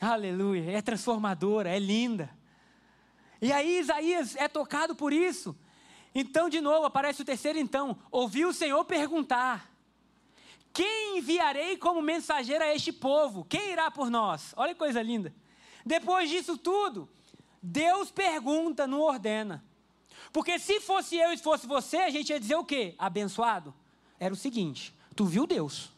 Aleluia. 0.00 0.72
É 0.72 0.82
transformadora, 0.82 1.68
é 1.68 1.78
linda. 1.78 2.30
E 3.40 3.52
aí 3.52 3.78
Isaías 3.78 4.34
é 4.36 4.48
tocado 4.48 4.94
por 4.94 5.12
isso. 5.12 5.56
Então, 6.14 6.48
de 6.48 6.60
novo, 6.60 6.86
aparece 6.86 7.22
o 7.22 7.24
terceiro 7.24 7.58
então. 7.58 7.96
Ouvi 8.10 8.44
o 8.44 8.52
Senhor 8.52 8.84
perguntar: 8.84 9.70
Quem 10.72 11.18
enviarei 11.18 11.76
como 11.76 12.02
mensageiro 12.02 12.64
a 12.64 12.74
este 12.74 12.92
povo? 12.92 13.44
Quem 13.44 13.72
irá 13.72 13.90
por 13.90 14.10
nós? 14.10 14.52
Olha 14.56 14.74
que 14.74 14.78
coisa 14.78 15.00
linda. 15.00 15.34
Depois 15.84 16.28
disso 16.28 16.56
tudo, 16.56 17.08
Deus 17.62 18.10
pergunta, 18.10 18.86
não 18.86 19.00
ordena. 19.00 19.64
Porque 20.32 20.58
se 20.58 20.80
fosse 20.80 21.16
eu 21.16 21.32
e 21.32 21.38
fosse 21.38 21.66
você, 21.66 21.98
a 21.98 22.10
gente 22.10 22.30
ia 22.30 22.40
dizer 22.40 22.56
o 22.56 22.64
quê? 22.64 22.94
Abençoado. 22.98 23.74
Era 24.18 24.32
o 24.32 24.36
seguinte: 24.36 24.94
tu 25.16 25.24
viu 25.24 25.46
Deus. 25.46 25.90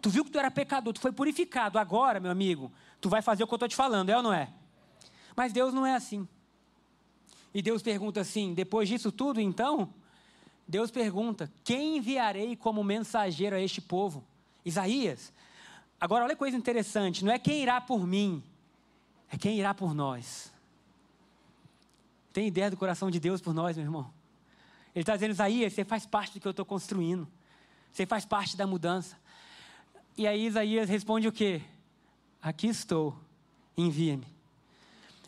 Tu 0.00 0.10
viu 0.10 0.24
que 0.24 0.30
tu 0.32 0.38
era 0.38 0.50
pecador, 0.50 0.92
tu 0.92 1.00
foi 1.00 1.12
purificado. 1.12 1.78
Agora, 1.78 2.18
meu 2.18 2.30
amigo, 2.30 2.72
tu 3.00 3.08
vai 3.08 3.22
fazer 3.22 3.44
o 3.44 3.46
que 3.46 3.54
eu 3.54 3.56
estou 3.56 3.68
te 3.68 3.76
falando, 3.76 4.10
é 4.10 4.16
ou 4.16 4.22
não 4.22 4.32
é? 4.32 4.52
Mas 5.36 5.52
Deus 5.52 5.72
não 5.72 5.86
é 5.86 5.94
assim. 5.94 6.28
E 7.54 7.60
Deus 7.60 7.82
pergunta 7.82 8.20
assim: 8.20 8.54
depois 8.54 8.88
disso 8.88 9.12
tudo, 9.12 9.40
então, 9.40 9.92
Deus 10.66 10.90
pergunta: 10.90 11.52
quem 11.64 11.98
enviarei 11.98 12.56
como 12.56 12.82
mensageiro 12.82 13.56
a 13.56 13.60
este 13.60 13.80
povo? 13.80 14.24
Isaías. 14.64 15.32
Agora, 16.00 16.24
olha 16.24 16.34
que 16.34 16.38
coisa 16.38 16.56
interessante: 16.56 17.24
não 17.24 17.32
é 17.32 17.38
quem 17.38 17.62
irá 17.62 17.80
por 17.80 18.06
mim, 18.06 18.42
é 19.30 19.36
quem 19.36 19.58
irá 19.58 19.74
por 19.74 19.94
nós. 19.94 20.52
Tem 22.32 22.46
ideia 22.46 22.70
do 22.70 22.76
coração 22.76 23.10
de 23.10 23.20
Deus 23.20 23.40
por 23.40 23.52
nós, 23.52 23.76
meu 23.76 23.84
irmão? 23.84 24.10
Ele 24.94 25.02
está 25.02 25.14
dizendo: 25.14 25.32
Isaías, 25.32 25.72
você 25.72 25.84
faz 25.84 26.06
parte 26.06 26.34
do 26.34 26.40
que 26.40 26.46
eu 26.46 26.52
estou 26.52 26.64
construindo, 26.64 27.28
você 27.92 28.06
faz 28.06 28.24
parte 28.24 28.56
da 28.56 28.66
mudança. 28.66 29.20
E 30.16 30.26
aí 30.26 30.46
Isaías 30.46 30.88
responde 30.88 31.28
o 31.28 31.32
quê? 31.32 31.62
Aqui 32.40 32.66
estou, 32.66 33.16
envia-me. 33.76 34.26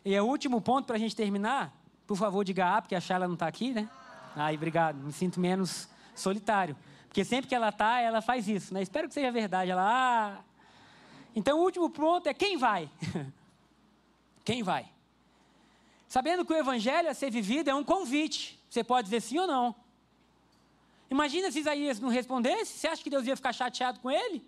E 0.04 0.14
é 0.14 0.20
o 0.20 0.26
último 0.26 0.60
ponto 0.60 0.86
para 0.86 0.96
a 0.96 0.98
gente 0.98 1.16
terminar 1.16 1.83
por 2.06 2.16
favor, 2.16 2.44
diga 2.44 2.76
A, 2.76 2.82
porque 2.82 2.94
a 2.94 3.00
Charla 3.00 3.26
não 3.26 3.34
está 3.34 3.46
aqui, 3.46 3.72
né? 3.72 3.88
Ai, 4.36 4.56
obrigado. 4.56 4.96
Me 4.96 5.12
sinto 5.12 5.40
menos 5.40 5.88
solitário. 6.14 6.76
Porque 7.08 7.24
sempre 7.24 7.48
que 7.48 7.54
ela 7.54 7.68
está, 7.68 8.00
ela 8.00 8.20
faz 8.20 8.48
isso, 8.48 8.74
né? 8.74 8.82
Espero 8.82 9.08
que 9.08 9.14
seja 9.14 9.30
verdade. 9.30 9.70
Ela, 9.70 9.82
ah. 9.82 10.40
Então, 11.34 11.58
o 11.58 11.62
último 11.62 11.88
ponto 11.88 12.28
é 12.28 12.34
quem 12.34 12.56
vai? 12.56 12.90
quem 14.44 14.62
vai? 14.62 14.88
Sabendo 16.08 16.44
que 16.44 16.52
o 16.52 16.56
evangelho 16.56 17.08
a 17.08 17.14
ser 17.14 17.30
vivido 17.30 17.70
é 17.70 17.74
um 17.74 17.84
convite. 17.84 18.60
Você 18.68 18.84
pode 18.84 19.06
dizer 19.06 19.20
sim 19.20 19.38
ou 19.38 19.46
não. 19.46 19.74
Imagina 21.10 21.50
se 21.50 21.60
Isaías 21.60 22.00
não 22.00 22.08
respondesse. 22.08 22.78
Você 22.78 22.88
acha 22.88 23.02
que 23.02 23.10
Deus 23.10 23.26
ia 23.26 23.36
ficar 23.36 23.52
chateado 23.52 24.00
com 24.00 24.10
ele? 24.10 24.44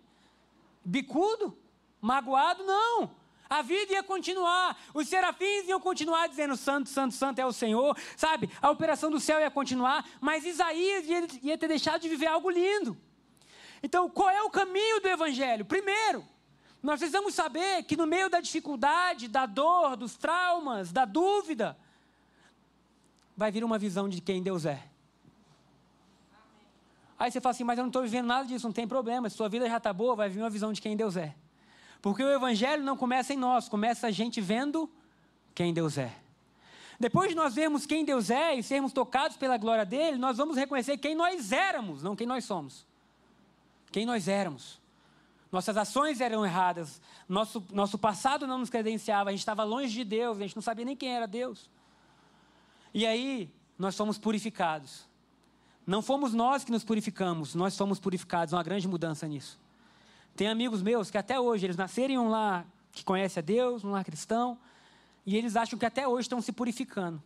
Bicudo? 0.85 1.57
Magoado? 2.01 2.65
Não. 2.65 3.11
A 3.49 3.63
vida 3.63 3.93
ia 3.93 4.03
continuar, 4.03 4.77
os 4.93 5.09
serafins 5.09 5.69
iam 5.69 5.81
continuar 5.81 6.27
dizendo: 6.27 6.57
Santo, 6.57 6.89
Santo, 6.89 7.15
Santo 7.15 7.39
é 7.39 7.47
o 7.47 7.53
Senhor, 7.53 7.97
sabe? 8.17 8.51
A 8.61 8.71
operação 8.71 9.11
do 9.11 9.21
céu 9.21 9.41
ia 9.41 9.51
continuar, 9.51 10.05
mas 10.21 10.45
Isaías 10.45 11.07
ia, 11.07 11.27
ia 11.43 11.59
ter 11.59 11.69
deixado 11.69 12.03
de 12.03 12.09
viver 12.09 12.27
algo 12.27 12.51
lindo. 12.51 12.97
Então, 13.83 14.11
qual 14.11 14.31
é 14.31 14.43
o 14.43 14.51
caminho 14.51 15.01
do 15.01 15.09
Evangelho? 15.09 15.65
Primeiro, 15.65 16.25
nós 16.83 16.99
precisamos 16.99 17.35
saber 17.35 17.85
que 17.85 17.97
no 17.97 18.07
meio 18.07 18.29
da 18.29 18.41
dificuldade, 18.41 19.29
da 19.29 19.47
dor, 19.47 19.97
dos 19.97 20.17
traumas, 20.17 20.93
da 20.93 21.05
dúvida, 21.05 21.77
vai 23.37 23.51
vir 23.51 23.63
uma 23.63 23.79
visão 23.79 24.09
de 24.09 24.21
quem 24.21 24.43
Deus 24.43 24.65
é. 24.67 24.83
Aí 27.19 27.31
você 27.31 27.41
fala 27.41 27.53
assim, 27.53 27.65
mas 27.65 27.79
eu 27.79 27.83
não 27.83 27.89
estou 27.89 28.03
vivendo 28.03 28.27
nada 28.27 28.47
disso, 28.47 28.67
não 28.67 28.73
tem 28.73 28.87
problema. 28.87 29.31
Se 29.31 29.37
sua 29.37 29.49
vida 29.49 29.69
já 29.69 29.77
está 29.79 29.93
boa, 29.93 30.15
vai 30.15 30.29
vir 30.29 30.41
uma 30.41 30.51
visão 30.51 30.73
de 30.73 30.83
quem 30.83 30.97
Deus 30.97 31.17
é. 31.17 31.35
Porque 32.07 32.23
o 32.23 32.33
Evangelho 32.33 32.85
não 32.85 32.97
começa 32.97 33.35
em 33.35 33.37
nós, 33.37 33.69
começa 33.69 34.07
a 34.07 34.13
gente 34.13 34.41
vendo 34.41 34.89
quem 35.53 35.75
Deus 35.75 35.99
é. 35.99 36.15
Depois 37.01 37.31
de 37.31 37.35
nós 37.35 37.57
vermos 37.57 37.85
quem 37.85 38.05
Deus 38.05 38.31
é 38.31 38.55
e 38.55 38.63
sermos 38.63 38.93
tocados 38.93 39.37
pela 39.37 39.57
glória 39.57 39.85
dele, 39.85 40.17
nós 40.17 40.37
vamos 40.37 40.57
reconhecer 40.57 40.99
quem 40.99 41.17
nós 41.17 41.51
éramos, 41.51 42.05
não 42.05 42.15
quem 42.15 42.25
nós 42.25 42.45
somos. 42.45 42.87
Quem 43.91 44.07
nós 44.07 44.29
éramos. 44.29 44.81
Nossas 45.51 45.77
ações 45.77 46.21
eram 46.21 46.47
erradas, 46.47 47.03
nosso, 47.29 47.61
nosso 47.73 47.99
passado 47.99 48.47
não 48.47 48.59
nos 48.59 48.71
credenciava, 48.71 49.31
a 49.31 49.33
gente 49.33 49.41
estava 49.41 49.65
longe 49.65 49.93
de 49.93 50.05
Deus, 50.05 50.39
a 50.39 50.43
gente 50.43 50.55
não 50.55 50.63
sabia 50.63 50.85
nem 50.85 50.95
quem 50.95 51.13
era 51.13 51.27
Deus. 51.27 51.69
E 52.95 53.05
aí, 53.05 53.51
nós 53.77 53.97
somos 53.97 54.17
purificados. 54.17 55.09
Não 55.85 56.01
fomos 56.01 56.33
nós 56.33 56.63
que 56.63 56.71
nos 56.71 56.85
purificamos, 56.85 57.57
nós 57.57 57.75
somos 57.75 57.99
purificados, 57.99 58.55
uma 58.55 58.63
grande 58.63 58.87
mudança 58.87 59.27
nisso. 59.27 59.66
Tem 60.37 60.49
amigos 60.49 60.83
meus 60.83 61.11
que 61.11 61.17
até 61.17 61.41
hoje, 61.41 61.65
eles 61.65 61.77
nasceram 61.77 62.15
em 62.15 62.19
um 62.19 62.29
lar 62.29 62.67
que 62.93 63.03
conhece 63.03 63.39
a 63.39 63.43
Deus, 63.43 63.83
um 63.83 63.91
lar 63.91 64.05
cristão, 64.05 64.59
e 65.25 65.35
eles 65.35 65.57
acham 65.57 65.79
que 65.79 65.87
até 65.87 66.07
hoje 66.07 66.27
estão 66.27 66.43
se 66.43 66.53
purificando. 66.53 67.23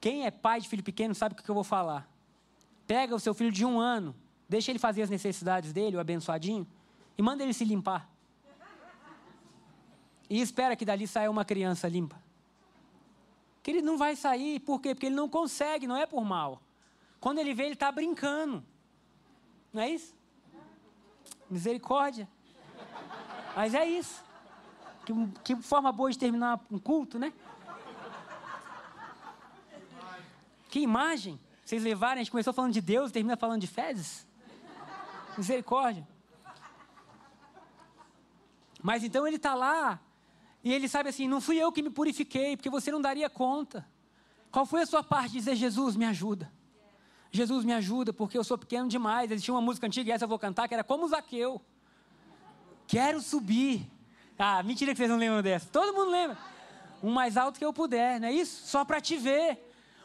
Quem 0.00 0.26
é 0.26 0.32
pai 0.32 0.60
de 0.60 0.68
filho 0.68 0.82
pequeno 0.82 1.14
sabe 1.14 1.34
o 1.34 1.42
que 1.42 1.48
eu 1.48 1.54
vou 1.54 1.62
falar. 1.62 2.08
Pega 2.88 3.14
o 3.14 3.20
seu 3.20 3.32
filho 3.32 3.52
de 3.52 3.64
um 3.64 3.78
ano, 3.78 4.14
deixa 4.48 4.72
ele 4.72 4.80
fazer 4.80 5.02
as 5.02 5.10
necessidades 5.10 5.72
dele, 5.72 5.96
o 5.96 6.00
abençoadinho, 6.00 6.66
e 7.16 7.22
manda 7.22 7.44
ele 7.44 7.52
se 7.52 7.64
limpar. 7.64 8.10
E 10.28 10.40
espera 10.40 10.74
que 10.74 10.84
dali 10.84 11.06
saia 11.06 11.30
uma 11.30 11.44
criança 11.44 11.88
limpa. 11.88 12.20
Que 13.62 13.70
ele 13.70 13.82
não 13.82 13.96
vai 13.96 14.16
sair, 14.16 14.58
por 14.58 14.80
quê? 14.80 14.92
Porque 14.92 15.06
ele 15.06 15.14
não 15.14 15.28
consegue, 15.28 15.86
não 15.86 15.96
é 15.96 16.04
por 16.04 16.24
mal. 16.24 16.60
Quando 17.20 17.38
ele 17.38 17.54
vê, 17.54 17.64
ele 17.64 17.74
está 17.74 17.92
brincando. 17.92 18.64
Não 19.72 19.82
é 19.82 19.90
isso? 19.90 20.12
Misericórdia. 21.52 22.26
Mas 23.54 23.74
é 23.74 23.86
isso. 23.86 24.24
Que, 25.04 25.12
que 25.44 25.56
forma 25.56 25.92
boa 25.92 26.10
de 26.10 26.18
terminar 26.18 26.58
um 26.70 26.78
culto, 26.78 27.18
né? 27.18 27.30
Que 30.70 30.80
imagem. 30.80 31.38
Vocês 31.62 31.82
levarem, 31.82 32.20
a 32.20 32.24
gente 32.24 32.30
começou 32.30 32.54
falando 32.54 32.72
de 32.72 32.80
Deus 32.80 33.10
e 33.10 33.12
termina 33.12 33.36
falando 33.36 33.60
de 33.60 33.66
fezes. 33.66 34.26
Misericórdia. 35.36 36.08
Mas 38.82 39.04
então 39.04 39.26
ele 39.26 39.36
está 39.36 39.54
lá 39.54 40.00
e 40.64 40.72
ele 40.72 40.88
sabe 40.88 41.10
assim: 41.10 41.28
não 41.28 41.40
fui 41.40 41.58
eu 41.58 41.70
que 41.70 41.82
me 41.82 41.90
purifiquei, 41.90 42.56
porque 42.56 42.70
você 42.70 42.90
não 42.90 43.00
daria 43.00 43.28
conta. 43.28 43.86
Qual 44.50 44.64
foi 44.64 44.82
a 44.82 44.86
sua 44.86 45.02
parte 45.02 45.32
de 45.32 45.38
dizer, 45.38 45.54
Jesus, 45.54 45.96
me 45.96 46.06
ajuda? 46.06 46.50
Jesus, 47.32 47.64
me 47.64 47.72
ajuda, 47.72 48.12
porque 48.12 48.36
eu 48.36 48.44
sou 48.44 48.58
pequeno 48.58 48.86
demais. 48.86 49.30
Existia 49.30 49.54
uma 49.54 49.60
música 49.60 49.86
antiga, 49.86 50.10
e 50.10 50.12
essa 50.12 50.24
eu 50.24 50.28
vou 50.28 50.38
cantar, 50.38 50.68
que 50.68 50.74
era 50.74 50.84
como 50.84 51.08
Zaqueu. 51.08 51.60
Quero 52.86 53.22
subir. 53.22 53.90
Ah, 54.38 54.62
mentira 54.62 54.92
que 54.92 54.98
vocês 54.98 55.08
não 55.08 55.16
lembram 55.16 55.42
dessa. 55.42 55.66
Todo 55.72 55.94
mundo 55.94 56.10
lembra. 56.10 56.36
Um 57.02 57.10
mais 57.10 57.38
alto 57.38 57.58
que 57.58 57.64
eu 57.64 57.72
puder, 57.72 58.20
não 58.20 58.28
é 58.28 58.32
isso? 58.32 58.66
Só 58.66 58.84
para 58.84 59.00
te 59.00 59.16
ver. 59.16 59.58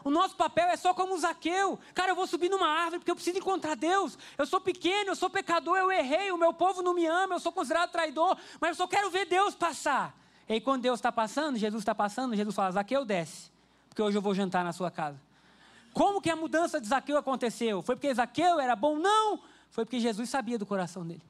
O 0.05 0.09
nosso 0.09 0.38
papel 0.38 0.69
é 0.69 0.78
só 0.78 0.93
como 0.93 1.17
Zaqueu. 1.17 1.78
Cara, 1.93 2.11
eu 2.11 2.15
vou 2.15 2.25
subir 2.25 2.49
numa 2.49 2.67
árvore 2.67 2.99
porque 2.99 3.11
eu 3.11 3.15
preciso 3.15 3.38
encontrar 3.38 3.75
Deus. 3.75 4.17
Eu 4.38 4.45
sou 4.45 4.61
pequeno, 4.61 5.11
eu 5.11 5.15
sou 5.15 5.30
pecador, 5.30 5.78
eu 5.78 5.91
errei, 5.91 6.32
o 6.32 6.38
meu 6.38 6.53
povo 6.53 6.82
não 6.82 6.93
me 6.93 7.05
ama, 7.05 7.36
eu 7.36 7.39
sou 7.41 7.51
considerado 7.51 7.91
traidor, 7.91 8.38
mas 8.61 8.69
eu 8.69 8.75
só 8.75 8.88
quero 8.88 9.09
ver 9.09 9.25
Deus 9.25 9.53
passar. 9.53 10.17
E 10.47 10.53
aí, 10.53 10.61
quando 10.61 10.84
Deus 10.84 10.97
está 10.97 11.11
passando, 11.11 11.57
Jesus 11.57 11.82
está 11.82 11.93
passando, 11.93 12.38
Jesus 12.38 12.55
fala: 12.55 12.71
Zaqueu 12.71 13.03
desce, 13.03 13.51
porque 13.89 14.01
hoje 14.01 14.17
eu 14.17 14.21
vou 14.21 14.34
jantar 14.34 14.63
na 14.63 14.71
sua 14.71 14.89
casa. 14.89 15.26
Como 15.98 16.22
que 16.22 16.30
a 16.30 16.36
mudança 16.36 16.80
de 16.80 16.88
Zaqueu 16.88 17.18
aconteceu? 17.18 17.82
Foi 17.82 17.95
porque 17.95 18.14
Zaqueu 18.14 18.60
era 18.60 18.76
bom? 18.76 19.00
Não! 19.00 19.39
Foi 19.72 19.84
porque 19.84 20.00
Jesus 20.00 20.30
sabia 20.30 20.56
do 20.56 20.64
coração 20.64 21.04
dele. 21.04 21.24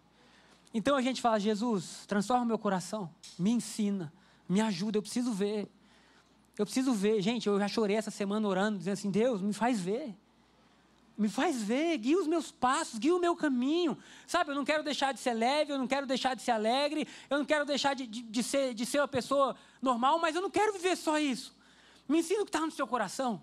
Então 0.74 0.98
a 0.98 1.02
gente 1.02 1.22
fala: 1.22 1.40
Jesus, 1.40 2.04
transforma 2.06 2.44
o 2.44 2.46
meu 2.46 2.60
coração, 2.60 3.10
me 3.40 3.50
ensina, 3.50 4.12
me 4.48 4.60
ajuda, 4.60 4.98
eu 4.98 5.02
preciso 5.02 5.32
ver. 5.32 5.70
Eu 6.58 6.66
preciso 6.66 6.92
ver. 6.92 7.22
Gente, 7.22 7.48
eu 7.48 7.58
já 7.58 7.70
chorei 7.70 7.96
essa 7.96 8.12
semana 8.12 8.46
orando, 8.46 8.78
dizendo 8.78 8.96
assim: 8.96 9.10
Deus, 9.10 9.42
me 9.42 9.54
faz 9.54 9.80
ver. 9.80 10.14
Me 11.18 11.30
faz 11.30 11.62
ver, 11.64 11.98
guia 12.00 12.20
os 12.20 12.28
meus 12.28 12.52
passos, 12.52 13.00
guia 13.00 13.16
o 13.16 13.20
meu 13.20 13.38
caminho. 13.38 13.98
Sabe, 14.28 14.52
eu 14.52 14.56
não 14.56 14.66
quero 14.66 14.84
deixar 14.84 15.14
de 15.14 15.22
ser 15.22 15.34
leve, 15.34 15.72
eu 15.72 15.78
não 15.78 15.88
quero 15.88 16.06
deixar 16.06 16.36
de 16.36 16.42
ser 16.42 16.52
alegre, 16.52 17.08
eu 17.30 17.38
não 17.38 17.46
quero 17.46 17.64
deixar 17.64 17.94
de, 17.94 18.06
de, 18.06 18.22
de 18.22 18.44
ser, 18.44 18.74
de 18.74 18.86
ser 18.86 19.00
uma 19.00 19.08
pessoa 19.08 19.56
normal, 19.82 20.20
mas 20.20 20.36
eu 20.36 20.42
não 20.42 20.50
quero 20.50 20.74
viver 20.74 20.98
só 20.98 21.18
isso. 21.18 21.56
Me 22.06 22.20
ensina 22.20 22.42
o 22.42 22.44
que 22.44 22.50
está 22.50 22.60
no 22.60 22.72
seu 22.72 22.86
coração. 22.86 23.42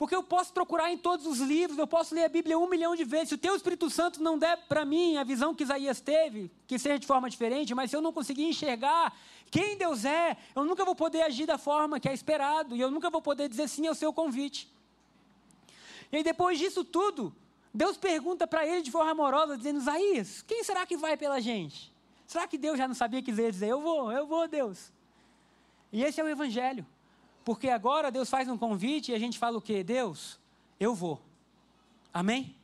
Porque 0.00 0.16
eu 0.16 0.22
posso 0.22 0.50
procurar 0.54 0.90
em 0.90 0.96
todos 0.96 1.26
os 1.26 1.40
livros, 1.40 1.78
eu 1.78 1.86
posso 1.86 2.14
ler 2.14 2.24
a 2.24 2.28
Bíblia 2.30 2.58
um 2.58 2.66
milhão 2.66 2.96
de 2.96 3.04
vezes. 3.04 3.28
Se 3.28 3.34
o 3.34 3.38
teu 3.38 3.54
Espírito 3.54 3.90
Santo 3.90 4.22
não 4.22 4.38
der 4.38 4.56
para 4.66 4.82
mim 4.82 5.18
a 5.18 5.24
visão 5.24 5.54
que 5.54 5.62
Isaías 5.62 6.00
teve, 6.00 6.50
que 6.66 6.78
seja 6.78 6.98
de 6.98 7.06
forma 7.06 7.28
diferente, 7.28 7.74
mas 7.74 7.90
se 7.90 7.96
eu 7.98 8.00
não 8.00 8.10
conseguir 8.10 8.44
enxergar 8.44 9.14
quem 9.50 9.76
Deus 9.76 10.06
é, 10.06 10.38
eu 10.56 10.64
nunca 10.64 10.86
vou 10.86 10.94
poder 10.94 11.20
agir 11.20 11.44
da 11.44 11.58
forma 11.58 12.00
que 12.00 12.08
é 12.08 12.14
esperado, 12.14 12.74
e 12.74 12.80
eu 12.80 12.90
nunca 12.90 13.10
vou 13.10 13.20
poder 13.20 13.46
dizer 13.46 13.68
sim 13.68 13.86
ao 13.88 13.94
seu 13.94 14.10
convite. 14.10 14.72
E 16.10 16.16
aí, 16.16 16.22
depois 16.22 16.58
disso 16.58 16.82
tudo, 16.82 17.36
Deus 17.74 17.98
pergunta 17.98 18.46
para 18.46 18.66
ele 18.66 18.80
de 18.80 18.90
forma 18.90 19.10
amorosa, 19.10 19.54
dizendo: 19.54 19.80
Isaías, 19.80 20.40
quem 20.48 20.64
será 20.64 20.86
que 20.86 20.96
vai 20.96 21.14
pela 21.14 21.42
gente? 21.42 21.92
Será 22.26 22.46
que 22.46 22.56
Deus 22.56 22.78
já 22.78 22.88
não 22.88 22.94
sabia 22.94 23.20
que 23.20 23.30
dizer? 23.30 23.68
Eu 23.68 23.82
vou, 23.82 24.10
eu 24.10 24.26
vou, 24.26 24.48
Deus. 24.48 24.90
E 25.92 26.02
esse 26.02 26.18
é 26.18 26.24
o 26.24 26.28
Evangelho. 26.28 26.86
Porque 27.44 27.68
agora 27.68 28.10
Deus 28.10 28.28
faz 28.28 28.48
um 28.48 28.58
convite 28.58 29.12
e 29.12 29.14
a 29.14 29.18
gente 29.18 29.38
fala 29.38 29.58
o 29.58 29.62
quê? 29.62 29.82
Deus, 29.82 30.38
eu 30.78 30.94
vou. 30.94 31.20
Amém? 32.12 32.54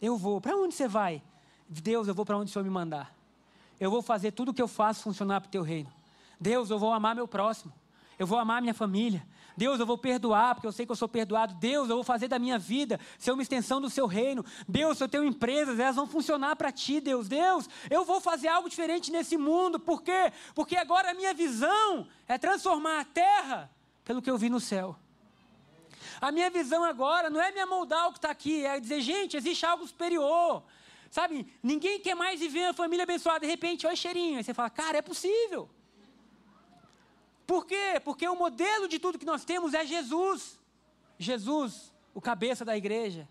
Eu 0.00 0.16
vou. 0.16 0.40
Para 0.40 0.56
onde 0.56 0.74
você 0.74 0.86
vai? 0.86 1.22
Deus, 1.68 2.06
eu 2.08 2.14
vou 2.14 2.24
para 2.24 2.36
onde 2.36 2.50
o 2.50 2.52
Senhor 2.52 2.64
me 2.64 2.70
mandar. 2.70 3.14
Eu 3.80 3.90
vou 3.90 4.02
fazer 4.02 4.32
tudo 4.32 4.50
o 4.50 4.54
que 4.54 4.62
eu 4.62 4.68
faço 4.68 5.02
funcionar 5.02 5.40
para 5.40 5.48
o 5.48 5.50
teu 5.50 5.62
reino. 5.62 5.92
Deus, 6.38 6.70
eu 6.70 6.78
vou 6.78 6.92
amar 6.92 7.14
meu 7.14 7.26
próximo. 7.26 7.72
Eu 8.18 8.26
vou 8.26 8.38
amar 8.38 8.60
minha 8.60 8.74
família. 8.74 9.26
Deus, 9.56 9.78
eu 9.78 9.86
vou 9.86 9.96
perdoar, 9.96 10.54
porque 10.54 10.66
eu 10.66 10.72
sei 10.72 10.84
que 10.84 10.92
eu 10.92 10.96
sou 10.96 11.08
perdoado. 11.08 11.54
Deus, 11.54 11.88
eu 11.88 11.96
vou 11.96 12.04
fazer 12.04 12.28
da 12.28 12.38
minha 12.38 12.58
vida 12.58 12.98
ser 13.18 13.32
uma 13.32 13.42
extensão 13.42 13.80
do 13.80 13.88
seu 13.88 14.06
reino. 14.06 14.44
Deus, 14.68 15.00
eu 15.00 15.08
tenho 15.08 15.24
empresas, 15.24 15.78
elas 15.78 15.96
vão 15.96 16.06
funcionar 16.06 16.56
para 16.56 16.72
ti, 16.72 17.00
Deus. 17.00 17.28
Deus, 17.28 17.68
eu 17.90 18.04
vou 18.04 18.20
fazer 18.20 18.48
algo 18.48 18.68
diferente 18.68 19.10
nesse 19.10 19.36
mundo. 19.36 19.78
Por 19.78 20.02
quê? 20.02 20.32
Porque 20.54 20.76
agora 20.76 21.10
a 21.10 21.14
minha 21.14 21.32
visão 21.32 22.06
é 22.26 22.36
transformar 22.36 23.00
a 23.00 23.04
terra 23.04 23.70
pelo 24.04 24.20
que 24.20 24.30
eu 24.30 24.38
vi 24.38 24.48
no 24.48 24.60
céu. 24.60 24.96
A 26.20 26.30
minha 26.30 26.50
visão 26.50 26.84
agora 26.84 27.28
não 27.30 27.40
é 27.40 27.50
me 27.52 27.60
amoldar 27.60 28.08
o 28.08 28.12
que 28.12 28.18
está 28.18 28.30
aqui, 28.30 28.64
é 28.64 28.78
dizer, 28.78 29.00
gente, 29.00 29.36
existe 29.36 29.64
algo 29.64 29.86
superior. 29.86 30.62
Sabe, 31.10 31.46
ninguém 31.62 32.00
quer 32.00 32.14
mais 32.14 32.40
viver 32.40 32.64
uma 32.66 32.74
família 32.74 33.04
abençoada. 33.04 33.40
De 33.40 33.46
repente, 33.46 33.86
olha 33.86 33.94
cheirinho. 33.94 34.36
Aí 34.36 34.44
você 34.44 34.52
fala, 34.52 34.68
cara, 34.68 34.98
é 34.98 35.02
possível. 35.02 35.68
Por 37.46 37.66
quê? 37.66 38.00
Porque 38.04 38.26
o 38.26 38.34
modelo 38.34 38.88
de 38.88 38.98
tudo 38.98 39.18
que 39.18 39.24
nós 39.24 39.44
temos 39.44 39.74
é 39.74 39.86
Jesus. 39.86 40.58
Jesus, 41.18 41.92
o 42.12 42.20
cabeça 42.20 42.64
da 42.64 42.76
igreja. 42.76 43.28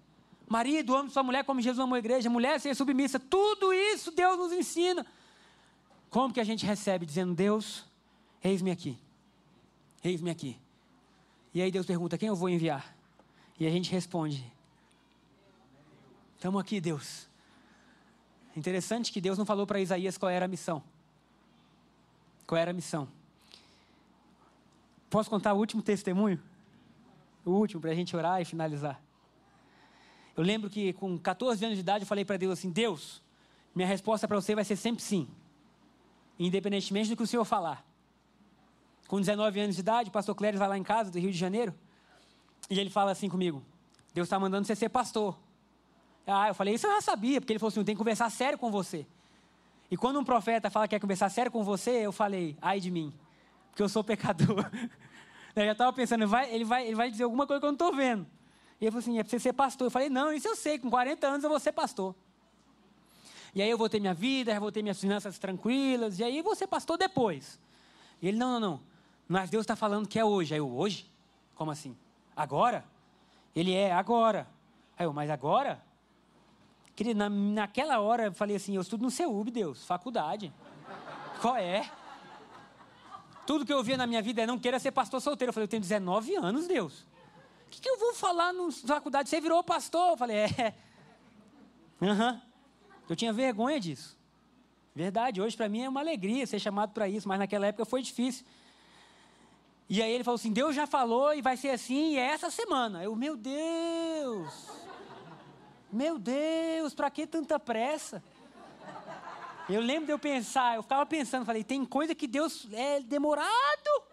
Marido, 0.48 0.96
ame 0.96 1.10
sua 1.10 1.24
mulher 1.24 1.44
como 1.44 1.60
Jesus 1.62 1.80
amou 1.80 1.96
a 1.96 2.00
igreja. 2.00 2.30
Mulher, 2.30 2.60
seja 2.60 2.76
submissa. 2.76 3.20
Tudo 3.20 3.74
isso 3.74 4.12
Deus 4.12 4.38
nos 4.38 4.54
ensina. 4.54 5.06
Como 6.10 6.34
que 6.34 6.40
a 6.40 6.44
gente 6.44 6.66
recebe? 6.66 7.06
Dizendo, 7.06 7.34
Deus, 7.34 7.84
eis-me 8.42 8.72
aqui. 8.72 8.98
Eis-me 10.04 10.30
aqui. 10.30 10.63
E 11.54 11.62
aí 11.62 11.72
Deus 11.72 11.86
pergunta, 11.86 12.18
quem 12.18 12.30
eu 12.30 12.36
vou 12.36 12.50
enviar? 12.50 12.96
E 13.60 13.68
a 13.68 13.70
gente 13.70 13.92
responde, 13.92 14.44
estamos 16.36 16.60
aqui, 16.60 16.82
Deus. 16.82 17.28
Interessante 18.56 19.12
que 19.12 19.22
Deus 19.22 19.38
não 19.38 19.46
falou 19.46 19.68
para 19.68 19.80
Isaías 19.80 20.18
qual 20.18 20.30
era 20.30 20.46
a 20.46 20.48
missão. 20.48 20.84
Qual 22.48 22.60
era 22.60 22.72
a 22.72 22.74
missão? 22.74 23.08
Posso 25.10 25.30
contar 25.30 25.54
o 25.54 25.58
último 25.58 25.82
testemunho? 25.82 26.42
O 27.46 27.52
último, 27.52 27.80
para 27.82 27.92
a 27.92 27.96
gente 27.96 28.16
orar 28.16 28.42
e 28.42 28.46
finalizar. 28.46 29.00
Eu 30.36 30.44
lembro 30.44 30.70
que 30.70 30.94
com 30.94 31.18
14 31.18 31.64
anos 31.64 31.78
de 31.78 31.82
idade 31.82 32.04
eu 32.04 32.08
falei 32.08 32.26
para 32.26 32.38
Deus 32.38 32.54
assim: 32.54 32.72
Deus, 32.72 33.22
minha 33.76 33.88
resposta 33.88 34.28
para 34.28 34.40
você 34.40 34.56
vai 34.56 34.66
ser 34.66 34.76
sempre 34.76 35.04
sim, 35.04 35.28
independentemente 36.40 37.10
do 37.10 37.16
que 37.16 37.24
o 37.24 37.28
Senhor 37.28 37.46
falar. 37.46 37.86
Com 39.14 39.20
19 39.20 39.60
anos 39.60 39.76
de 39.76 39.82
idade, 39.82 40.10
o 40.10 40.12
pastor 40.12 40.34
Cléris 40.34 40.58
vai 40.58 40.68
lá 40.68 40.76
em 40.76 40.82
casa, 40.82 41.12
do 41.12 41.20
Rio 41.20 41.32
de 41.32 41.38
Janeiro, 41.38 41.72
e 42.68 42.80
ele 42.80 42.90
fala 42.90 43.12
assim 43.12 43.30
comigo: 43.30 43.64
Deus 44.12 44.26
está 44.26 44.40
mandando 44.40 44.66
você 44.66 44.76
ser 44.76 44.90
pastor. 44.90 45.38
Ah, 46.26 46.48
eu 46.48 46.56
falei, 46.56 46.74
isso 46.74 46.88
eu 46.88 46.94
já 46.94 47.02
sabia, 47.02 47.40
porque 47.40 47.54
ele 47.54 47.60
falou 47.60 47.70
assim: 47.70 47.84
tem 47.84 47.94
que 47.94 48.00
conversar 48.00 48.32
sério 48.32 48.58
com 48.58 48.72
você. 48.72 49.06
E 49.92 49.96
quando 49.96 50.20
um 50.20 50.24
profeta 50.24 50.72
fala 50.72 50.88
que 50.88 50.96
quer 50.96 51.00
conversar 51.00 51.30
sério 51.30 51.52
com 51.52 51.64
você, 51.64 51.92
eu 51.92 52.12
falei, 52.12 52.58
ai 52.60 52.80
de 52.80 52.90
mim 52.90 53.14
porque 53.70 53.84
eu 53.84 53.88
sou 53.88 54.04
pecador. 54.04 54.68
eu 55.56 55.64
já 55.64 55.74
estava 55.74 55.94
pensando, 55.94 56.28
vai, 56.28 56.52
ele, 56.52 56.64
vai, 56.64 56.88
ele 56.88 56.96
vai 56.96 57.12
dizer 57.12 57.26
alguma 57.26 57.46
coisa 57.46 57.60
que 57.60 57.66
eu 57.66 57.70
não 57.70 57.76
estou 57.76 57.94
vendo. 57.94 58.26
E 58.82 58.86
ele 58.86 58.92
falou 58.92 59.00
assim: 59.00 59.20
é 59.20 59.24
para 59.24 59.30
você 59.30 59.40
ser 59.40 59.54
pastor. 59.54 59.86
Eu 59.86 59.92
falei: 59.92 60.10
não, 60.10 60.34
isso 60.34 60.48
eu 60.48 60.56
sei, 60.56 60.80
com 60.80 60.90
40 60.90 61.28
anos 61.28 61.44
eu 61.44 61.52
vou 61.52 61.60
ser 61.60 61.72
pastor. 61.72 62.16
E 63.54 63.62
aí 63.62 63.70
eu 63.70 63.78
vou 63.78 63.88
ter 63.88 64.00
minha 64.00 64.16
vida, 64.16 64.60
vou 64.60 64.72
ter 64.72 64.82
minhas 64.82 65.00
finanças 65.00 65.38
tranquilas, 65.38 66.18
e 66.18 66.24
aí 66.24 66.40
eu 66.40 66.44
vou 66.44 66.56
ser 66.56 66.66
pastor 66.66 66.98
depois. 66.98 67.60
E 68.20 68.28
ele: 68.28 68.38
não, 68.40 68.60
não, 68.60 68.60
não. 68.60 68.93
Mas 69.34 69.50
Deus 69.50 69.64
está 69.64 69.76
falando 69.76 70.08
que 70.08 70.20
é 70.20 70.24
hoje. 70.24 70.54
Aí 70.54 70.60
eu: 70.60 70.72
hoje? 70.72 71.12
Como 71.56 71.72
assim? 71.72 71.98
Agora? 72.36 72.86
Ele 73.56 73.74
é 73.74 73.92
agora. 73.92 74.48
Aí 74.96 75.08
eu, 75.08 75.12
mas 75.12 75.28
agora? 75.28 75.84
Querido, 76.96 77.18
na, 77.18 77.30
naquela 77.30 78.00
hora 78.00 78.26
eu 78.26 78.34
falei 78.34 78.56
assim, 78.56 78.76
eu 78.76 78.82
estudo 78.84 79.02
no 79.02 79.10
CEUB, 79.10 79.50
Deus, 79.50 79.88
faculdade. 79.88 80.54
Qual 81.42 81.56
é? 81.56 81.90
Tudo 83.48 83.66
que 83.66 83.74
eu 83.74 83.84
via 83.84 83.98
na 83.98 84.06
minha 84.06 84.22
vida 84.22 84.44
é 84.44 84.46
não 84.46 84.60
queira 84.60 84.78
ser 84.78 84.92
pastor 84.92 85.20
solteiro. 85.20 85.50
Eu 85.50 85.54
falei, 85.54 85.66
eu 85.66 85.70
tenho 85.70 85.82
19 85.82 86.36
anos, 86.36 86.68
Deus. 86.68 87.02
O 87.66 87.70
que, 87.72 87.82
que 87.82 87.90
eu 87.90 87.98
vou 87.98 88.14
falar 88.14 88.54
na 88.54 88.72
faculdade? 88.86 89.30
Você 89.30 89.42
virou 89.42 89.64
pastor? 89.64 90.12
Eu 90.12 90.18
falei, 90.18 90.38
é. 90.38 90.76
Uhum. 92.00 92.40
Eu 93.10 93.16
tinha 93.16 93.34
vergonha 93.34 93.80
disso. 93.80 94.16
Verdade, 94.94 95.42
hoje 95.42 95.58
para 95.58 95.68
mim 95.68 95.82
é 95.82 95.90
uma 95.90 96.02
alegria 96.02 96.46
ser 96.46 96.60
chamado 96.60 96.92
para 96.92 97.10
isso, 97.10 97.28
mas 97.28 97.40
naquela 97.40 97.66
época 97.66 97.84
foi 97.84 98.04
difícil. 98.04 98.46
E 99.90 100.02
aí 100.02 100.12
ele 100.12 100.24
falou 100.24 100.36
assim: 100.36 100.52
Deus 100.52 100.76
já 100.76 100.88
falou 100.88 101.34
e 101.34 101.42
vai 101.42 101.58
ser 101.58 101.70
assim, 101.70 102.14
e 102.14 102.18
é 102.18 102.28
essa 102.28 102.50
semana. 102.50 103.04
Eu, 103.04 103.16
meu 103.16 103.36
Deus! 103.36 104.72
Meu 105.92 106.18
Deus, 106.18 106.94
para 106.94 107.12
que 107.12 107.28
tanta 107.28 107.60
pressa? 107.60 108.24
Eu 109.70 109.80
lembro 109.80 110.08
de 110.08 110.12
eu 110.12 110.20
pensar, 110.20 110.76
eu 110.76 110.82
ficava 110.82 111.06
pensando, 111.06 111.46
falei, 111.46 111.64
tem 111.64 111.86
coisa 111.86 112.16
que 112.16 112.28
Deus 112.28 112.68
é 112.74 113.00
demorado. 113.00 114.04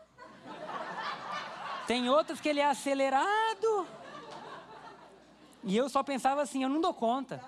Tem 1.87 2.09
outras 2.09 2.41
que 2.41 2.49
ele 2.49 2.61
é 2.61 2.67
acelerado. 2.67 3.87
E 5.65 5.77
eu 5.77 5.89
só 5.89 6.03
pensava 6.03 6.43
assim, 6.43 6.63
eu 6.63 6.69
não 6.69 6.81
dou 6.81 6.95
conta. 6.95 7.43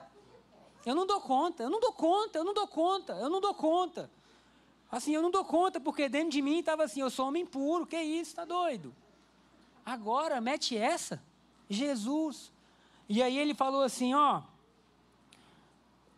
Eu 0.84 0.94
não 0.94 1.06
dou 1.06 1.20
conta, 1.20 1.62
eu 1.62 1.70
não 1.70 1.78
dou 1.78 1.92
conta, 1.92 2.38
eu 2.38 2.44
não 2.44 2.54
dou 2.54 2.66
conta, 2.66 3.12
eu 3.12 3.30
não 3.30 3.40
dou 3.40 3.54
conta. 3.54 4.10
Assim, 4.92 5.14
eu 5.14 5.22
não 5.22 5.30
dou 5.30 5.42
conta, 5.42 5.80
porque 5.80 6.06
dentro 6.06 6.28
de 6.28 6.42
mim 6.42 6.58
estava 6.58 6.84
assim, 6.84 7.00
eu 7.00 7.08
sou 7.08 7.26
homem 7.28 7.46
puro, 7.46 7.86
que 7.86 7.96
isso, 7.96 8.34
tá 8.34 8.44
doido? 8.44 8.94
Agora, 9.86 10.38
mete 10.38 10.76
essa, 10.76 11.22
Jesus. 11.66 12.52
E 13.08 13.22
aí 13.22 13.38
ele 13.38 13.54
falou 13.54 13.82
assim, 13.82 14.12
ó, 14.12 14.42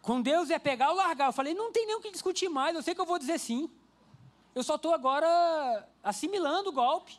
com 0.02 0.20
Deus 0.20 0.50
é 0.50 0.58
pegar 0.58 0.90
ou 0.90 0.96
largar. 0.96 1.28
Eu 1.28 1.32
falei, 1.32 1.54
não 1.54 1.70
tem 1.70 1.86
nem 1.86 1.94
o 1.94 2.00
que 2.00 2.10
discutir 2.10 2.48
mais, 2.48 2.74
eu 2.74 2.82
sei 2.82 2.96
que 2.96 3.00
eu 3.00 3.06
vou 3.06 3.16
dizer 3.16 3.38
sim. 3.38 3.70
Eu 4.52 4.64
só 4.64 4.74
estou 4.74 4.92
agora 4.92 5.88
assimilando 6.02 6.70
o 6.70 6.72
golpe. 6.72 7.16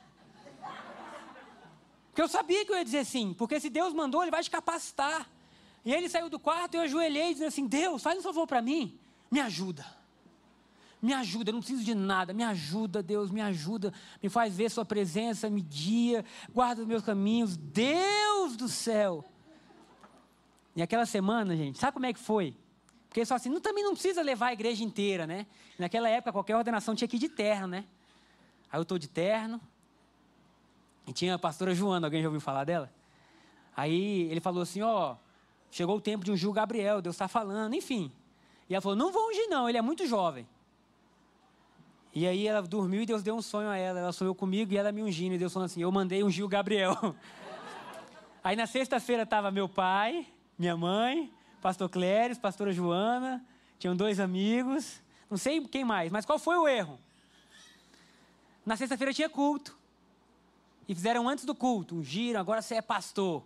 Porque 2.08 2.22
eu 2.22 2.28
sabia 2.28 2.66
que 2.66 2.72
eu 2.72 2.78
ia 2.78 2.84
dizer 2.84 3.06
sim, 3.06 3.34
porque 3.34 3.62
se 3.62 3.70
Deus 3.70 3.94
mandou, 3.94 4.22
Ele 4.22 4.32
vai 4.32 4.44
te 4.44 4.52
capacitar. 4.52 5.30
E 5.86 5.94
ele 5.94 6.10
saiu 6.10 6.30
do 6.30 6.40
quarto 6.40 6.74
eu 6.74 6.82
ajoelhei 6.82 7.32
dizendo 7.34 7.50
assim: 7.50 7.68
Deus, 7.68 8.02
faz 8.02 8.18
um 8.18 8.22
favor 8.24 8.48
para 8.48 8.62
mim, 8.62 9.00
me 9.30 9.40
ajuda. 9.40 9.86
Me 11.02 11.14
ajuda, 11.14 11.50
eu 11.50 11.54
não 11.54 11.60
preciso 11.60 11.84
de 11.84 11.94
nada. 11.94 12.34
Me 12.34 12.44
ajuda, 12.44 13.04
Deus, 13.04 13.30
me 13.30 13.42
ajuda. 13.42 13.94
Me 14.22 14.30
faz 14.30 14.56
ver 14.56 14.70
Sua 14.72 14.86
presença, 14.86 15.50
me 15.50 15.62
guia, 15.62 16.26
guarda 16.54 16.82
os 16.82 16.88
meus 16.88 17.04
caminhos. 17.04 17.56
Deus 17.56 18.56
do 18.56 18.68
céu. 18.68 19.24
E 20.76 20.82
aquela 20.82 21.06
semana, 21.06 21.56
gente, 21.56 21.80
sabe 21.80 21.94
como 21.94 22.06
é 22.06 22.14
que 22.14 22.20
foi? 22.20 22.56
Porque 23.08 23.26
só 23.26 23.36
assim, 23.36 23.50
não, 23.50 23.62
também 23.62 23.84
não 23.84 23.94
precisa 23.94 24.22
levar 24.22 24.48
a 24.48 24.54
igreja 24.54 24.84
inteira, 24.84 25.26
né? 25.26 25.48
Naquela 25.80 26.10
época, 26.10 26.34
qualquer 26.34 26.58
ordenação 26.58 26.94
tinha 26.94 27.08
que 27.08 27.16
ir 27.16 27.20
de 27.20 27.30
terno, 27.30 27.68
né? 27.68 27.86
Aí 28.70 28.78
eu 28.78 28.82
estou 28.82 29.00
de 29.00 29.08
terno. 29.08 29.62
E 31.08 31.14
tinha 31.14 31.36
a 31.36 31.40
pastora 31.40 31.74
Joana, 31.74 32.08
alguém 32.08 32.22
já 32.22 32.28
ouviu 32.28 32.42
falar 32.42 32.66
dela? 32.66 32.92
Aí 33.76 34.24
ele 34.30 34.42
falou 34.42 34.64
assim: 34.64 34.82
Ó, 34.82 35.14
oh, 35.14 35.18
chegou 35.72 35.96
o 35.96 36.02
tempo 36.02 36.26
de 36.26 36.32
ungir 36.32 36.50
o 36.50 36.54
Gabriel, 36.54 37.02
Deus 37.02 37.16
está 37.16 37.28
falando, 37.28 37.74
enfim. 37.74 38.12
E 38.70 38.74
ela 38.74 38.82
falou: 38.82 38.98
Não 38.98 39.14
vou 39.14 39.30
ungir, 39.30 39.48
não, 39.48 39.70
ele 39.70 39.78
é 39.78 39.82
muito 39.82 40.06
jovem. 40.06 40.46
E 42.16 42.26
aí 42.26 42.48
ela 42.48 42.62
dormiu 42.62 43.02
e 43.02 43.06
Deus 43.06 43.22
deu 43.22 43.36
um 43.36 43.42
sonho 43.42 43.68
a 43.68 43.76
ela. 43.76 44.00
Ela 44.00 44.14
sonhou 44.14 44.34
comigo 44.34 44.72
e 44.72 44.78
ela 44.78 44.90
me 44.90 45.04
ungindo. 45.04 45.36
E 45.36 45.38
Deus 45.38 45.52
falou 45.52 45.66
assim: 45.66 45.82
Eu 45.82 45.92
mandei 45.92 46.24
ungir 46.24 46.46
o 46.46 46.48
Gabriel. 46.48 46.96
Aí 48.42 48.56
na 48.56 48.66
sexta-feira 48.68 49.24
estava 49.24 49.50
meu 49.50 49.68
pai, 49.68 50.28
minha 50.56 50.78
mãe, 50.78 51.34
pastor 51.64 51.90
Cléris, 51.90 52.38
pastora 52.38 52.72
Joana, 52.72 53.44
tinham 53.80 53.96
dois 53.96 54.20
amigos, 54.20 55.02
não 55.28 55.36
sei 55.36 55.60
quem 55.62 55.84
mais, 55.84 56.12
mas 56.12 56.28
qual 56.28 56.38
foi 56.38 56.56
o 56.56 56.68
erro? 56.68 57.00
Na 58.64 58.78
sexta-feira 58.78 59.12
tinha 59.12 59.28
culto. 59.28 59.76
E 60.88 60.94
fizeram 60.94 61.28
antes 61.28 61.44
do 61.44 61.56
culto, 61.56 61.96
ungiram, 61.96 62.40
agora 62.40 62.62
você 62.62 62.76
é 62.76 62.84
pastor. 62.84 63.44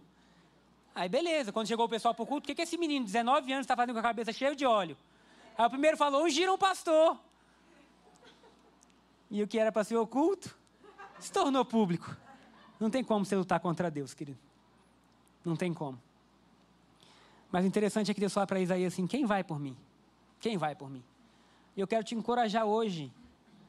Aí 0.94 1.08
beleza, 1.08 1.54
quando 1.54 1.68
chegou 1.68 1.86
o 1.86 1.90
pessoal 1.90 2.14
para 2.14 2.24
o 2.24 2.28
culto, 2.28 2.44
o 2.44 2.48
que, 2.48 2.54
que 2.54 2.62
esse 2.64 2.78
menino, 2.78 3.06
19 3.06 3.54
anos, 3.54 3.64
está 3.64 3.78
fazendo 3.78 3.94
com 3.94 4.00
a 4.00 4.04
cabeça 4.04 4.34
cheia 4.34 4.54
de 4.54 4.66
óleo? 4.66 4.98
Aí 5.58 5.66
o 5.66 5.70
primeiro 5.70 5.96
falou, 5.96 6.26
ungiram 6.26 6.56
o 6.56 6.58
pastor. 6.58 7.18
E 9.30 9.44
o 9.44 9.48
que 9.48 9.60
era 9.60 9.72
para 9.72 9.84
ser 9.84 9.96
oculto, 9.96 10.58
se 11.20 11.32
tornou 11.32 11.64
público. 11.64 12.16
Não 12.80 12.90
tem 12.90 13.04
como 13.04 13.26
você 13.26 13.36
lutar 13.36 13.60
contra 13.60 13.92
Deus, 13.92 14.14
querido. 14.14 14.40
Não 15.44 15.56
tem 15.56 15.74
como. 15.74 16.00
Mas 17.52 17.64
o 17.64 17.68
interessante 17.68 18.12
é 18.12 18.14
que 18.14 18.20
Deus 18.20 18.34
fala 18.34 18.48
para 18.48 18.60
Isaías 18.60 18.94
assim: 18.94 19.06
quem 19.06 19.26
vai 19.26 19.44
por 19.44 19.60
mim? 19.60 19.76
Quem 20.40 20.58
vai 20.58 20.76
por 20.76 20.90
mim? 20.90 21.04
E 21.76 21.82
eu 21.82 21.88
quero 21.88 22.04
te 22.04 22.16
encorajar 22.16 22.66
hoje. 22.66 23.12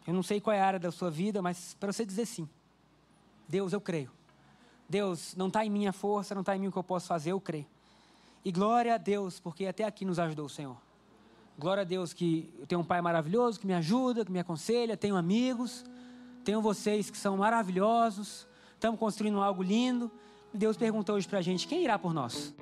Eu 0.06 0.14
não 0.14 0.22
sei 0.22 0.40
qual 0.40 0.54
é 0.54 0.60
a 0.60 0.66
área 0.66 0.78
da 0.78 0.90
sua 0.90 1.10
vida, 1.10 1.42
mas 1.42 1.74
para 1.78 1.92
você 1.92 2.04
dizer 2.04 2.26
sim. 2.26 2.48
Deus, 3.48 3.72
eu 3.72 3.80
creio. 3.80 4.10
Deus, 4.88 5.34
não 5.36 5.48
está 5.48 5.64
em 5.64 5.70
minha 5.70 5.92
força, 5.92 6.34
não 6.34 6.40
está 6.40 6.56
em 6.56 6.60
mim 6.60 6.66
o 6.68 6.72
que 6.72 6.78
eu 6.78 6.84
posso 6.84 7.06
fazer, 7.06 7.32
eu 7.32 7.40
creio. 7.40 7.66
E 8.44 8.50
glória 8.50 8.94
a 8.94 8.98
Deus, 8.98 9.38
porque 9.38 9.66
até 9.66 9.84
aqui 9.84 10.04
nos 10.04 10.18
ajudou 10.18 10.46
o 10.46 10.48
Senhor. 10.48 10.76
Glória 11.60 11.82
a 11.82 11.84
Deus 11.84 12.14
que 12.14 12.50
eu 12.58 12.66
tenho 12.66 12.80
um 12.80 12.84
pai 12.84 13.02
maravilhoso 13.02 13.60
que 13.60 13.66
me 13.66 13.74
ajuda, 13.74 14.24
que 14.24 14.32
me 14.32 14.38
aconselha, 14.38 14.96
tenho 14.96 15.14
amigos, 15.14 15.84
tenho 16.42 16.62
vocês 16.62 17.10
que 17.10 17.18
são 17.18 17.36
maravilhosos, 17.36 18.48
estamos 18.72 18.98
construindo 18.98 19.42
algo 19.42 19.62
lindo. 19.62 20.10
Deus 20.54 20.78
perguntou 20.78 21.16
hoje 21.16 21.28
para 21.28 21.40
a 21.40 21.42
gente: 21.42 21.68
quem 21.68 21.84
irá 21.84 21.98
por 21.98 22.14
nós? 22.14 22.54